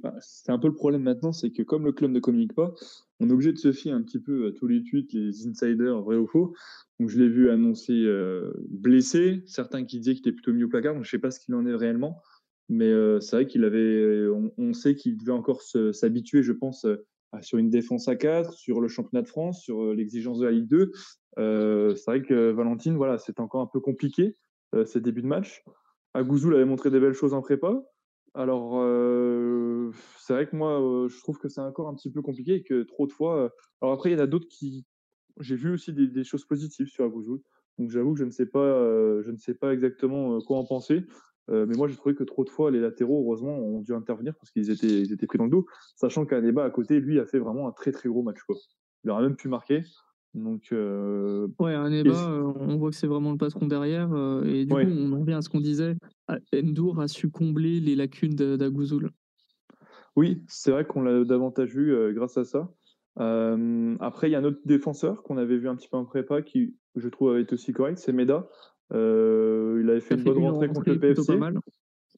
Bah, 0.03 0.15
c'est 0.19 0.51
un 0.51 0.59
peu 0.59 0.67
le 0.67 0.75
problème 0.75 1.01
maintenant, 1.01 1.31
c'est 1.31 1.49
que 1.49 1.63
comme 1.63 1.85
le 1.85 1.91
club 1.91 2.11
ne 2.11 2.19
communique 2.19 2.53
pas, 2.53 2.73
on 3.19 3.29
est 3.29 3.33
obligé 3.33 3.51
de 3.51 3.57
se 3.57 3.71
fier 3.71 3.93
un 3.93 4.03
petit 4.03 4.19
peu 4.19 4.47
à 4.47 4.51
tous 4.51 4.67
les 4.67 4.83
tweets, 4.83 5.11
les 5.13 5.47
insiders, 5.47 6.01
vrai 6.01 6.17
ou 6.17 6.27
faux. 6.27 6.53
Donc, 6.99 7.09
je 7.09 7.17
l'ai 7.17 7.27
vu 7.27 7.49
annoncer 7.49 7.93
euh, 7.93 8.53
blessé. 8.69 9.41
Certains 9.47 9.85
qui 9.85 9.97
disaient 9.97 10.13
qu'il 10.13 10.27
était 10.27 10.33
plutôt 10.33 10.53
mis 10.53 10.63
au 10.63 10.67
placard. 10.67 10.93
Donc, 10.93 11.03
je 11.03 11.07
ne 11.07 11.11
sais 11.11 11.19
pas 11.19 11.31
ce 11.31 11.39
qu'il 11.39 11.55
en 11.55 11.65
est 11.65 11.73
réellement. 11.73 12.21
Mais 12.69 12.89
euh, 12.89 13.19
c'est 13.21 13.37
vrai 13.37 13.47
qu'il 13.47 13.63
avait. 13.63 14.27
On, 14.57 14.73
sait 14.73 14.93
qu'il 14.93 15.17
devait 15.17 15.31
encore 15.31 15.63
s'habituer, 15.63 16.43
je 16.43 16.51
pense, 16.51 16.85
sur 17.41 17.57
une 17.57 17.71
défense 17.71 18.07
à 18.07 18.15
4, 18.15 18.53
sur 18.53 18.81
le 18.81 18.87
championnat 18.87 19.23
de 19.23 19.29
France, 19.29 19.63
sur 19.63 19.95
l'exigence 19.95 20.39
de 20.39 20.45
la 20.45 20.51
Ligue 20.51 20.67
2. 20.67 20.91
c'est 21.37 22.05
vrai 22.05 22.21
que 22.21 22.51
Valentine, 22.51 22.97
voilà, 22.97 23.17
c'est 23.17 23.39
encore 23.39 23.61
un 23.61 23.69
peu 23.71 23.79
compliqué, 23.79 24.35
ces 24.85 25.01
débuts 25.01 25.23
de 25.23 25.27
match. 25.27 25.63
Agouzoul 26.13 26.55
avait 26.55 26.65
montré 26.65 26.89
des 26.89 26.99
belles 26.99 27.13
choses 27.13 27.33
en 27.33 27.41
prépa. 27.41 27.83
Alors, 28.33 28.73
c'est 30.19 30.33
vrai 30.33 30.47
que 30.47 30.55
moi, 30.55 31.07
je 31.09 31.19
trouve 31.21 31.37
que 31.39 31.47
c'est 31.47 31.61
encore 31.61 31.87
un 31.87 31.95
petit 31.95 32.11
peu 32.11 32.21
compliqué 32.21 32.55
et 32.55 32.63
que 32.63 32.83
trop 32.83 33.07
de 33.07 33.11
fois. 33.11 33.51
alors 33.81 33.93
après, 33.93 34.11
il 34.11 34.13
y 34.13 34.15
en 34.15 34.23
a 34.23 34.27
d'autres 34.27 34.47
qui. 34.47 34.85
J'ai 35.39 35.55
vu 35.55 35.71
aussi 35.71 35.93
des, 35.93 36.23
choses 36.23 36.45
positives 36.45 36.87
sur 36.87 37.05
Agouzoul. 37.05 37.41
Donc 37.77 37.91
j'avoue 37.91 38.13
que 38.13 38.19
je 38.19 38.25
ne 38.25 38.31
sais 38.31 38.45
pas, 38.45 39.21
je 39.21 39.31
ne 39.31 39.37
sais 39.37 39.53
pas 39.53 39.73
exactement 39.73 40.39
quoi 40.41 40.57
en 40.57 40.65
penser. 40.65 41.05
mais 41.47 41.75
moi, 41.75 41.87
j'ai 41.87 41.95
trouvé 41.95 42.15
que 42.15 42.23
trop 42.23 42.43
de 42.43 42.49
fois, 42.49 42.69
les 42.71 42.79
latéraux, 42.79 43.23
heureusement, 43.23 43.57
ont 43.57 43.81
dû 43.81 43.93
intervenir 43.93 44.35
parce 44.35 44.51
qu'ils 44.51 44.69
étaient, 44.71 45.01
ils 45.01 45.13
étaient 45.13 45.27
pris 45.27 45.37
dans 45.37 45.45
le 45.45 45.51
dos, 45.51 45.65
sachant 45.95 46.25
qu'Aneba 46.25 46.63
à 46.63 46.69
côté, 46.69 46.99
lui, 46.99 47.19
a 47.19 47.25
fait 47.25 47.39
vraiment 47.39 47.67
un 47.67 47.71
très 47.71 47.91
très 47.91 48.09
gros 48.09 48.23
match. 48.23 48.41
Quoi. 48.43 48.55
Il 49.03 49.09
aurait 49.09 49.23
même 49.23 49.35
pu 49.35 49.47
marquer. 49.47 49.83
Donc, 50.37 50.69
euh, 50.71 51.47
ouais, 51.59 51.73
un 51.73 51.89
débat, 51.89 52.29
euh, 52.29 52.53
on 52.59 52.77
voit 52.77 52.91
que 52.91 52.95
c'est 52.95 53.07
vraiment 53.07 53.31
le 53.31 53.37
patron 53.37 53.65
derrière. 53.65 54.13
Euh, 54.13 54.43
et 54.43 54.65
du 54.65 54.73
coup, 54.73 54.79
on 54.79 55.11
en 55.13 55.19
revient 55.19 55.33
à 55.33 55.41
ce 55.41 55.49
qu'on 55.49 55.59
disait. 55.59 55.95
Endur 56.53 56.99
a 56.99 57.07
su 57.07 57.29
combler 57.29 57.79
les 57.79 57.95
lacunes 57.95 58.35
d'Agouzoul. 58.35 59.11
Oui, 60.15 60.43
c'est 60.47 60.71
vrai 60.71 60.85
qu'on 60.85 61.01
l'a 61.01 61.23
davantage 61.23 61.75
vu 61.75 62.13
grâce 62.13 62.37
à 62.37 62.43
ça. 62.43 62.71
après, 63.15 64.29
il 64.29 64.31
y 64.31 64.35
a 64.35 64.39
un 64.39 64.43
autre 64.43 64.61
défenseur 64.65 65.23
qu'on 65.23 65.37
avait 65.37 65.57
vu 65.57 65.67
un 65.67 65.75
petit 65.75 65.89
peu 65.89 65.97
en 65.97 66.05
prépa 66.05 66.41
qui, 66.41 66.75
je 66.95 67.09
trouve, 67.09 67.31
avait 67.31 67.41
été 67.41 67.53
aussi 67.53 67.73
correct, 67.73 67.97
c'est 67.97 68.13
Meda. 68.13 68.47
il 68.91 69.87
avait 69.89 70.01
fait 70.01 70.15
une 70.15 70.23
bonne 70.23 70.39
rentrée 70.39 70.67
contre 70.67 70.89
le 70.89 70.99
PFC. 70.99 71.39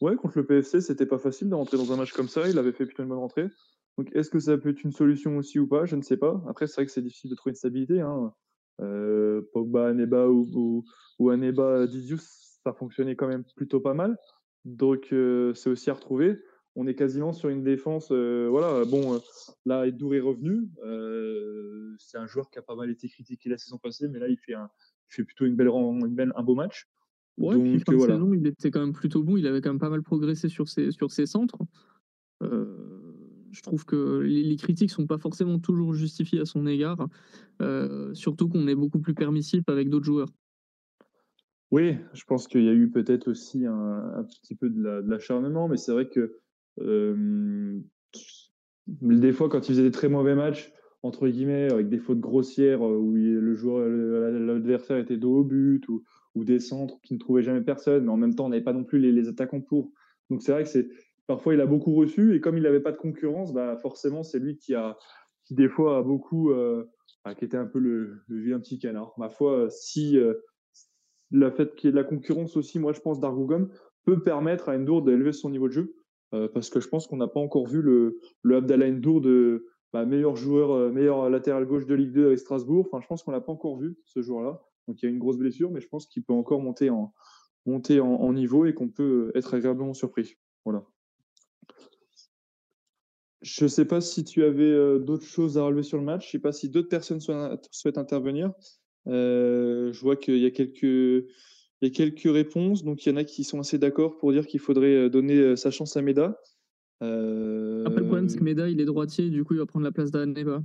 Ouais, 0.01 0.15
contre 0.15 0.37
le 0.37 0.45
PFC, 0.45 0.79
c'était 0.79 1.05
pas 1.05 1.17
facile 1.17 1.49
de 1.49 1.55
rentrer 1.55 1.77
dans 1.77 1.91
un 1.91 1.97
match 1.97 2.13
comme 2.13 2.29
ça. 2.29 2.47
Il 2.47 2.57
avait 2.57 2.71
fait 2.71 2.85
plutôt 2.85 3.03
une 3.03 3.09
bonne 3.09 3.19
rentrée. 3.19 3.49
Donc, 3.97 4.09
est-ce 4.15 4.29
que 4.29 4.39
ça 4.39 4.57
peut 4.57 4.69
être 4.69 4.83
une 4.83 4.93
solution 4.93 5.35
aussi 5.37 5.59
ou 5.59 5.67
pas? 5.67 5.85
Je 5.85 5.97
ne 5.97 6.01
sais 6.01 6.15
pas. 6.15 6.41
Après, 6.47 6.67
c'est 6.67 6.75
vrai 6.75 6.85
que 6.85 6.91
c'est 6.91 7.01
difficile 7.01 7.29
de 7.29 7.35
trouver 7.35 7.51
une 7.51 7.55
stabilité. 7.55 7.99
Hein. 7.99 8.33
Euh, 8.79 9.41
Pogba, 9.51 9.87
Aneba 9.87 10.29
ou, 10.29 10.85
ou, 11.19 11.29
Aneba, 11.29 11.85
Dizius, 11.85 12.59
ça 12.63 12.71
fonctionnait 12.71 13.17
quand 13.17 13.27
même 13.27 13.43
plutôt 13.57 13.81
pas 13.81 13.93
mal. 13.93 14.17
Donc, 14.63 15.09
euh, 15.11 15.53
c'est 15.53 15.69
aussi 15.69 15.89
à 15.89 15.95
retrouver. 15.95 16.39
On 16.77 16.87
est 16.87 16.95
quasiment 16.95 17.33
sur 17.33 17.49
une 17.49 17.63
défense. 17.63 18.07
Euh, 18.11 18.47
voilà, 18.49 18.85
bon, 18.85 19.19
là, 19.65 19.85
Edour 19.85 20.15
est 20.15 20.21
revenu. 20.21 20.69
c'est 21.97 22.17
un 22.17 22.27
joueur 22.27 22.49
qui 22.49 22.57
a 22.57 22.61
pas 22.61 22.75
mal 22.75 22.89
été 22.89 23.09
critiqué 23.09 23.49
la 23.49 23.57
saison 23.57 23.77
passée, 23.77 24.07
mais 24.07 24.19
là, 24.19 24.29
il 24.29 24.37
fait, 24.37 25.23
plutôt 25.25 25.45
une 25.45 25.57
belle, 25.57 26.31
un 26.35 26.43
beau 26.43 26.55
match. 26.55 26.87
Ouais, 27.39 27.55
Donc, 27.55 27.83
puis 27.85 27.95
voilà. 27.95 28.15
saison, 28.15 28.33
il 28.33 28.45
était 28.45 28.69
quand 28.69 28.81
même 28.81 28.93
plutôt 28.93 29.23
bon. 29.23 29.37
Il 29.37 29.47
avait 29.47 29.61
quand 29.61 29.69
même 29.69 29.79
pas 29.79 29.89
mal 29.89 30.03
progressé 30.03 30.49
sur 30.49 30.67
ses, 30.67 30.91
sur 30.91 31.09
ses 31.11 31.25
centres. 31.25 31.59
Euh, 32.43 32.65
je 33.51 33.61
trouve 33.61 33.85
que 33.85 34.19
les, 34.19 34.55
critiques 34.57 34.91
sont 34.91 35.07
pas 35.07 35.17
forcément 35.17 35.57
toujours 35.57 35.93
justifiées 35.93 36.41
à 36.41 36.45
son 36.45 36.67
égard, 36.67 37.07
euh, 37.61 38.13
surtout 38.13 38.47
qu'on 38.47 38.67
est 38.67 38.75
beaucoup 38.75 38.99
plus 38.99 39.15
permissif 39.15 39.63
avec 39.67 39.89
d'autres 39.89 40.05
joueurs. 40.05 40.29
Oui, 41.71 41.97
je 42.13 42.23
pense 42.25 42.47
qu'il 42.47 42.63
y 42.63 42.69
a 42.69 42.73
eu 42.73 42.89
peut-être 42.89 43.29
aussi 43.29 43.65
un, 43.65 44.23
petit 44.41 44.55
peu 44.55 44.69
de 44.69 44.81
l'acharnement, 45.07 45.67
mais 45.67 45.77
c'est 45.77 45.91
vrai 45.91 46.09
que 46.09 46.35
euh, 46.81 47.79
des 48.87 49.31
fois, 49.31 49.49
quand 49.49 49.67
il 49.67 49.73
faisait 49.73 49.83
des 49.83 49.91
très 49.91 50.09
mauvais 50.09 50.35
matchs, 50.35 50.73
entre 51.03 51.27
guillemets, 51.27 51.71
avec 51.71 51.89
des 51.89 51.99
fautes 51.99 52.19
grossières 52.19 52.81
où 52.81 53.13
le 53.13 53.55
joueur, 53.55 53.87
l'adversaire 53.87 54.97
était 54.97 55.17
dos 55.17 55.37
au 55.37 55.43
but 55.43 55.87
ou, 55.87 56.03
des 56.35 56.59
centres 56.59 56.99
qui 57.01 57.13
ne 57.13 57.19
trouvaient 57.19 57.43
jamais 57.43 57.61
personne, 57.61 58.05
mais 58.05 58.11
en 58.11 58.17
même 58.17 58.35
temps, 58.35 58.45
on 58.45 58.49
n'avait 58.49 58.63
pas 58.63 58.73
non 58.73 58.83
plus 58.83 58.99
les, 58.99 59.11
les 59.11 59.27
attaquants 59.27 59.61
pour. 59.61 59.91
Donc 60.29 60.41
c'est 60.41 60.51
vrai 60.51 60.63
que 60.63 60.69
c'est 60.69 60.89
Parfois, 61.29 61.53
il 61.53 61.61
a 61.61 61.67
beaucoup 61.67 61.93
reçu 61.93 62.33
et 62.33 62.41
comme 62.41 62.57
il 62.57 62.63
n'avait 62.63 62.79
pas 62.79 62.91
de 62.91 62.97
concurrence, 62.97 63.53
bah 63.53 63.77
forcément, 63.77 64.23
c'est 64.23 64.39
lui 64.39 64.57
qui 64.57 64.73
a, 64.73 64.97
qui 65.45 65.53
des 65.53 65.69
fois 65.69 65.97
a 65.97 66.01
beaucoup, 66.01 66.49
euh, 66.49 66.85
bah, 67.23 67.35
qui 67.35 67.45
était 67.45 67.55
un 67.55 67.67
peu 67.67 67.77
le, 67.77 68.23
le 68.27 68.59
petit 68.59 68.79
canard. 68.79 69.13
Ma 69.19 69.29
foi, 69.29 69.69
si 69.69 70.17
euh, 70.17 70.33
le 71.29 71.51
fait 71.51 71.75
qu'il 71.75 71.87
y 71.87 71.89
ait 71.89 71.91
de 71.91 71.97
la 71.97 72.03
concurrence 72.03 72.57
aussi, 72.57 72.79
moi 72.79 72.93
je 72.93 72.99
pense 73.01 73.19
d'Argougom 73.19 73.69
peut 74.05 74.23
permettre 74.23 74.69
à 74.69 74.75
Endur 74.75 75.03
d'élever 75.03 75.31
son 75.31 75.51
niveau 75.51 75.67
de 75.67 75.73
jeu 75.73 75.93
euh, 76.33 76.47
parce 76.51 76.71
que 76.71 76.79
je 76.79 76.87
pense 76.87 77.05
qu'on 77.05 77.17
n'a 77.17 77.27
pas 77.27 77.39
encore 77.39 77.67
vu 77.67 77.83
le, 77.83 78.17
le 78.41 78.55
Abdallah 78.55 78.87
Endur 78.87 79.21
de 79.21 79.67
bah, 79.93 80.07
meilleur 80.07 80.35
joueur, 80.35 80.91
meilleur 80.91 81.29
latéral 81.29 81.67
gauche 81.67 81.85
de 81.85 81.93
Ligue 81.93 82.11
2 82.11 82.25
avec 82.25 82.39
Strasbourg. 82.39 82.87
Enfin, 82.87 83.01
je 83.03 83.07
pense 83.07 83.21
qu'on 83.21 83.29
l'a 83.29 83.41
pas 83.41 83.51
encore 83.51 83.77
vu 83.77 83.99
ce 84.03 84.23
jour-là. 84.23 84.63
Donc 84.89 85.01
il 85.01 85.05
y 85.05 85.07
a 85.07 85.11
une 85.11 85.19
grosse 85.19 85.37
blessure, 85.37 85.69
mais 85.69 85.79
je 85.79 85.87
pense 85.87 86.07
qu'il 86.07 86.23
peut 86.23 86.33
encore 86.33 86.61
monter 86.61 86.89
en 86.89 87.13
monter 87.65 87.99
en, 87.99 88.07
en 88.07 88.33
niveau 88.33 88.65
et 88.65 88.73
qu'on 88.73 88.89
peut 88.89 89.31
être 89.35 89.53
agréablement 89.53 89.93
surpris. 89.93 90.35
Voilà. 90.65 90.83
Je 93.41 93.63
ne 93.63 93.69
sais 93.69 93.85
pas 93.85 94.01
si 94.01 94.23
tu 94.23 94.43
avais 94.43 94.63
euh, 94.63 94.99
d'autres 94.99 95.25
choses 95.25 95.57
à 95.57 95.63
relever 95.63 95.83
sur 95.83 95.97
le 95.97 96.03
match. 96.03 96.23
Je 96.23 96.27
ne 96.29 96.31
sais 96.31 96.39
pas 96.39 96.51
si 96.51 96.69
d'autres 96.69 96.89
personnes 96.89 97.19
souhaitent 97.21 97.97
intervenir. 97.97 98.51
Euh, 99.07 99.93
je 99.93 100.01
vois 100.01 100.17
qu'il 100.17 100.39
y 100.39 100.45
a 100.45 100.51
quelques, 100.51 101.25
quelques 101.93 102.33
réponses. 102.33 102.83
Donc, 102.83 103.05
il 103.05 103.09
y 103.09 103.11
en 103.13 103.15
a 103.15 103.23
qui 103.23 103.43
sont 103.43 103.59
assez 103.59 103.77
d'accord 103.77 104.17
pour 104.17 104.31
dire 104.33 104.45
qu'il 104.45 104.59
faudrait 104.59 104.95
euh, 104.95 105.09
donner 105.09 105.55
sa 105.55 105.71
chance 105.71 105.95
à 105.95 106.01
Meda. 106.01 106.39
Après, 107.01 108.01
le 108.01 108.05
problème, 108.05 108.27
c'est 108.27 108.39
que 108.39 108.43
Meda, 108.43 108.67
il 108.67 108.81
est 108.81 108.85
droitier. 108.85 109.29
Du 109.29 109.45
coup, 109.45 109.53
il 109.53 109.59
va 109.59 109.65
prendre 109.65 109.85
la 109.85 109.93
place 109.93 110.11
d'Aneva. 110.11 110.61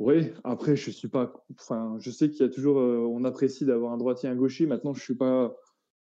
Oui, 0.00 0.32
après, 0.42 0.74
je 0.74 0.90
suis 0.90 1.08
pas. 1.08 1.32
Enfin, 1.58 1.96
je 2.00 2.10
sais 2.10 2.28
qu'il 2.28 2.40
y 2.40 2.48
a 2.48 2.48
toujours. 2.48 2.78
on 2.78 3.22
apprécie 3.24 3.64
d'avoir 3.64 3.92
un 3.92 3.98
droitier 3.98 4.28
et 4.28 4.32
un 4.32 4.36
gaucher. 4.36 4.66
Maintenant, 4.66 4.94
je 4.94 5.00
ne 5.00 5.04
suis 5.04 5.14
pas 5.14 5.54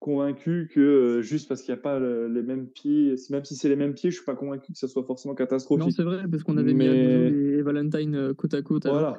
convaincu 0.01 0.71
que 0.73 0.81
euh, 0.81 1.23
juste 1.23 1.47
parce 1.47 1.63
qu'il 1.63 1.73
n'y 1.73 1.79
a 1.79 1.83
pas 1.83 2.01
les 2.01 2.43
mêmes 2.43 2.67
pieds, 2.67 3.15
même 3.29 3.45
si 3.45 3.55
c'est 3.55 3.69
les 3.69 3.77
mêmes 3.77 3.95
pieds, 3.95 4.11
je 4.11 4.17
suis 4.17 4.25
pas 4.25 4.35
convaincu 4.35 4.73
que 4.73 4.79
ça 4.79 4.89
soit 4.89 5.05
forcément 5.05 5.35
catastrophique. 5.35 5.87
Non, 5.87 5.91
c'est 5.91 6.03
vrai, 6.03 6.25
parce 6.29 6.43
qu'on 6.43 6.57
avait 6.57 6.73
mis 6.75 6.87
et 6.87 7.63
Valentine 7.63 8.17
euh, 8.17 8.35
côte 8.35 8.55
à 8.55 8.63
côte. 8.63 8.87
Voilà. 8.87 9.17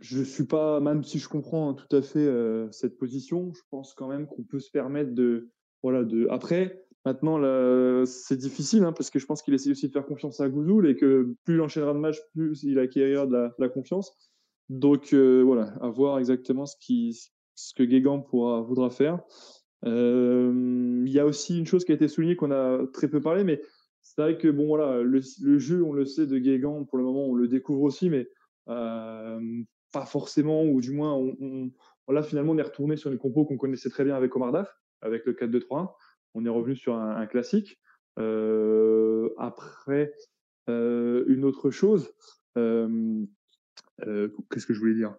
Je 0.00 0.20
suis 0.20 0.44
pas, 0.44 0.80
même 0.80 1.04
si 1.04 1.20
je 1.20 1.28
comprends 1.28 1.74
tout 1.74 1.96
à 1.96 2.02
fait 2.02 2.18
euh, 2.18 2.68
cette 2.72 2.98
position, 2.98 3.52
je 3.54 3.60
pense 3.70 3.94
quand 3.94 4.08
même 4.08 4.26
qu'on 4.26 4.42
peut 4.42 4.58
se 4.58 4.70
permettre 4.70 5.14
de, 5.14 5.50
voilà, 5.84 6.02
de. 6.02 6.26
Après, 6.28 6.84
maintenant, 7.04 8.04
c'est 8.06 8.36
difficile 8.36 8.84
hein, 8.84 8.92
parce 8.92 9.10
que 9.10 9.18
je 9.18 9.26
pense 9.26 9.42
qu'il 9.42 9.54
essaie 9.54 9.70
aussi 9.70 9.88
de 9.88 9.92
faire 9.92 10.06
confiance 10.06 10.40
à 10.40 10.48
Gouzoul 10.48 10.88
et 10.88 10.96
que 10.96 11.34
plus 11.44 11.54
il 11.54 11.60
enchaînera 11.60 11.92
de 11.92 11.98
matchs, 11.98 12.20
plus 12.34 12.62
il 12.62 12.78
acquérera 12.78 13.26
de 13.26 13.50
la, 13.58 13.68
confiance. 13.68 14.16
Donc 14.68 15.12
voilà, 15.14 15.74
à 15.80 15.88
voir 15.88 16.18
exactement 16.18 16.66
ce 16.66 16.76
que 17.76 17.82
Guégan 17.82 18.26
voudra 18.30 18.90
faire. 18.90 19.20
Euh, 19.84 21.02
il 21.04 21.12
y 21.12 21.18
a 21.18 21.26
aussi 21.26 21.58
une 21.58 21.66
chose 21.66 21.84
qui 21.84 21.92
a 21.92 21.94
été 21.94 22.08
soulignée 22.08 22.36
qu'on 22.36 22.50
a 22.50 22.86
très 22.92 23.08
peu 23.08 23.20
parlé, 23.20 23.44
mais 23.44 23.60
c'est 24.02 24.20
vrai 24.20 24.38
que 24.38 24.48
bon 24.48 24.66
voilà, 24.66 25.02
le, 25.02 25.20
jeu, 25.58 25.82
on 25.82 25.92
le 25.92 26.04
sait 26.04 26.26
de 26.26 26.38
Guégan, 26.38 26.84
pour 26.84 26.98
le 26.98 27.04
moment, 27.04 27.26
on 27.26 27.34
le 27.34 27.48
découvre 27.48 27.82
aussi, 27.82 28.10
mais 28.10 28.28
euh, 28.68 29.62
pas 29.92 30.06
forcément, 30.06 30.64
ou 30.64 30.80
du 30.80 30.92
moins, 30.92 31.14
on, 31.14 31.70
là 32.08 32.22
finalement, 32.22 32.52
on 32.52 32.58
est 32.58 32.62
retourné 32.62 32.96
sur 32.96 33.10
une 33.10 33.18
compo 33.18 33.44
qu'on 33.44 33.56
connaissait 33.56 33.90
très 33.90 34.04
bien 34.04 34.14
avec 34.14 34.34
Omar 34.36 34.52
Daf, 34.52 34.72
avec 35.00 35.24
le 35.26 35.32
4-2-3-1. 35.32 35.88
On 36.34 36.44
est 36.44 36.50
revenu 36.50 36.76
sur 36.76 36.94
un, 36.94 37.26
classique. 37.26 37.80
Euh, 38.18 39.30
après, 39.38 40.12
une 40.68 41.44
autre 41.44 41.70
chose, 41.70 42.12
qu'est-ce 42.54 43.26
que 44.66 44.74
je 44.74 44.78
voulais 44.78 44.94
dire? 44.94 45.16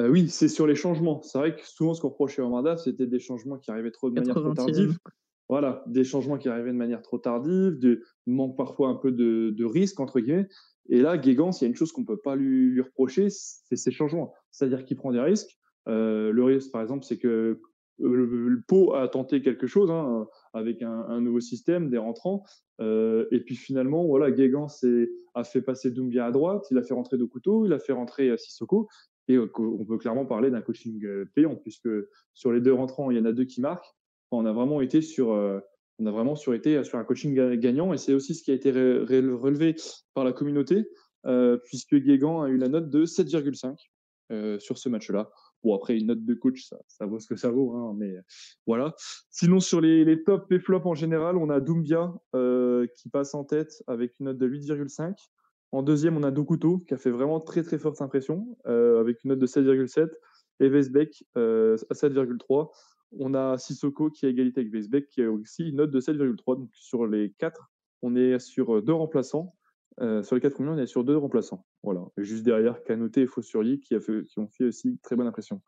Euh, 0.00 0.08
oui, 0.08 0.28
c'est 0.28 0.48
sur 0.48 0.66
les 0.66 0.74
changements. 0.74 1.22
C'est 1.22 1.38
vrai 1.38 1.54
que 1.54 1.66
souvent, 1.66 1.94
ce 1.94 2.00
qu'on 2.00 2.08
reprochait 2.08 2.42
à 2.42 2.46
Omar 2.46 2.78
c'était 2.78 3.06
des 3.06 3.18
changements 3.18 3.58
qui 3.58 3.70
arrivaient 3.70 3.90
trop 3.90 4.10
de 4.10 4.14
manière 4.14 4.34
trop 4.34 4.54
tardive. 4.54 4.98
Voilà, 5.48 5.84
des 5.86 6.04
changements 6.04 6.38
qui 6.38 6.48
arrivaient 6.48 6.72
de 6.72 6.76
manière 6.76 7.02
trop 7.02 7.18
tardive, 7.18 7.78
de 7.78 8.02
manque 8.26 8.56
parfois 8.56 8.88
un 8.88 8.94
peu 8.94 9.12
de, 9.12 9.64
risque, 9.64 10.00
entre 10.00 10.20
guillemets. 10.20 10.48
Et 10.88 11.00
là, 11.00 11.18
Guégan, 11.18 11.50
il 11.50 11.62
y 11.62 11.64
a 11.66 11.68
une 11.68 11.76
chose 11.76 11.92
qu'on 11.92 12.00
ne 12.00 12.06
peut 12.06 12.20
pas 12.20 12.36
lui, 12.36 12.80
reprocher, 12.80 13.28
c'est 13.28 13.76
ces 13.76 13.90
changements. 13.90 14.34
C'est-à-dire 14.50 14.84
qu'il 14.84 14.96
prend 14.96 15.12
des 15.12 15.20
risques. 15.20 15.58
Euh, 15.88 16.32
le 16.32 16.44
risque, 16.44 16.72
par 16.72 16.80
exemple, 16.80 17.04
c'est 17.04 17.18
que 17.18 17.60
le, 17.98 18.62
Pau 18.66 18.94
a 18.94 19.08
tenté 19.08 19.42
quelque 19.42 19.66
chose 19.66 19.90
hein, 19.90 20.26
avec 20.52 20.82
un, 20.82 21.20
nouveau 21.20 21.40
système, 21.40 21.90
des 21.90 21.98
rentrants. 21.98 22.44
Euh, 22.80 23.26
et 23.30 23.40
puis 23.40 23.56
finalement, 23.56 24.04
voilà, 24.06 24.30
Guégan 24.30 24.66
a 25.34 25.44
fait 25.44 25.62
passer 25.62 25.90
Doumbia 25.90 26.26
à 26.26 26.30
droite, 26.30 26.66
il 26.70 26.78
a 26.78 26.82
fait 26.82 26.94
rentrer 26.94 27.16
couteau, 27.26 27.66
il 27.66 27.72
a 27.72 27.78
fait 27.78 27.92
rentrer 27.92 28.36
Sissoko. 28.36 28.88
Et 29.28 29.36
euh, 29.36 29.50
on 29.58 29.84
peut 29.84 29.98
clairement 29.98 30.26
parler 30.26 30.50
d'un 30.50 30.62
coaching 30.62 31.04
euh, 31.04 31.24
payant, 31.34 31.56
puisque 31.56 31.88
sur 32.34 32.52
les 32.52 32.60
deux 32.60 32.72
rentrants, 32.72 33.10
il 33.10 33.18
y 33.18 33.20
en 33.20 33.24
a 33.24 33.32
deux 33.32 33.44
qui 33.44 33.60
marquent. 33.60 33.94
On 34.30 34.46
a 34.46 34.52
vraiment 34.52 34.80
euh, 34.80 34.82
été 34.82 35.00
sur 35.02 35.32
un 35.34 37.04
coaching 37.04 37.34
gagnant, 37.56 37.92
et 37.92 37.98
c'est 37.98 38.14
aussi 38.14 38.34
ce 38.34 38.42
qui 38.42 38.50
a 38.50 38.54
été 38.54 38.70
relevé 38.70 39.76
par 40.14 40.24
la 40.24 40.32
communauté, 40.32 40.88
puisque 41.64 41.94
Guégan 41.94 42.42
a 42.42 42.48
eu 42.48 42.56
la 42.56 42.68
note 42.68 42.90
de 42.90 43.04
7,5 43.04 44.58
sur 44.58 44.78
ce 44.78 44.88
match-là. 44.88 45.30
Bon, 45.64 45.74
après, 45.76 45.96
une 45.96 46.08
note 46.08 46.24
de 46.24 46.34
coach, 46.34 46.68
ça, 46.88 47.06
vaut 47.06 47.20
ce 47.20 47.26
que 47.26 47.36
ça 47.36 47.50
vaut, 47.50 47.72
hein, 47.76 47.94
mais 47.96 48.14
voilà. 48.66 48.94
Sinon, 49.30 49.60
sur 49.60 49.80
les, 49.80 50.04
les 50.04 50.24
tops 50.24 50.50
et 50.50 50.58
flops 50.58 50.86
en 50.86 50.94
général, 50.94 51.36
on 51.36 51.50
a 51.50 51.60
Doumbia 51.60 52.12
qui 52.96 53.08
passe 53.08 53.34
en 53.34 53.44
tête 53.44 53.82
avec 53.86 54.18
une 54.18 54.26
note 54.26 54.38
de 54.38 54.48
8,5. 54.48 55.14
En 55.72 55.82
deuxième, 55.82 56.18
on 56.18 56.22
a 56.22 56.30
Dokuto 56.30 56.78
qui 56.78 56.92
a 56.92 56.98
fait 56.98 57.10
vraiment 57.10 57.40
très 57.40 57.62
très 57.62 57.78
forte 57.78 58.02
impression 58.02 58.58
euh, 58.66 59.00
avec 59.00 59.24
une 59.24 59.30
note 59.30 59.38
de 59.38 59.46
7,7 59.46 60.10
et 60.60 60.68
Vesbeck 60.68 61.24
euh, 61.38 61.78
à 61.88 61.94
7,3. 61.94 62.70
On 63.18 63.34
a 63.34 63.56
Sissoko 63.56 64.10
qui 64.10 64.26
a 64.26 64.28
égalité 64.28 64.60
avec 64.60 64.72
Vesbeck 64.72 65.08
qui 65.08 65.22
a 65.22 65.30
aussi 65.30 65.70
une 65.70 65.76
note 65.76 65.90
de 65.90 66.00
7,3. 66.00 66.58
Donc 66.58 66.68
sur 66.74 67.06
les 67.06 67.32
quatre, 67.38 67.72
on 68.02 68.14
est 68.16 68.38
sur 68.38 68.82
deux 68.82 68.92
remplaçants. 68.92 69.54
Euh, 70.00 70.22
sur 70.22 70.34
les 70.34 70.40
quatre 70.40 70.54
premiers, 70.54 70.70
on 70.70 70.78
est 70.78 70.86
sur 70.86 71.04
deux 71.04 71.16
remplaçants. 71.16 71.64
Voilà. 71.82 72.04
Et 72.16 72.24
juste 72.24 72.44
derrière, 72.44 72.82
Kanouté 72.84 73.22
et 73.22 73.26
Fossurier 73.26 73.78
qui, 73.78 73.94
a 73.94 74.00
fait, 74.00 74.24
qui 74.24 74.38
ont 74.38 74.48
fait 74.48 74.64
aussi 74.64 74.98
très 75.02 75.16
bonne 75.16 75.26
impression. 75.26 75.60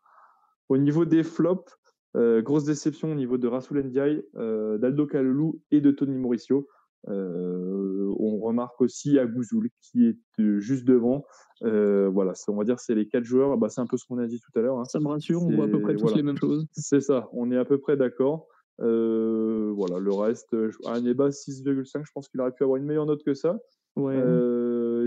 Au 0.69 0.77
niveau 0.77 1.05
des 1.05 1.23
flops, 1.23 1.71
grosse 2.15 2.63
déception 2.63 3.11
au 3.11 3.15
niveau 3.15 3.37
de 3.37 3.47
Rasoul 3.47 3.83
Ndiaye, 3.83 4.23
d'Aldo 4.33 5.05
Kalulu 5.05 5.51
et 5.71 5.81
de 5.81 5.91
Tony 5.91 6.17
Mauricio. 6.17 6.67
on 7.07 8.39
remarque 8.39 8.81
aussi 8.81 9.19
Agouzoul 9.19 9.69
qui 9.81 10.07
est 10.07 10.17
juste 10.59 10.85
devant. 10.85 11.23
voilà, 11.61 12.33
on 12.47 12.55
va 12.55 12.63
dire 12.63 12.79
c'est 12.79 12.95
les 12.95 13.07
quatre 13.07 13.25
joueurs. 13.25 13.57
Bah, 13.57 13.69
c'est 13.69 13.81
un 13.81 13.85
peu 13.85 13.97
ce 13.97 14.05
qu'on 14.05 14.17
a 14.17 14.25
dit 14.25 14.39
tout 14.39 14.57
à 14.57 14.63
l'heure. 14.63 14.79
Hein. 14.79 14.85
Ça 14.85 14.99
me 14.99 15.07
rassure, 15.07 15.43
on 15.43 15.51
voit 15.51 15.65
à 15.65 15.67
peu 15.67 15.81
près 15.81 15.95
tous 15.95 16.15
les 16.15 16.23
mêmes 16.23 16.37
choses. 16.37 16.65
C'est 16.71 17.01
ça, 17.01 17.29
on 17.31 17.51
est 17.51 17.57
à 17.57 17.65
peu 17.65 17.77
près 17.77 17.95
d'accord. 17.95 18.47
voilà, 18.79 19.99
le 19.99 20.13
reste, 20.13 20.55
Aneba 20.85 21.29
6,5, 21.29 22.05
je 22.05 22.11
pense 22.11 22.27
qu'il 22.27 22.41
aurait 22.41 22.53
pu 22.53 22.63
avoir 22.63 22.77
une 22.77 22.85
meilleure 22.85 23.05
note 23.05 23.23
que 23.23 23.35
ça. 23.35 23.59
Ouais. 23.95 24.17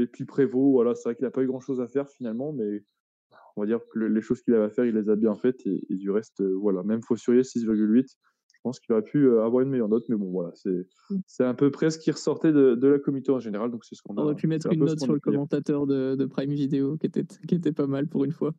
et 0.00 0.06
puis 0.06 0.24
Prévost, 0.24 0.72
voilà, 0.72 0.94
c'est 0.94 1.08
vrai 1.08 1.14
qu'il 1.14 1.24
n'a 1.24 1.30
pas 1.30 1.42
eu 1.42 1.46
grand 1.46 1.60
chose 1.60 1.80
à 1.80 1.86
faire 1.86 2.08
finalement, 2.08 2.52
mais 2.52 2.82
on 3.58 3.62
va 3.62 3.66
dire 3.66 3.80
que 3.92 3.98
les 3.98 4.20
choses 4.20 4.40
qu'il 4.42 4.54
avait 4.54 4.64
à 4.64 4.70
faire, 4.70 4.84
il 4.84 4.94
les 4.94 5.10
a 5.10 5.16
bien 5.16 5.34
faites. 5.34 5.66
Et, 5.66 5.82
du 5.90 6.10
reste, 6.10 6.40
euh, 6.40 6.54
voilà, 6.60 6.82
même 6.84 7.02
Fossurier 7.02 7.42
6,8. 7.42 8.06
Je 8.06 8.60
pense 8.62 8.80
qu'il 8.80 8.92
aurait 8.92 9.02
pu 9.02 9.24
euh, 9.24 9.44
avoir 9.44 9.62
une 9.62 9.70
meilleure 9.70 9.88
note, 9.88 10.04
mais 10.08 10.16
bon, 10.16 10.30
voilà, 10.30 10.50
c'est 10.54 10.86
mm. 11.10 11.44
un 11.44 11.54
peu 11.54 11.70
près 11.70 11.90
ce 11.90 11.98
qui 11.98 12.10
ressortait 12.10 12.52
de, 12.52 12.74
de 12.74 12.88
la 12.88 12.98
comité 12.98 13.30
en 13.30 13.40
général. 13.40 13.70
Donc 13.70 13.84
c'est 13.84 13.94
ce 13.94 14.02
qu'on 14.02 14.16
a. 14.16 14.22
aurait 14.22 14.34
pu 14.34 14.46
mettre 14.46 14.72
une 14.72 14.84
note 14.84 15.00
sur 15.00 15.12
le 15.12 15.20
commentateur 15.20 15.86
de, 15.86 16.14
de, 16.14 16.24
Prime 16.24 16.52
Video, 16.52 16.96
qui 16.96 17.06
était, 17.06 17.24
qui 17.24 17.54
était 17.54 17.72
pas 17.72 17.86
mal 17.86 18.06
pour 18.06 18.24
une 18.24 18.32
fois. 18.32 18.52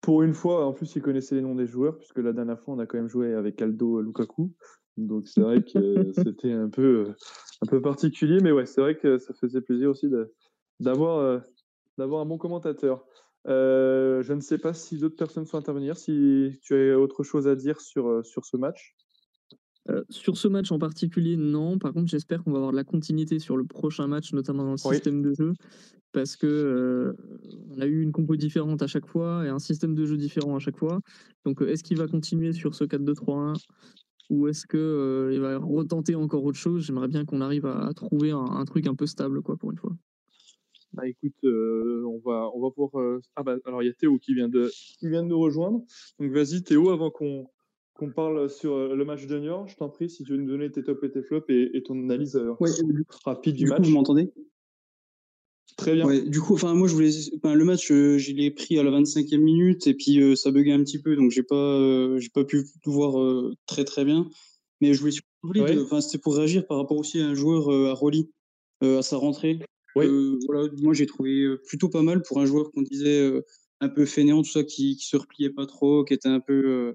Pour 0.00 0.22
une 0.22 0.34
fois, 0.34 0.66
en 0.66 0.72
plus, 0.72 0.94
il 0.96 1.02
connaissait 1.02 1.34
les 1.34 1.40
noms 1.40 1.54
des 1.54 1.66
joueurs, 1.66 1.96
puisque 1.98 2.18
la 2.18 2.32
dernière 2.32 2.60
fois, 2.60 2.74
on 2.74 2.78
a 2.78 2.86
quand 2.86 2.98
même 2.98 3.08
joué 3.08 3.32
avec 3.34 3.62
Aldo 3.62 4.02
Lukaku. 4.02 4.52
Donc 4.96 5.28
c'est 5.28 5.40
vrai 5.40 5.62
que 5.62 6.12
c'était 6.14 6.52
un 6.52 6.68
peu, 6.68 7.14
un 7.62 7.66
peu 7.66 7.80
particulier, 7.80 8.38
mais 8.42 8.52
ouais, 8.52 8.66
c'est 8.66 8.80
vrai 8.80 8.96
que 8.96 9.18
ça 9.18 9.34
faisait 9.34 9.60
plaisir 9.60 9.90
aussi 9.90 10.08
d'avoir 10.80 11.18
euh, 11.18 11.38
d'avoir 11.98 12.20
un 12.20 12.26
bon 12.26 12.38
commentateur. 12.38 13.04
Euh, 13.46 14.22
je 14.22 14.32
ne 14.32 14.40
sais 14.40 14.58
pas 14.58 14.72
si 14.72 14.98
d'autres 14.98 15.16
personnes 15.16 15.46
sont 15.46 15.58
intervenir, 15.58 15.96
si 15.96 16.58
tu 16.62 16.74
as 16.74 16.98
autre 16.98 17.24
chose 17.24 17.46
à 17.46 17.56
dire 17.56 17.80
sur, 17.80 18.08
euh, 18.08 18.22
sur 18.22 18.44
ce 18.44 18.56
match? 18.56 18.94
Euh, 19.90 20.02
sur 20.08 20.38
ce 20.38 20.48
match 20.48 20.72
en 20.72 20.78
particulier, 20.78 21.36
non. 21.36 21.78
Par 21.78 21.92
contre, 21.92 22.08
j'espère 22.08 22.42
qu'on 22.42 22.52
va 22.52 22.56
avoir 22.56 22.72
de 22.72 22.76
la 22.76 22.84
continuité 22.84 23.38
sur 23.38 23.58
le 23.58 23.64
prochain 23.64 24.06
match, 24.06 24.32
notamment 24.32 24.64
dans 24.64 24.70
le 24.72 24.76
système 24.78 25.20
de 25.20 25.34
jeu, 25.34 25.52
parce 26.12 26.36
que 26.36 27.14
on 27.68 27.80
a 27.80 27.86
eu 27.86 28.00
une 28.00 28.12
compo 28.12 28.34
différente 28.34 28.80
à 28.80 28.86
chaque 28.86 29.06
fois 29.06 29.44
et 29.44 29.50
un 29.50 29.58
système 29.58 29.94
de 29.94 30.06
jeu 30.06 30.16
différent 30.16 30.56
à 30.56 30.58
chaque 30.58 30.78
fois. 30.78 31.00
Donc, 31.44 31.60
est-ce 31.60 31.84
qu'il 31.84 31.98
va 31.98 32.06
continuer 32.06 32.54
sur 32.54 32.74
ce 32.74 32.84
4-2-3-1 32.84 33.62
ou 34.30 34.48
est-ce 34.48 34.66
qu'il 34.66 35.40
va 35.40 35.58
retenter 35.58 36.14
encore 36.14 36.44
autre 36.44 36.58
chose? 36.58 36.84
J'aimerais 36.84 37.08
bien 37.08 37.24
qu'on 37.24 37.40
arrive 37.40 37.66
à, 37.66 37.92
trouver 37.94 38.30
un, 38.30 38.38
un, 38.38 38.64
truc 38.64 38.86
un 38.86 38.94
peu 38.94 39.06
stable, 39.06 39.42
quoi, 39.42 39.56
pour 39.56 39.70
une 39.70 39.78
fois. 39.78 39.92
Bah 40.94 41.08
écoute, 41.08 41.34
euh, 41.42 42.04
on 42.06 42.20
va 42.24 42.48
on 42.54 42.60
va 42.60 42.70
pouvoir. 42.70 43.02
Euh, 43.02 43.20
ah 43.34 43.42
bah 43.42 43.56
alors 43.64 43.82
il 43.82 43.86
y 43.86 43.90
a 43.90 43.94
Théo 43.94 44.16
qui 44.18 44.32
vient 44.32 44.48
de 44.48 44.70
qui 44.98 45.08
vient 45.08 45.24
de 45.24 45.28
nous 45.28 45.40
rejoindre. 45.40 45.82
Donc 46.20 46.30
vas-y 46.30 46.62
Théo, 46.62 46.90
avant 46.90 47.10
qu'on 47.10 47.48
qu'on 47.94 48.12
parle 48.12 48.48
sur 48.48 48.74
euh, 48.74 48.94
le 48.94 49.04
match 49.04 49.26
de 49.26 49.38
Niort, 49.38 49.66
je 49.66 49.76
t'en 49.76 49.88
prie 49.88 50.08
si 50.08 50.22
tu 50.22 50.32
veux 50.32 50.38
nous 50.38 50.46
donner 50.46 50.70
tes 50.70 50.84
tops 50.84 51.02
et 51.02 51.10
tes 51.10 51.22
flops 51.22 51.46
et, 51.48 51.82
ton 51.84 51.94
analyse 52.04 52.40
rapide 53.24 53.56
du, 53.56 53.66
match. 53.66 53.82
vous 53.82 53.90
m'entendez? 53.90 54.32
Très 55.76 55.94
bien. 55.94 56.06
Ouais, 56.06 56.22
du 56.22 56.40
coup, 56.40 56.54
enfin 56.54 56.74
moi 56.74 56.86
je 56.86 56.94
voulais, 56.94 57.10
le 57.42 57.64
match, 57.64 57.88
je 57.88 58.32
l'ai 58.32 58.50
pris 58.50 58.78
à 58.78 58.82
la 58.82 58.90
25e 58.90 59.38
minute 59.38 59.86
et 59.86 59.94
puis 59.94 60.36
ça 60.36 60.50
buguait 60.50 60.72
un 60.72 60.84
petit 60.84 61.00
peu, 61.00 61.16
donc 61.16 61.30
j'ai 61.30 61.42
pas 61.42 62.18
j'ai 62.18 62.28
pas 62.28 62.44
pu 62.44 62.64
voir 62.86 63.14
très 63.66 63.84
très 63.84 64.04
bien. 64.04 64.28
Mais 64.80 64.94
je 64.94 65.00
voulais 65.00 65.12
enfin 65.80 66.00
c'était 66.00 66.18
pour 66.18 66.36
réagir 66.36 66.66
par 66.66 66.78
rapport 66.78 66.98
aussi 66.98 67.20
à 67.20 67.26
un 67.26 67.34
joueur 67.34 67.70
à 67.70 67.94
Rolly 67.94 68.30
à 68.82 69.02
sa 69.02 69.16
rentrée. 69.16 69.58
Euh, 70.02 70.38
voilà, 70.46 70.68
moi 70.78 70.94
j'ai 70.94 71.06
trouvé 71.06 71.42
euh, 71.42 71.62
plutôt 71.66 71.88
pas 71.88 72.02
mal 72.02 72.22
pour 72.22 72.40
un 72.40 72.46
joueur 72.46 72.70
qu'on 72.72 72.82
disait 72.82 73.20
euh, 73.20 73.44
un 73.80 73.88
peu 73.88 74.06
fainéant, 74.06 74.42
tout 74.42 74.50
ça, 74.50 74.64
qui, 74.64 74.96
qui 74.96 75.06
se 75.06 75.16
repliait 75.16 75.50
pas 75.50 75.66
trop, 75.66 76.04
qui 76.04 76.14
était 76.14 76.28
un 76.28 76.40
peu 76.40 76.94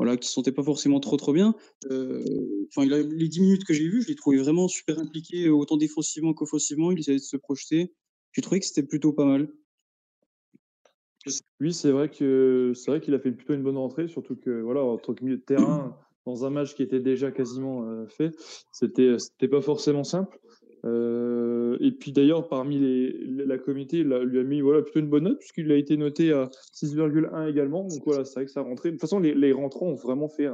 voilà, 0.00 0.16
qui 0.16 0.28
se 0.28 0.32
sentait 0.32 0.50
pas 0.50 0.62
forcément 0.62 0.98
trop 0.98 1.18
trop 1.18 1.34
bien. 1.34 1.54
Enfin, 1.84 2.86
les 2.86 3.28
10 3.28 3.40
minutes 3.42 3.64
que 3.64 3.74
j'ai 3.74 3.86
vues, 3.86 4.00
je 4.00 4.08
l'ai 4.08 4.14
trouvé 4.14 4.38
vraiment 4.38 4.66
super 4.66 4.98
impliqué, 4.98 5.50
autant 5.50 5.76
défensivement 5.76 6.32
qu'offensivement. 6.32 6.90
Il 6.90 6.98
essayait 7.00 7.18
de 7.18 7.22
se 7.22 7.36
projeter. 7.36 7.92
J'ai 8.32 8.40
trouvé 8.40 8.60
que 8.60 8.66
c'était 8.66 8.82
plutôt 8.82 9.12
pas 9.12 9.26
mal. 9.26 9.52
Oui, 11.60 11.74
c'est 11.74 11.90
vrai 11.90 12.08
que 12.08 12.72
c'est 12.74 12.90
vrai 12.90 13.02
qu'il 13.02 13.12
a 13.12 13.18
fait 13.18 13.30
plutôt 13.30 13.52
une 13.52 13.62
bonne 13.62 13.76
rentrée, 13.76 14.08
surtout 14.08 14.36
que 14.36 14.62
voilà, 14.62 14.82
en 14.82 14.96
tant 14.96 15.12
que 15.12 15.22
milieu 15.22 15.36
de 15.36 15.42
terrain, 15.42 15.94
dans 16.24 16.46
un 16.46 16.50
match 16.50 16.74
qui 16.74 16.82
était 16.82 17.00
déjà 17.00 17.30
quasiment 17.30 18.06
fait, 18.06 18.30
c'était 18.72 19.18
c'était 19.18 19.48
pas 19.48 19.60
forcément 19.60 20.04
simple. 20.04 20.40
Euh, 20.86 21.49
et 21.78 21.92
puis 21.92 22.12
d'ailleurs, 22.12 22.48
parmi 22.48 22.78
les, 22.78 23.12
la 23.46 23.58
comité, 23.58 23.98
il 23.98 24.08
lui 24.08 24.38
a 24.40 24.44
mis 24.44 24.60
voilà, 24.60 24.82
plutôt 24.82 25.00
une 25.00 25.08
bonne 25.08 25.24
note, 25.24 25.38
puisqu'il 25.38 25.70
a 25.70 25.76
été 25.76 25.96
noté 25.96 26.32
à 26.32 26.50
6,1 26.74 27.48
également. 27.48 27.84
Donc 27.84 28.02
voilà, 28.04 28.24
c'est 28.24 28.34
vrai 28.34 28.46
que 28.46 28.50
ça 28.50 28.62
rentré. 28.62 28.90
De 28.90 28.94
toute 28.94 29.00
façon, 29.00 29.20
les, 29.20 29.34
les 29.34 29.52
rentrants 29.52 29.86
ont 29.86 29.94
vraiment 29.94 30.28
fait 30.28 30.48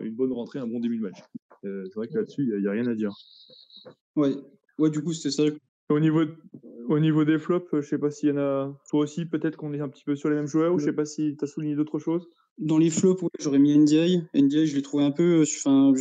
une 0.00 0.14
bonne 0.14 0.32
rentrée, 0.32 0.58
un 0.58 0.66
bon 0.66 0.80
début 0.80 0.96
de 0.96 1.02
match. 1.02 1.18
Euh, 1.64 1.84
c'est 1.86 1.94
vrai 1.94 2.08
que 2.08 2.14
là-dessus, 2.14 2.42
il 2.42 2.60
n'y 2.60 2.68
a, 2.68 2.70
rien 2.70 2.86
à 2.86 2.94
dire. 2.94 3.12
Ouais, 4.14 4.34
ouais 4.78 4.90
du 4.90 5.02
coup, 5.02 5.12
c'était 5.12 5.30
ça. 5.30 5.44
Au 5.88 6.00
niveau, 6.00 6.24
au 6.88 6.98
niveau 6.98 7.24
des 7.24 7.38
flops, 7.38 7.68
je 7.72 7.76
ne 7.76 7.82
sais 7.82 7.98
pas 7.98 8.10
s'il 8.10 8.30
y 8.30 8.32
en 8.32 8.38
a. 8.38 8.80
Toi 8.90 9.00
aussi, 9.00 9.24
peut-être 9.24 9.56
qu'on 9.56 9.72
est 9.72 9.80
un 9.80 9.88
petit 9.88 10.04
peu 10.04 10.16
sur 10.16 10.28
les 10.28 10.36
mêmes 10.36 10.48
joueurs, 10.48 10.74
ou 10.74 10.78
je 10.78 10.86
ne 10.86 10.90
sais 10.90 10.96
pas 10.96 11.04
si 11.04 11.36
tu 11.36 11.44
as 11.44 11.46
souligné 11.46 11.76
d'autres 11.76 11.98
choses. 11.98 12.28
Dans 12.58 12.78
les 12.78 12.90
flops, 12.90 13.22
j'aurais 13.38 13.58
mis 13.58 13.76
NDI. 13.76 14.24
NDI, 14.34 14.66
je 14.66 14.76
l'ai 14.76 14.82
trouvé 14.82 15.04
un 15.04 15.12
peu. 15.12 15.42
Enfin, 15.42 15.92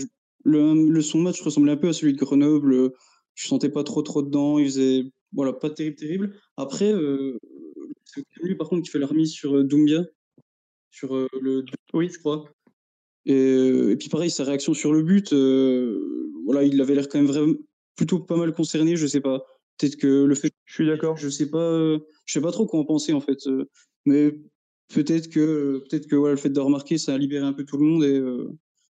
le, 0.43 0.89
le, 0.89 1.01
son 1.01 1.19
match 1.19 1.41
ressemblait 1.41 1.73
un 1.73 1.78
peu 1.78 1.89
à 1.89 1.93
celui 1.93 2.13
de 2.13 2.17
Grenoble 2.17 2.91
je 3.36 3.48
sentais 3.48 3.69
pas 3.69 3.84
trop 3.84 4.02
trop 4.02 4.24
dedans. 4.24 4.58
Il 4.58 4.65
faisait 4.65 5.04
voilà 5.34 5.54
pas 5.54 5.69
terrible 5.69 5.95
terrible. 5.95 6.36
Après, 6.58 6.91
euh, 6.91 7.38
c'est 8.06 8.24
lui 8.41 8.56
par 8.56 8.69
contre 8.69 8.84
qui 8.84 8.89
fait 8.89 9.00
la 9.00 9.08
remise 9.08 9.32
sur 9.32 9.56
euh, 9.56 9.63
Doumbia, 9.63 10.04
sur 10.89 11.15
euh, 11.15 11.28
le 11.41 11.65
oui 11.93 12.10
je 12.10 12.19
crois. 12.19 12.45
Et, 13.26 13.34
et, 13.34 13.95
puis 13.98 14.10
pareil 14.10 14.30
sa 14.30 14.43
réaction 14.43 14.74
sur 14.74 14.93
le 14.93 15.02
but, 15.02 15.34
voilà 16.45 16.63
il 16.63 16.80
avait 16.80 16.95
l'air 16.95 17.10
quand 17.10 17.17
même 17.19 17.28
vraiment 17.28 17.54
plutôt 17.95 18.19
pas 18.19 18.38
mal 18.38 18.54
concerné. 18.54 18.95
Je 18.95 19.08
sais 19.08 19.21
pas. 19.21 19.45
Peut-être 19.78 19.98
que 19.98 20.24
le 20.24 20.36
fait. 20.36 20.52
Je 20.65 20.74
suis 20.74 20.88
d'accord. 20.88 21.17
Je 21.17 21.30
sais 21.30 21.50
pas. 21.50 21.98
je 22.26 22.34
sais 22.34 22.41
pas 22.41 22.52
trop 22.52 22.65
quoi 22.65 22.80
en 22.80 22.86
penser 22.86 23.13
en 23.13 23.21
fait. 23.21 23.39
mais 24.06 24.32
peut-être 24.93 25.30
que 25.30 25.84
peut-être 25.89 26.08
que 26.08 26.15
voilà 26.15 26.36
le 26.36 26.39
fait 26.39 26.50
de 26.50 26.60
remarquer 26.60 26.98
ça 26.98 27.15
a 27.15 27.17
libéré 27.17 27.45
un 27.45 27.54
peu 27.54 27.65
tout 27.65 27.78
le 27.78 27.86
monde 27.86 28.04
et 28.04 28.19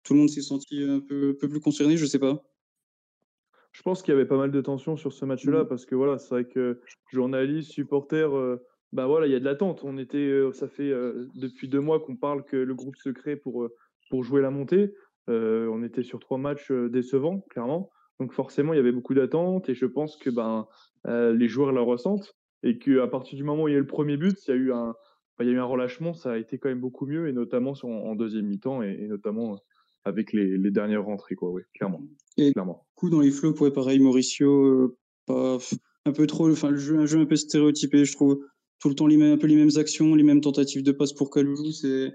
tout 0.04 0.14
le 0.14 0.20
monde 0.20 0.30
s'est 0.30 0.42
senti 0.42 0.84
un 0.84 1.00
peu, 1.00 1.32
un 1.32 1.40
peu 1.40 1.50
plus 1.50 1.60
concerné. 1.60 1.98
Je 1.98 2.06
sais 2.06 2.20
pas. 2.20 2.49
Je 3.72 3.82
pense 3.82 4.02
qu'il 4.02 4.14
y 4.14 4.18
avait 4.18 4.26
pas 4.26 4.38
mal 4.38 4.52
de 4.52 4.62
tensions 4.62 4.98
sur 4.98 5.14
ce 5.14 5.26
match-là 5.26 5.64
mmh. 5.64 5.68
parce 5.68 5.86
que 5.86 5.96
voilà, 5.96 6.18
c'est 6.18 6.30
vrai 6.30 6.46
que 6.46 6.82
journalistes, 7.12 7.72
supporters, 7.72 8.36
euh, 8.36 8.58
bah 8.92 9.06
voilà, 9.06 9.28
il 9.28 9.32
y 9.32 9.36
a 9.36 9.40
de 9.40 9.46
l'attente. 9.46 9.82
On 9.84 9.98
était, 9.98 10.18
euh, 10.18 10.52
ça 10.52 10.68
fait 10.68 10.90
euh, 10.90 11.28
depuis 11.36 11.68
deux 11.68 11.80
mois 11.80 12.00
qu'on 12.00 12.16
parle 12.16 12.44
que 12.44 12.58
le 12.58 12.74
groupe 12.74 12.96
se 12.96 13.10
crée 13.10 13.36
pour 13.36 13.68
pour 14.10 14.24
jouer 14.24 14.42
la 14.42 14.50
montée. 14.50 14.94
on 15.28 15.84
était 15.84 16.02
sur 16.02 16.20
trois 16.20 16.40
matchs 16.40 16.72
décevants, 16.72 17.42
clairement. 17.52 17.92
Donc 18.20 18.34
forcément, 18.34 18.74
il 18.74 18.78
y 18.78 18.80
avait 18.80 18.92
beaucoup 18.92 19.14
d'attentes 19.14 19.70
et 19.70 19.76
je 19.76 19.86
pense 19.86 20.18
que 20.18 20.32
ben 20.32 20.66
les 21.06 21.48
joueurs 21.48 21.72
la 21.72 21.82
ressentent 21.82 22.36
et 22.64 22.80
qu'à 22.80 23.08
partir 23.08 23.38
du 23.38 23.44
moment 23.44 23.64
où 23.64 23.68
il 23.68 23.74
y 23.74 23.76
a 23.76 23.78
eu 23.78 23.82
le 23.82 23.88
premier 23.88 24.18
but, 24.18 24.36
il 24.48 24.50
y 24.50 24.54
a 24.54 24.58
eu 24.58 24.74
un, 24.74 24.96
il 25.40 25.46
y 25.46 25.50
a 25.50 25.54
eu 25.54 25.60
un 25.60 25.66
relâchement, 25.66 26.14
ça 26.16 26.32
a 26.32 26.38
été 26.38 26.58
quand 26.58 26.70
même 26.70 26.82
beaucoup 26.82 27.06
mieux 27.06 27.28
et 27.28 27.34
notamment 27.34 27.74
en 27.84 28.16
deuxième 28.16 28.48
mi-temps 28.48 28.82
et, 28.82 28.98
et 29.00 29.08
notamment 29.08 29.60
avec 30.10 30.34
les, 30.34 30.58
les, 30.58 30.72
dernières 30.72 31.06
rentrées, 31.06 31.36
quoi, 31.36 31.50
oui, 31.52 31.62
clairement. 31.74 32.02
Et 32.38 32.52
clairement. 32.52 32.86
Du 32.90 32.96
coup, 32.96 33.10
dans 33.10 33.22
les 33.22 33.32
flops, 33.32 33.60
ouais, 33.62 33.72
pareil, 33.72 34.00
Mauricio, 34.00 34.66
euh, 34.66 34.98
pas, 35.26 35.58
un 36.06 36.12
peu 36.12 36.28
trop, 36.28 36.52
enfin, 36.52 36.72
le 36.72 36.78
jeu, 36.78 36.98
un 36.98 37.06
jeu 37.06 37.20
un 37.20 37.26
peu 37.26 37.36
stéréotypé, 37.36 38.04
je 38.06 38.14
trouve. 38.14 38.40
Tout 38.80 38.90
le 38.90 38.96
temps, 38.96 39.08
les 39.08 39.18
mêmes, 39.18 39.34
un 39.34 39.38
peu 39.38 39.48
les 39.48 39.56
mêmes 39.56 39.78
actions, 39.78 40.16
les 40.16 40.24
mêmes 40.24 40.42
tentatives 40.42 40.84
de 40.84 40.92
passe 40.92 41.14
pour 41.14 41.30
Kaloulou, 41.30 41.72
c'est, 41.72 42.14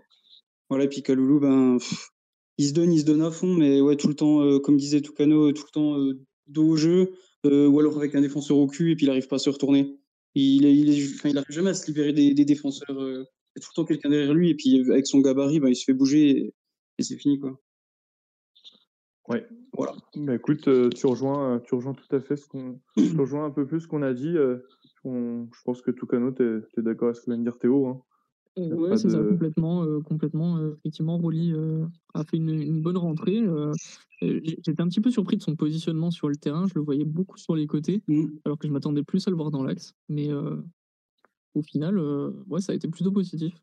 voilà, 0.69 0.85
et 0.85 0.89
puis 0.89 1.03
Kaloulou, 1.03 1.41
ben, 1.41 1.79
il 2.59 2.69
se 2.69 2.73
donne, 2.73 2.93
il 2.93 3.01
se 3.01 3.05
donne 3.05 3.23
à 3.23 3.31
fond, 3.31 3.55
mais 3.55 3.81
ouais, 3.81 3.97
tout 3.97 4.09
le 4.09 4.15
temps, 4.15 4.43
euh, 4.43 4.59
comme 4.59 4.77
disait 4.77 5.01
Toucano, 5.01 5.53
tout 5.53 5.65
le 5.67 5.73
temps, 5.73 5.99
euh, 5.99 6.19
dos 6.47 6.69
au 6.71 6.77
jeu, 6.77 7.13
ou 7.45 7.79
alors 7.79 7.99
avec 7.99 8.15
un 8.15 8.23
défenseur 8.23 8.57
au 8.57 8.67
cul, 8.67 8.93
et 8.93 8.97
puis 8.97 9.05
il 9.05 9.11
arrive 9.11 9.29
pas 9.29 9.37
à 9.37 9.39
se 9.39 9.51
retourner. 9.51 9.99
Il, 10.35 10.65
il, 10.65 10.89
il, 10.89 11.17
il 11.25 11.39
arrive 11.39 11.51
jamais 11.51 11.71
à 11.71 11.75
se 11.75 11.87
libérer 11.87 12.13
des, 12.13 12.33
des 12.33 12.45
défenseurs. 12.47 12.97
il 12.99 13.25
y 13.57 13.59
a 13.59 13.61
tout 13.61 13.69
le 13.71 13.75
temps 13.75 13.85
quelqu'un 13.85 14.09
derrière 14.09 14.33
lui, 14.33 14.49
et 14.51 14.55
puis 14.55 14.81
avec 14.91 15.07
son 15.07 15.21
gabarit, 15.21 15.61
ben, 15.61 15.69
il 15.69 15.77
se 15.77 15.85
fait 15.85 15.93
bouger, 15.93 16.31
et, 16.31 16.55
et 16.99 17.03
c'est 17.03 17.19
fini, 17.19 17.39
quoi. 17.39 17.61
Ouais, 19.29 19.47
voilà. 19.73 19.95
Mais 20.17 20.37
écoute, 20.37 20.69
euh, 20.69 20.91
tu 20.91 21.07
rejoins, 21.07 21.55
euh, 21.55 21.59
tu 21.61 21.75
rejoins 21.75 21.95
tout 21.95 22.15
à 22.15 22.21
fait 22.21 22.37
ce 22.37 22.47
qu'on, 22.47 22.81
tu 22.97 23.17
rejoins 23.17 23.47
un 23.47 23.51
peu 23.51 23.67
plus 23.67 23.81
ce 23.81 23.89
qu'on 23.89 24.03
a 24.03 24.13
dit. 24.13 24.37
Euh, 24.37 24.59
je 25.05 25.63
pense 25.65 25.83
que 25.83 25.91
Toucano, 25.91 26.33
tu 26.33 26.43
es, 26.43 26.83
d'accord 26.83 27.09
avec 27.09 27.17
ce 27.17 27.23
que 27.23 27.31
vient 27.31 27.39
de 27.39 27.43
dire 27.43 27.59
Théo. 27.59 27.87
Hein. 27.87 28.03
Oui, 28.57 28.97
c'est 28.97 29.11
ça, 29.11 29.19
complètement. 29.19 29.85
complètement 30.03 30.61
effectivement, 30.79 31.19
Rolly 31.19 31.53
a 32.15 32.23
fait 32.23 32.37
une, 32.37 32.81
bonne 32.83 32.97
rentrée. 32.97 33.43
J'étais 34.23 34.81
un 34.81 34.87
petit 34.87 35.01
peu 35.01 35.11
surpris 35.11 35.37
de 35.37 35.43
son 35.43 35.57
positionnement 35.57 36.13
sur 36.13 36.29
le 36.29 36.37
terrain. 36.37 36.67
Je 36.69 36.75
le 36.77 36.83
voyais 36.83 37.05
beaucoup 37.05 37.37
sur 37.37 37.57
les 37.57 37.67
côtés, 37.67 38.05
mmh. 38.07 38.27
alors 38.45 38.57
que 38.57 38.69
je 38.69 38.73
m'attendais 38.73 39.03
plus 39.03 39.27
à 39.27 39.31
le 39.31 39.37
voir 39.37 39.51
dans 39.51 39.65
l'axe. 39.65 39.95
Mais 40.09 40.31
au 41.55 41.63
final, 41.63 41.99
ouais, 42.49 42.61
ça 42.61 42.73
a 42.73 42.77
été 42.77 42.87
plutôt 42.87 43.11
positif. 43.11 43.61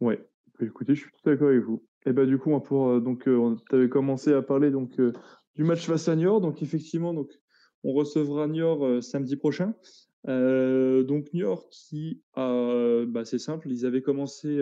Ouais, 0.00 0.28
écoutez, 0.60 0.94
je 0.94 1.00
suis 1.00 1.10
tout 1.10 1.30
d'accord 1.30 1.48
avec 1.48 1.64
vous. 1.64 1.82
Et 2.06 2.12
bah 2.12 2.26
du 2.26 2.38
coup, 2.38 2.58
pour 2.60 2.88
euh, 2.88 3.00
donc 3.00 3.26
euh, 3.28 3.56
tu 3.68 3.76
avais 3.76 3.88
commencé 3.88 4.32
à 4.32 4.42
parler 4.42 4.70
donc 4.70 4.98
euh, 5.00 5.12
du 5.56 5.64
match 5.64 5.86
face 5.86 6.08
à 6.08 6.16
Niort, 6.16 6.40
donc 6.40 6.62
effectivement 6.62 7.12
donc 7.12 7.30
on 7.84 7.92
recevra 7.92 8.46
Niort 8.46 9.02
samedi 9.02 9.36
prochain. 9.36 9.74
donc 10.24 11.32
Niort 11.32 11.68
qui 11.70 12.22
a, 12.34 13.04
bah, 13.06 13.24
c'est 13.24 13.38
simple, 13.38 13.70
ils 13.70 13.86
avaient 13.86 14.02
commencé 14.02 14.60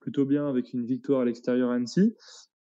plutôt 0.00 0.24
bien 0.24 0.48
avec 0.48 0.72
une 0.72 0.84
victoire 0.84 1.20
à 1.20 1.24
l'extérieur 1.24 1.70
à 1.70 1.74
Annecy. 1.74 2.14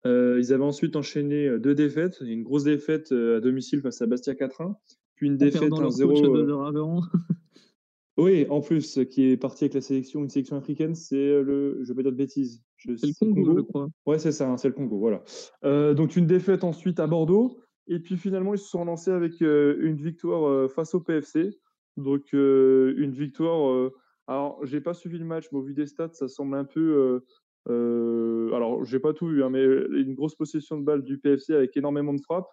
ils 0.05 0.53
avaient 0.53 0.65
ensuite 0.65 0.97
enchaîné 0.97 1.59
deux 1.59 1.75
défaites, 1.75 2.19
une 2.21 2.43
grosse 2.43 2.65
défaite 2.65 3.13
à 3.13 3.41
domicile 3.41 3.81
face 3.81 4.03
à 4.03 4.07
Bastia 4.07 4.35
4-1, 4.35 4.75
puis 5.15 5.29
une 5.29 5.37
défaite 5.37 5.71
1-0. 5.71 7.05
Oui, 8.19 8.47
en 8.51 8.61
plus, 8.61 9.01
qui 9.11 9.31
est 9.31 9.37
parti 9.39 9.65
avec 9.65 9.75
la 9.75 9.81
sélection, 9.81 10.21
une 10.21 10.29
sélection 10.29 10.57
africaine, 10.57 10.95
c'est 10.95 11.17
euh, 11.17 11.43
le, 11.43 11.79
je 11.83 11.89
vais 11.89 11.95
pas 11.95 12.03
dire 12.03 12.13
de 12.13 12.17
bêtises. 12.17 12.63
C'est 12.77 13.07
le 13.07 13.19
Congo, 13.19 13.57
je 13.57 13.61
crois. 13.63 13.89
Ouais, 14.05 14.19
c'est 14.19 14.33
ça, 14.33 14.51
hein, 14.51 14.57
c'est 14.59 14.69
le 14.69 14.75
Congo, 14.75 14.99
voilà. 14.99 15.23
Euh, 15.65 15.95
donc 15.95 16.17
une 16.17 16.27
défaite 16.27 16.63
ensuite 16.63 17.01
à 17.01 17.07
Bordeaux, 17.07 17.61
et 17.87 18.01
puis 18.01 18.17
finalement 18.17 18.55
ils 18.55 18.59
se 18.59 18.69
sont 18.69 18.85
lancés 18.85 19.11
avec 19.11 19.41
euh, 19.41 19.79
une 19.81 19.97
victoire 19.97 20.71
face 20.71 20.95
au 20.95 21.01
PFC. 21.01 21.59
Donc 21.97 22.33
une 22.33 23.13
victoire. 23.13 23.91
alors 24.27 24.65
j'ai 24.65 24.81
pas 24.81 24.95
suivi 24.95 25.19
le 25.19 25.25
match, 25.25 25.47
mais 25.53 25.59
au 25.59 25.63
vu 25.63 25.75
des 25.75 25.87
stats, 25.87 26.13
ça 26.13 26.29
semble 26.29 26.57
un 26.57 26.65
peu. 26.65 27.23
alors 27.69 28.85
j'ai 28.85 28.99
pas 28.99 29.15
tout 29.15 29.29
vu, 29.29 29.43
hein, 29.43 29.51
mais 29.51 29.65
une 29.65 30.15
grosse 30.15 30.35
possession 30.35 30.77
de 30.77 30.85
balle 30.85 31.03
du 31.03 31.19
PFC 31.19 31.55
avec 31.55 31.77
énormément 31.77 32.13
de 32.13 32.21
frappes. 32.21 32.51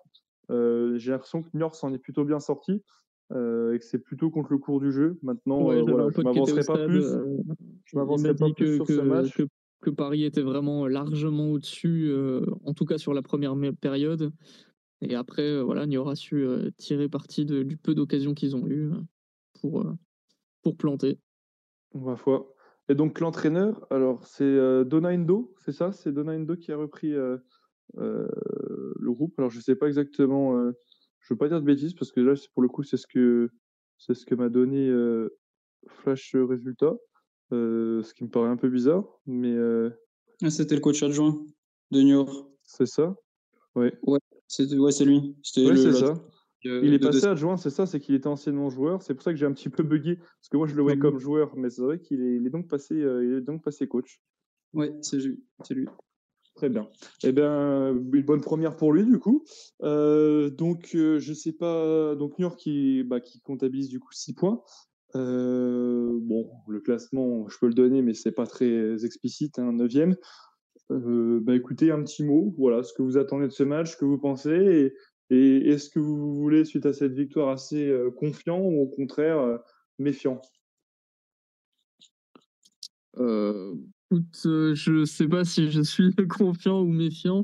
j'ai 0.49 1.11
l'impression 1.11 1.43
que 1.43 1.49
Niort 1.53 1.75
s'en 1.75 1.93
est 1.93 1.99
plutôt 1.99 2.23
bien 2.23 2.39
sorti. 2.39 2.81
Euh, 3.31 3.73
et 3.73 3.79
que 3.79 3.85
c'est 3.85 3.99
plutôt 3.99 4.31
contre 4.31 4.51
le 4.51 4.57
cours 4.57 4.79
du 4.79 4.91
jeu. 4.91 5.19
Maintenant, 5.21 5.69
euh, 5.71 5.83
voilà, 5.83 6.09
je 6.09 6.21
m'avancerai 6.21 6.63
pas 6.63 6.85
plus. 6.85 7.05
Euh, 7.05 7.37
je 7.85 7.95
m'avancerai 7.95 8.35
pas 8.35 8.49
plus 8.55 8.75
sur 8.77 8.87
ce 8.87 9.01
match. 9.01 9.41
Que, 9.81 9.89
Paris 9.91 10.23
était 10.23 10.41
vraiment 10.41 10.87
largement 10.87 11.51
au-dessus, 11.51 12.13
en 12.65 12.73
tout 12.73 12.85
cas 12.85 12.97
sur 12.97 13.13
la 13.13 13.21
première 13.21 13.55
période. 13.79 14.33
Et 15.01 15.15
après, 15.15 15.63
voilà, 15.63 15.85
il 15.85 15.97
aura 15.97 16.15
su 16.15 16.45
tirer 16.77 17.07
parti 17.07 17.45
du 17.45 17.77
peu 17.77 17.95
d'occasions 17.95 18.33
qu'ils 18.33 18.57
ont 18.57 18.67
eu 18.67 18.91
pour, 19.61 19.85
pour 20.63 20.75
planter. 20.75 21.17
Ma 21.93 22.17
foi. 22.17 22.53
Et 22.89 22.95
donc 22.95 23.21
l'entraîneur, 23.21 23.87
alors 23.89 24.25
c'est 24.25 24.83
Donaindo, 24.83 25.55
c'est 25.59 25.71
ça? 25.71 25.93
C'est 25.93 26.11
Donaindo 26.11 26.57
qui 26.57 26.73
a 26.73 26.77
repris 26.77 27.13
le 27.93 29.11
groupe? 29.13 29.33
Alors 29.37 29.49
je 29.49 29.61
sais 29.61 29.75
pas 29.75 29.87
exactement 29.87 30.73
je 31.29 31.35
veux 31.35 31.37
pas 31.37 31.47
dire 31.47 31.61
de 31.61 31.65
bêtises 31.65 31.93
parce 31.93 32.11
que 32.11 32.21
là, 32.21 32.33
pour 32.55 32.63
le 32.63 32.69
coup, 32.69 32.81
c'est 32.81 32.97
ce 32.97 33.05
que 33.05 33.51
c'est 33.99 34.15
ce 34.15 34.25
que 34.25 34.33
m'a 34.33 34.49
donné 34.49 34.87
euh, 34.87 35.29
Flash 35.87 36.35
Résultat, 36.35 36.95
euh, 37.51 38.01
ce 38.01 38.15
qui 38.15 38.23
me 38.23 38.29
paraît 38.29 38.49
un 38.49 38.57
peu 38.57 38.67
bizarre, 38.67 39.05
mais. 39.27 39.53
Euh 39.53 39.91
ah, 40.41 40.49
c'était 40.49 40.73
le 40.73 40.81
coach 40.81 41.03
adjoint 41.03 41.45
de 41.91 42.01
New 42.01 42.15
York. 42.15 42.47
C'est 42.63 42.87
ça. 42.87 43.15
Ouais. 43.75 43.93
Ouais, 44.03 44.19
c'est 44.47 44.73
ouais, 44.75 44.91
c'est 44.91 45.05
lui. 45.05 45.35
Ouais, 45.57 45.75
c'est 45.75 45.93
ça. 45.93 46.15
il 46.63 46.93
est 46.93 46.99
passé 46.99 47.25
adjoint, 47.25 47.57
c'est 47.57 47.69
ça, 47.69 47.85
c'est 47.85 47.99
qu'il 47.99 48.15
était 48.15 48.27
anciennement 48.27 48.69
joueur. 48.71 49.03
C'est 49.03 49.13
pour 49.13 49.21
ça 49.21 49.31
que 49.31 49.37
j'ai 49.37 49.45
un 49.45 49.53
petit 49.53 49.69
peu 49.69 49.83
bugué, 49.83 50.15
parce 50.15 50.49
que 50.49 50.57
moi 50.57 50.65
je 50.65 50.75
le 50.75 50.81
voyais 50.81 50.97
comme 50.97 51.19
joueur, 51.19 51.55
mais 51.55 51.69
c'est 51.69 51.83
vrai 51.83 51.99
qu'il 51.99 52.21
est, 52.21 52.37
est, 52.37 52.49
donc 52.49 52.67
passé, 52.67 52.95
il 52.95 53.35
est 53.37 53.41
donc 53.41 53.63
passé 53.63 53.87
coach. 53.87 54.19
Ouais, 54.73 54.95
c'est 55.01 55.17
lui. 55.17 55.43
C'est 55.63 55.75
lui. 55.75 55.87
Très 56.59 56.67
bien. 56.67 56.89
Eh 57.23 57.31
bien, 57.31 57.93
une 57.93 58.23
bonne 58.23 58.41
première 58.41 58.75
pour 58.75 58.91
lui, 58.91 59.05
du 59.05 59.17
coup. 59.17 59.45
Euh, 59.81 60.49
donc, 60.49 60.93
euh, 60.93 61.17
je 61.17 61.33
sais 61.33 61.53
pas. 61.53 62.15
Donc, 62.15 62.37
New 62.37 62.47
York 62.47 62.59
qui, 62.59 63.01
bah, 63.03 63.21
qui 63.21 63.39
comptabilise 63.39 63.87
du 63.87 64.01
coup 64.01 64.11
6 64.11 64.33
points. 64.33 64.61
Euh, 65.15 66.19
bon, 66.21 66.51
le 66.67 66.81
classement, 66.81 67.47
je 67.47 67.57
peux 67.59 67.67
le 67.67 67.73
donner, 67.73 68.01
mais 68.01 68.13
c'est 68.13 68.33
pas 68.33 68.45
très 68.45 69.05
explicite, 69.05 69.57
un 69.57 69.69
hein, 69.69 69.71
9 69.71 70.17
bah, 70.89 71.55
écoutez, 71.55 71.91
un 71.91 72.03
petit 72.03 72.25
mot. 72.25 72.53
Voilà, 72.57 72.83
ce 72.83 72.91
que 72.91 73.03
vous 73.03 73.15
attendez 73.15 73.47
de 73.47 73.53
ce 73.53 73.63
match, 73.63 73.93
ce 73.93 73.97
que 73.97 74.03
vous 74.03 74.19
pensez. 74.19 74.93
Et 75.29 75.69
est-ce 75.69 75.89
que 75.89 76.01
vous 76.01 76.35
voulez, 76.35 76.65
suite 76.65 76.85
à 76.85 76.91
cette 76.91 77.13
victoire, 77.13 77.47
assez 77.47 77.89
confiant 78.17 78.59
ou 78.59 78.81
au 78.81 78.87
contraire 78.87 79.59
méfiant? 79.97 80.41
Écoute, 84.11 84.41
euh, 84.47 84.73
je 84.73 85.05
sais 85.05 85.27
pas 85.27 85.45
si 85.45 85.69
je 85.69 85.81
suis 85.81 86.15
confiant 86.29 86.81
ou 86.81 86.87
méfiant. 86.87 87.43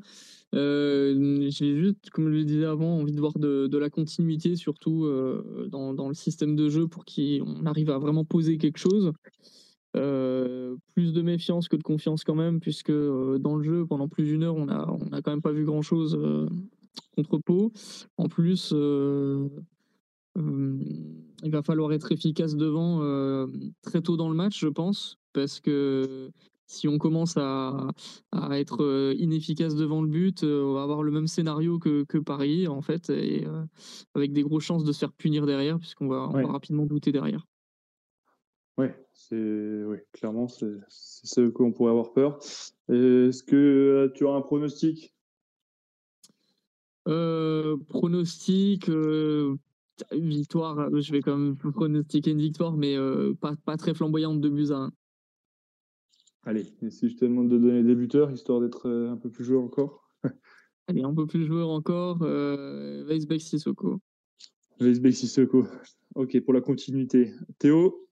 Euh, 0.55 1.45
j'ai 1.49 1.77
juste, 1.79 2.09
comme 2.09 2.25
je 2.25 2.37
le 2.37 2.43
disais 2.43 2.65
avant, 2.65 2.97
envie 2.97 3.11
de 3.11 3.19
voir 3.19 3.33
de, 3.37 3.77
la 3.77 3.91
continuité, 3.91 4.55
surtout 4.55 5.05
euh, 5.05 5.67
dans, 5.69 6.07
le 6.07 6.15
système 6.15 6.55
de 6.55 6.67
jeu 6.69 6.87
pour 6.87 7.05
qu'on 7.05 7.65
arrive 7.67 7.91
à 7.91 7.99
vraiment 7.99 8.25
poser 8.25 8.57
quelque 8.57 8.79
chose. 8.79 9.11
plus 9.93 11.13
de 11.13 11.21
méfiance 11.21 11.67
que 11.67 11.75
de 11.75 11.83
confiance 11.83 12.23
quand 12.23 12.33
même, 12.35 12.59
puisque 12.59 12.91
dans 12.91 13.57
le 13.57 13.63
jeu, 13.63 13.85
pendant 13.85 14.07
plus 14.07 14.23
d'une 14.23 14.41
heure, 14.41 14.55
on 14.55 14.67
a, 14.67 14.89
on 14.89 15.11
a 15.13 15.21
quand 15.21 15.31
même 15.31 15.43
pas 15.43 15.51
vu 15.51 15.65
grand 15.65 15.83
chose 15.83 16.17
contre 17.15 17.37
Pau. 17.37 17.73
En 18.17 18.27
plus, 18.27 18.73
il 20.35 21.51
va 21.51 21.61
falloir 21.61 21.93
être 21.93 22.11
efficace 22.11 22.55
devant 22.55 23.47
très 23.83 24.01
tôt 24.01 24.17
dans 24.17 24.29
le 24.29 24.35
match, 24.35 24.59
je 24.59 24.69
pense, 24.69 25.19
parce 25.31 25.59
que 25.59 26.31
si 26.67 26.87
on 26.87 26.97
commence 26.97 27.37
à, 27.37 27.87
être 28.51 28.83
euh, 28.83 29.13
inefficace 29.17 29.75
devant 29.75 30.01
le 30.01 30.07
but, 30.07 30.43
euh, 30.43 30.63
on 30.63 30.73
va 30.73 30.83
avoir 30.83 31.03
le 31.03 31.11
même 31.11 31.27
scénario 31.27 31.79
que, 31.79 32.17
Paris, 32.17 32.67
en 32.67 32.81
fait, 32.81 33.09
et 33.09 33.45
euh, 33.45 33.63
avec 34.15 34.33
des 34.33 34.43
grosses 34.43 34.63
chances 34.63 34.83
de 34.83 34.91
se 34.91 34.99
faire 34.99 35.13
punir 35.13 35.45
derrière, 35.45 35.77
puisqu'on 35.77 36.07
va, 36.07 36.27
rapidement 36.27 36.85
douter 36.85 37.11
derrière. 37.11 37.45
Oui, 38.77 38.87
c'est 39.13 39.83
clairement, 40.11 40.47
c'est 40.47 40.75
ce 40.89 41.47
qu'on 41.47 41.71
pourrait 41.71 41.91
avoir 41.91 42.11
peur. 42.11 42.39
Est-ce 42.89 43.43
que 43.43 44.11
tu 44.15 44.27
as 44.27 44.31
un 44.31 44.41
pronostic? 44.41 45.13
Pronostic, 47.87 48.89
victoire, 50.11 50.89
je 50.99 51.11
vais 51.11 51.21
quand 51.21 51.37
même 51.37 51.55
pronostiquer 51.73 52.31
une 52.31 52.41
victoire, 52.41 52.75
mais 52.75 52.97
pas, 53.39 53.55
pas 53.63 53.77
très 53.77 53.93
flamboyante 53.93 54.41
de 54.41 54.49
buts 54.49 54.71
à 54.71 54.89
Allez, 56.47 56.67
et 56.83 56.91
si 56.91 57.09
je 57.09 57.15
te 57.15 57.25
demande 57.25 57.49
de 57.49 57.57
donner 57.57 57.81
des 57.81 57.95
buteurs, 57.95 58.29
histoire 58.29 58.61
d'être 58.61 58.87
euh, 58.87 59.09
un 59.09 59.17
peu 59.17 59.31
plus 59.31 59.43
joueur 59.43 59.63
encore 59.63 60.07
Allez, 60.87 61.01
un 61.01 61.13
peu 61.13 61.25
plus 61.25 61.43
joueur 61.43 61.69
encore, 61.69 62.21
euh, 62.21 63.03
Weisbeck 63.07 63.41
Sissoko. 63.41 63.99
Weisbeck 64.79 65.15
Sissoko. 65.15 65.65
Ok, 66.13 66.39
pour 66.41 66.53
la 66.53 66.61
continuité. 66.61 67.33
Théo? 67.57 68.07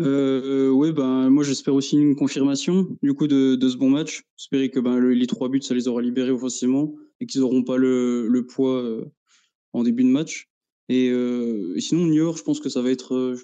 Euh, 0.00 0.68
Oui, 0.68 0.92
ben, 0.92 1.30
moi 1.30 1.44
j'espère 1.44 1.72
aussi 1.72 1.96
une 1.96 2.14
confirmation 2.14 2.94
du 3.02 3.14
coup 3.14 3.26
de, 3.26 3.58
ce 3.66 3.76
bon 3.78 3.88
match. 3.88 4.24
J'espère 4.36 4.70
que 4.70 4.80
ben, 4.80 5.00
les 5.00 5.26
trois 5.26 5.48
buts, 5.48 5.62
ça 5.62 5.72
les 5.72 5.88
aura 5.88 6.02
libérés 6.02 6.30
offensivement 6.30 6.94
et 7.20 7.26
qu'ils 7.26 7.40
n'auront 7.40 7.64
pas 7.64 7.78
le, 7.78 8.46
poids 8.46 8.82
euh, 8.82 9.06
en 9.72 9.82
début 9.82 10.04
de 10.04 10.10
match. 10.10 10.50
Et, 10.90 11.08
sinon, 11.78 12.04
New 12.04 12.12
York, 12.12 12.36
je 12.36 12.42
pense 12.42 12.60
que 12.60 12.68
ça 12.68 12.82
va 12.82 12.90
être 12.90 13.34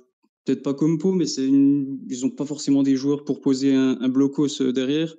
peut-être 0.51 0.63
pas 0.65 0.75
comme 0.75 0.99
mais 1.17 1.27
c'est 1.27 1.47
ils 1.47 2.21
n'ont 2.23 2.31
pas 2.31 2.45
forcément 2.45 2.83
des 2.83 2.97
joueurs 2.97 3.25
pour 3.25 3.41
poser 3.41 3.75
un, 3.75 3.99
un 4.01 4.09
blocos 4.09 4.61
euh, 4.61 4.73
derrière. 4.73 5.15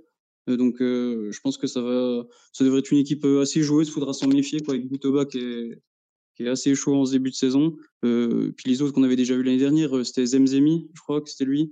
Euh, 0.50 0.58
donc, 0.58 0.82
euh, 0.82 1.32
je 1.32 1.40
pense 1.40 1.58
que 1.58 1.68
ça 1.68 1.82
va, 1.82 2.26
ça 2.52 2.64
devrait 2.64 2.80
être 2.80 2.92
une 2.92 2.98
équipe 2.98 3.24
assez 3.26 3.62
joueuse. 3.62 3.88
Il 3.88 3.92
faudra 3.92 4.14
s'en 4.14 4.28
méfier, 4.28 4.60
quoi, 4.60 4.74
avec 4.74 4.88
Boutoba 4.88 5.26
qui 5.26 5.40
est, 5.40 5.82
assez 6.48 6.74
chaud 6.74 6.96
en 6.96 7.06
ce 7.06 7.12
début 7.12 7.30
de 7.30 7.36
saison. 7.36 7.78
puis 8.02 8.66
les 8.66 8.82
autres 8.82 8.94
qu'on 8.94 9.04
avait 9.04 9.16
déjà 9.16 9.36
vu 9.36 9.44
l'année 9.44 9.60
dernière, 9.60 10.04
c'était 10.04 10.26
Zemzemi, 10.26 10.90
je 10.96 11.02
crois 11.02 11.22
que 11.22 11.30
c'était 11.30 11.46
lui. 11.46 11.72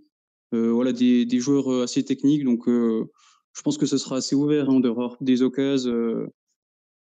voilà, 0.52 0.94
des, 0.94 1.26
des, 1.26 1.40
joueurs 1.40 1.82
assez 1.82 2.06
techniques. 2.06 2.44
Donc, 2.44 2.68
je 2.68 3.62
pense 3.64 3.80
que 3.80 3.88
ce 3.88 3.98
sera 3.98 4.18
assez 4.18 4.36
ouvert. 4.36 4.70
Hein, 4.70 4.76
on 4.76 4.80
devra 4.80 5.18
des 5.22 5.42
occasions. 5.42 6.30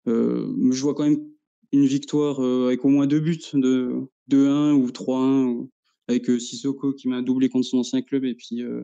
je 0.05 0.81
vois 0.81 0.93
quand 0.93 1.05
même 1.05 1.27
une 1.71 1.87
victoire 1.87 2.39
avec 2.39 2.85
au 2.85 2.89
moins 2.89 3.07
deux 3.07 3.21
buts 3.21 3.41
de 3.53 4.07
2-1 4.29 4.73
ou 4.73 4.87
3-1 4.89 5.67
avec 6.07 6.29
euh, 6.29 6.39
Sissoko 6.39 6.93
qui 6.93 7.11
un 7.11 7.21
doublé 7.21 7.49
contre 7.49 7.65
son 7.65 7.79
ancien 7.79 8.01
club 8.01 8.23
et 8.25 8.35
puis, 8.35 8.63
euh, 8.63 8.83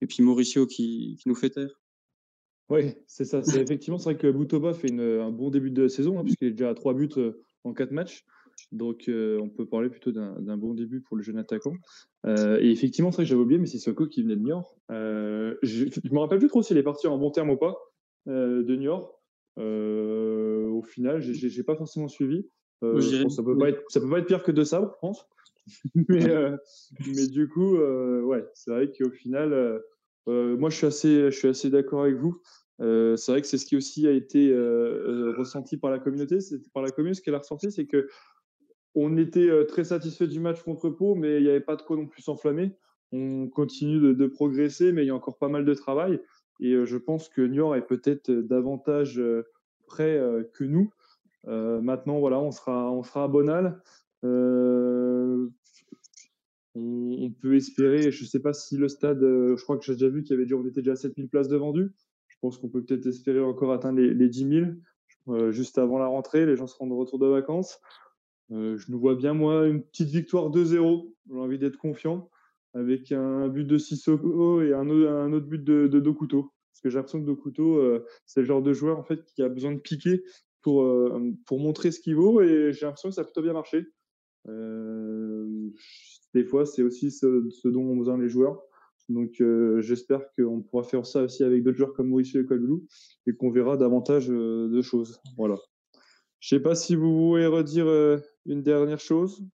et 0.00 0.06
puis 0.06 0.22
Mauricio 0.22 0.66
qui, 0.66 1.16
qui 1.20 1.28
nous 1.28 1.34
fait 1.34 1.50
taire. 1.50 1.80
Oui, 2.68 2.94
c'est 3.06 3.24
ça. 3.24 3.42
C'est 3.42 3.60
effectivement, 3.62 3.98
c'est 3.98 4.10
vrai 4.10 4.16
que 4.16 4.30
Boutoba 4.30 4.74
fait 4.74 4.88
une, 4.88 5.00
un 5.00 5.30
bon 5.30 5.50
début 5.50 5.70
de 5.70 5.88
saison, 5.88 6.18
hein, 6.18 6.24
puisqu'il 6.24 6.48
est 6.48 6.52
déjà 6.52 6.70
à 6.70 6.74
trois 6.74 6.94
buts 6.94 7.08
euh, 7.16 7.42
en 7.64 7.72
quatre 7.72 7.92
matchs. 7.92 8.24
Donc, 8.72 9.04
on 9.08 9.48
peut 9.48 9.64
parler 9.64 9.88
plutôt 9.88 10.12
d'un 10.12 10.56
bon 10.58 10.74
début 10.74 11.00
pour 11.00 11.16
le 11.16 11.22
jeune 11.22 11.38
attaquant. 11.38 11.72
et 12.26 12.70
effectivement, 12.70 13.10
c'est 13.10 13.16
vrai 13.16 13.24
que 13.24 13.30
j'avais 13.30 13.40
oublié, 13.40 13.58
mais 13.58 13.64
Sissoko 13.64 14.06
qui 14.06 14.22
venait 14.22 14.36
de 14.36 14.42
Niort. 14.42 14.76
Euh, 14.90 15.54
je 15.62 15.86
ne 15.86 16.14
me 16.14 16.18
rappelle 16.18 16.40
plus 16.40 16.48
trop 16.48 16.62
s'il 16.62 16.76
est 16.76 16.82
parti 16.82 17.06
en 17.06 17.16
bon 17.16 17.30
terme 17.30 17.48
ou 17.48 17.56
pas 17.56 17.78
de 18.26 18.76
Niort. 18.76 19.18
au 19.56 20.82
final, 20.82 21.22
j'ai 21.22 21.62
pas 21.62 21.74
forcément 21.74 22.08
suivi. 22.08 22.46
ça 22.82 23.42
peut 23.42 23.56
pas 23.56 23.70
être, 23.70 23.82
ça 23.88 23.98
peut 23.98 24.10
pas 24.10 24.18
être 24.18 24.26
pire 24.26 24.42
que 24.42 24.52
de 24.52 24.62
ça, 24.62 24.82
je 24.82 24.98
pense. 25.00 25.26
mais, 26.08 26.28
euh, 26.28 26.56
mais 27.06 27.26
du 27.26 27.48
coup, 27.48 27.76
euh, 27.76 28.22
ouais, 28.22 28.44
c'est 28.54 28.70
vrai 28.70 28.90
qu'au 28.92 29.10
final, 29.10 29.52
euh, 29.52 30.56
moi, 30.56 30.70
je 30.70 30.76
suis 30.76 30.86
assez, 30.86 31.46
assez 31.48 31.70
d'accord 31.70 32.02
avec 32.02 32.16
vous. 32.16 32.40
c'est 32.78 33.32
vrai 33.32 33.40
que 33.40 33.46
c'est 33.46 33.58
ce 33.58 33.66
qui 33.66 33.76
aussi 33.76 34.06
a 34.06 34.12
été 34.12 34.54
ressenti 35.36 35.76
par 35.76 35.90
la 35.90 35.98
communauté. 35.98 36.38
Par 36.72 36.82
la 36.82 36.90
commune, 36.90 37.14
ce 37.14 37.20
qu'elle 37.20 37.34
a 37.34 37.38
ressenti, 37.38 37.70
c'est 37.70 37.86
que 37.86 38.08
on 38.94 39.16
était 39.16 39.48
très 39.66 39.84
satisfait 39.84 40.26
du 40.26 40.40
match 40.40 40.62
contre 40.62 40.90
Pau, 40.90 41.14
mais 41.14 41.36
il 41.36 41.44
n'y 41.44 41.50
avait 41.50 41.60
pas 41.60 41.76
de 41.76 41.82
quoi 41.82 41.96
non 41.96 42.06
plus 42.06 42.22
s'enflammer. 42.22 42.72
On 43.12 43.48
continue 43.48 44.14
de, 44.14 44.26
progresser, 44.26 44.92
mais 44.92 45.04
il 45.04 45.06
y 45.06 45.10
a 45.10 45.14
encore 45.14 45.38
pas 45.38 45.48
mal 45.48 45.64
de 45.64 45.74
travail. 45.74 46.20
Et 46.60 46.74
je 46.84 46.96
pense 46.96 47.28
que 47.28 47.40
Niort 47.40 47.76
est 47.76 47.86
peut-être 47.86 48.30
davantage 48.30 49.22
prêt 49.86 50.20
que 50.54 50.64
nous. 50.64 50.90
maintenant, 51.46 52.20
voilà, 52.20 52.40
on 52.40 52.50
sera, 52.50 52.90
on 52.92 53.02
sera 53.02 53.24
à 53.24 53.28
Bonal. 53.28 53.80
On, 56.74 57.30
peut 57.40 57.56
espérer, 57.56 58.10
je 58.10 58.22
ne 58.22 58.28
sais 58.28 58.40
pas 58.40 58.52
si 58.52 58.76
le 58.76 58.88
stade, 58.88 59.22
euh, 59.22 59.56
je 59.56 59.62
crois 59.62 59.76
que 59.76 59.84
j'ai 59.84 59.94
déjà 59.94 60.08
vu 60.08 60.22
qu'il 60.22 60.34
avait 60.34 60.44
déjà, 60.44 60.56
on 60.56 60.66
était 60.66 60.80
déjà 60.80 60.92
à 60.92 60.96
7000 60.96 61.28
places 61.28 61.48
de 61.48 61.56
vendus. 61.56 61.92
Je 62.28 62.36
pense 62.40 62.58
qu'on 62.58 62.68
peut 62.68 62.82
peut-être 62.82 63.06
espérer 63.06 63.40
encore 63.40 63.72
atteindre 63.72 63.98
les, 63.98 64.14
les 64.14 64.28
10 64.28 64.48
000 64.48 64.66
euh, 65.28 65.52
juste 65.52 65.78
avant 65.78 65.98
la 65.98 66.06
rentrée. 66.06 66.46
Les 66.46 66.56
gens 66.56 66.66
seront 66.66 66.86
de 66.86 66.94
retour 66.94 67.18
de 67.18 67.26
vacances. 67.26 67.80
Euh, 68.52 68.76
je 68.76 68.90
nous 68.90 68.98
vois 68.98 69.14
bien, 69.14 69.34
moi, 69.34 69.66
une 69.66 69.82
petite 69.82 70.08
victoire 70.08 70.50
2-0. 70.50 71.12
J'ai 71.28 71.38
envie 71.38 71.58
d'être 71.58 71.76
confiant 71.76 72.30
avec 72.72 73.12
un 73.12 73.48
but 73.48 73.64
de 73.64 73.78
Sissoko 73.78 74.62
et 74.62 74.72
un, 74.72 74.88
autre 74.88 75.46
but 75.46 75.62
de, 75.62 75.86
de 75.86 76.00
Dokuto. 76.00 76.52
Parce 76.72 76.80
que 76.82 76.90
j'ai 76.90 76.96
l'impression 76.96 77.20
que 77.20 77.26
Dokuto, 77.26 77.76
euh, 77.76 78.06
c'est 78.26 78.40
le 78.40 78.46
genre 78.46 78.62
de 78.62 78.72
joueur 78.72 78.98
en 78.98 79.02
fait 79.02 79.24
qui 79.24 79.42
a 79.42 79.48
besoin 79.48 79.72
de 79.72 79.80
piquer 79.80 80.22
pour, 80.62 80.86
pour 81.46 81.58
montrer 81.58 81.90
ce 81.90 82.00
qu'il 82.00 82.16
vaut 82.16 82.42
et 82.42 82.72
j'ai 82.72 82.84
l'impression 82.84 83.08
que 83.08 83.14
ça 83.14 83.22
a 83.22 83.24
plutôt 83.24 83.40
bien 83.40 83.54
marché. 83.54 83.86
Euh, 84.48 85.70
des 86.34 86.44
fois, 86.44 86.66
c'est 86.66 86.82
aussi 86.82 87.10
ce, 87.10 87.68
dont 87.68 87.82
ont 87.82 87.96
besoin 87.96 88.18
les 88.18 88.28
joueurs. 88.28 88.62
Donc, 89.08 89.40
euh, 89.40 89.80
j'espère 89.80 90.22
qu'on 90.36 90.62
pourra 90.62 90.84
faire 90.84 91.04
ça 91.04 91.24
aussi 91.24 91.42
avec 91.42 91.64
d'autres 91.64 91.76
joueurs 91.76 91.94
comme 91.94 92.08
Mauricio 92.08 92.40
et 92.40 92.46
Colblou 92.46 92.86
et 93.26 93.34
qu'on 93.34 93.50
verra 93.50 93.76
davantage 93.76 94.30
euh, 94.30 94.68
de 94.68 94.82
choses. 94.82 95.20
Voilà. 95.36 95.56
Je 96.38 96.48
sais 96.48 96.60
pas 96.60 96.76
si 96.76 96.94
vous 96.94 97.28
voulez 97.28 97.46
redire 97.46 97.86
une 98.46 98.62
dernière 98.62 99.00
chose, 99.00 99.44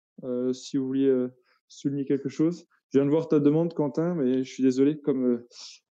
si 0.53 0.77
vous 0.77 0.87
vouliez 0.87 1.09
euh, 1.09 1.29
souligner 1.67 2.05
quelque 2.05 2.29
chose. 2.29 2.67
Je 2.93 2.99
viens 2.99 3.07
de 3.07 3.11
voir 3.11 3.29
ta 3.29 3.41
demande, 3.41 3.75
Quentin, 3.75 4.15
mais 4.15 4.45
je 4.45 4.53
suis 4.53 4.63
désolé, 4.63 5.01
comme 5.01 5.43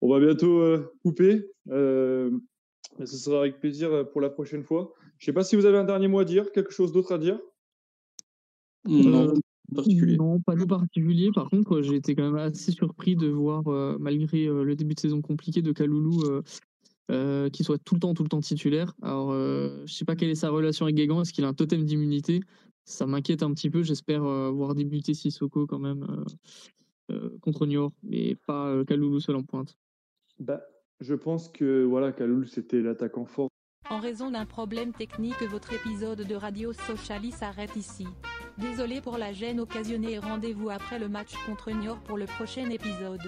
on 0.03 0.11
va 0.13 0.21
bientôt 0.21 0.63
couper. 1.03 1.49
mais 1.65 3.07
ce 3.07 3.17
sera 3.17 3.41
avec 3.41 3.59
plaisir 3.59 4.11
pour 4.11 4.21
la 4.21 4.29
prochaine 4.29 4.65
fois. 4.65 4.93
Je 5.17 5.25
sais 5.25 5.33
pas 5.33 5.45
si 5.45 5.57
vous 5.57 5.65
avez 5.65 5.79
un 5.79 5.85
dernier 5.85 6.09
mot 6.09 6.19
à 6.19 6.27
dire, 6.27 6.53
quelque 6.53 6.73
chose 6.73 6.93
d'autre 6.93 7.13
à 7.13 7.19
dire. 7.19 7.41
Non, 8.85 9.33
particulier. 9.75 10.17
Non, 10.17 10.41
pas 10.41 10.55
de 10.55 10.65
particulier. 10.65 11.31
Par 11.35 11.49
contre, 11.51 11.83
j'ai 11.83 11.97
été 11.97 12.15
quand 12.15 12.25
même 12.25 12.37
assez 12.37 12.73
surpris 12.73 13.17
de 13.17 13.29
voir, 13.29 13.67
euh, 13.69 13.97
malgré 13.99 14.47
euh, 14.47 14.65
le 14.65 14.77
début 14.77 14.95
de 14.95 15.01
saison 15.01 15.21
compliqué 15.21 15.63
de 15.63 15.73
Kaloulou, 15.73 16.23
euh, 16.25 16.43
euh, 17.11 17.49
qu'il 17.51 17.65
soit 17.65 17.79
tout 17.79 17.95
le 17.95 18.01
temps, 18.01 18.15
tout 18.15 18.23
le 18.23 18.29
temps 18.29 18.41
titulaire. 18.41 18.95
Alors, 19.03 19.33
je 19.33 19.93
sais 19.93 20.05
pas 20.05 20.17
quelle 20.17 20.31
est 20.31 20.35
sa 20.35 20.51
relation 20.51 20.87
avec 20.87 20.97
Guégan. 20.97 21.23
Est-ce 21.23 21.33
qu'il 21.33 21.45
a 21.45 21.49
un 21.49 21.55
totem 21.55 21.85
d'immunité? 21.85 22.41
Ça 22.85 23.07
m'inquiète 23.07 23.43
un 23.43 23.53
petit 23.53 23.71
peu. 23.71 23.83
J'espère 23.83 24.23
voir 24.53 24.75
débuter 24.75 25.15
Sissoko 25.15 25.67
quand 25.67 25.79
même 25.79 26.07
contre 27.41 27.67
Niort, 27.67 27.93
mais 28.03 28.37
pas 28.47 28.85
Kaloulou 28.87 29.21
seul 29.21 29.37
en 29.37 29.43
pointe. 29.43 29.77
Bah, 30.39 30.63
je 31.01 31.15
pense 31.15 31.49
que 31.49 31.85
voilà, 31.85 32.13
Kaloulou 32.13 32.47
c'était 32.47 32.81
l'attaquant 32.81 33.27
fort. 33.27 33.49
En 33.91 34.01
raison 34.01 34.31
d'un 34.31 34.47
problème 34.47 34.93
technique, 34.93 35.43
votre 35.51 35.75
épisode 35.75 36.27
de 36.27 36.35
Radio 36.35 36.73
Sociali 36.73 37.31
s'arrête 37.31 37.77
ici. 37.77 38.07
Désolé 38.59 39.01
pour 39.01 39.17
la 39.17 39.33
gêne 39.33 39.61
occasionnée 39.61 40.13
et 40.13 40.19
rendez-vous 40.19 40.69
après 40.69 40.99
le 40.99 41.09
match 41.09 41.33
contre 41.47 41.71
Niort 41.71 41.99
pour 42.01 42.19
le 42.19 42.27
prochain 42.27 42.69
épisode. 42.69 43.23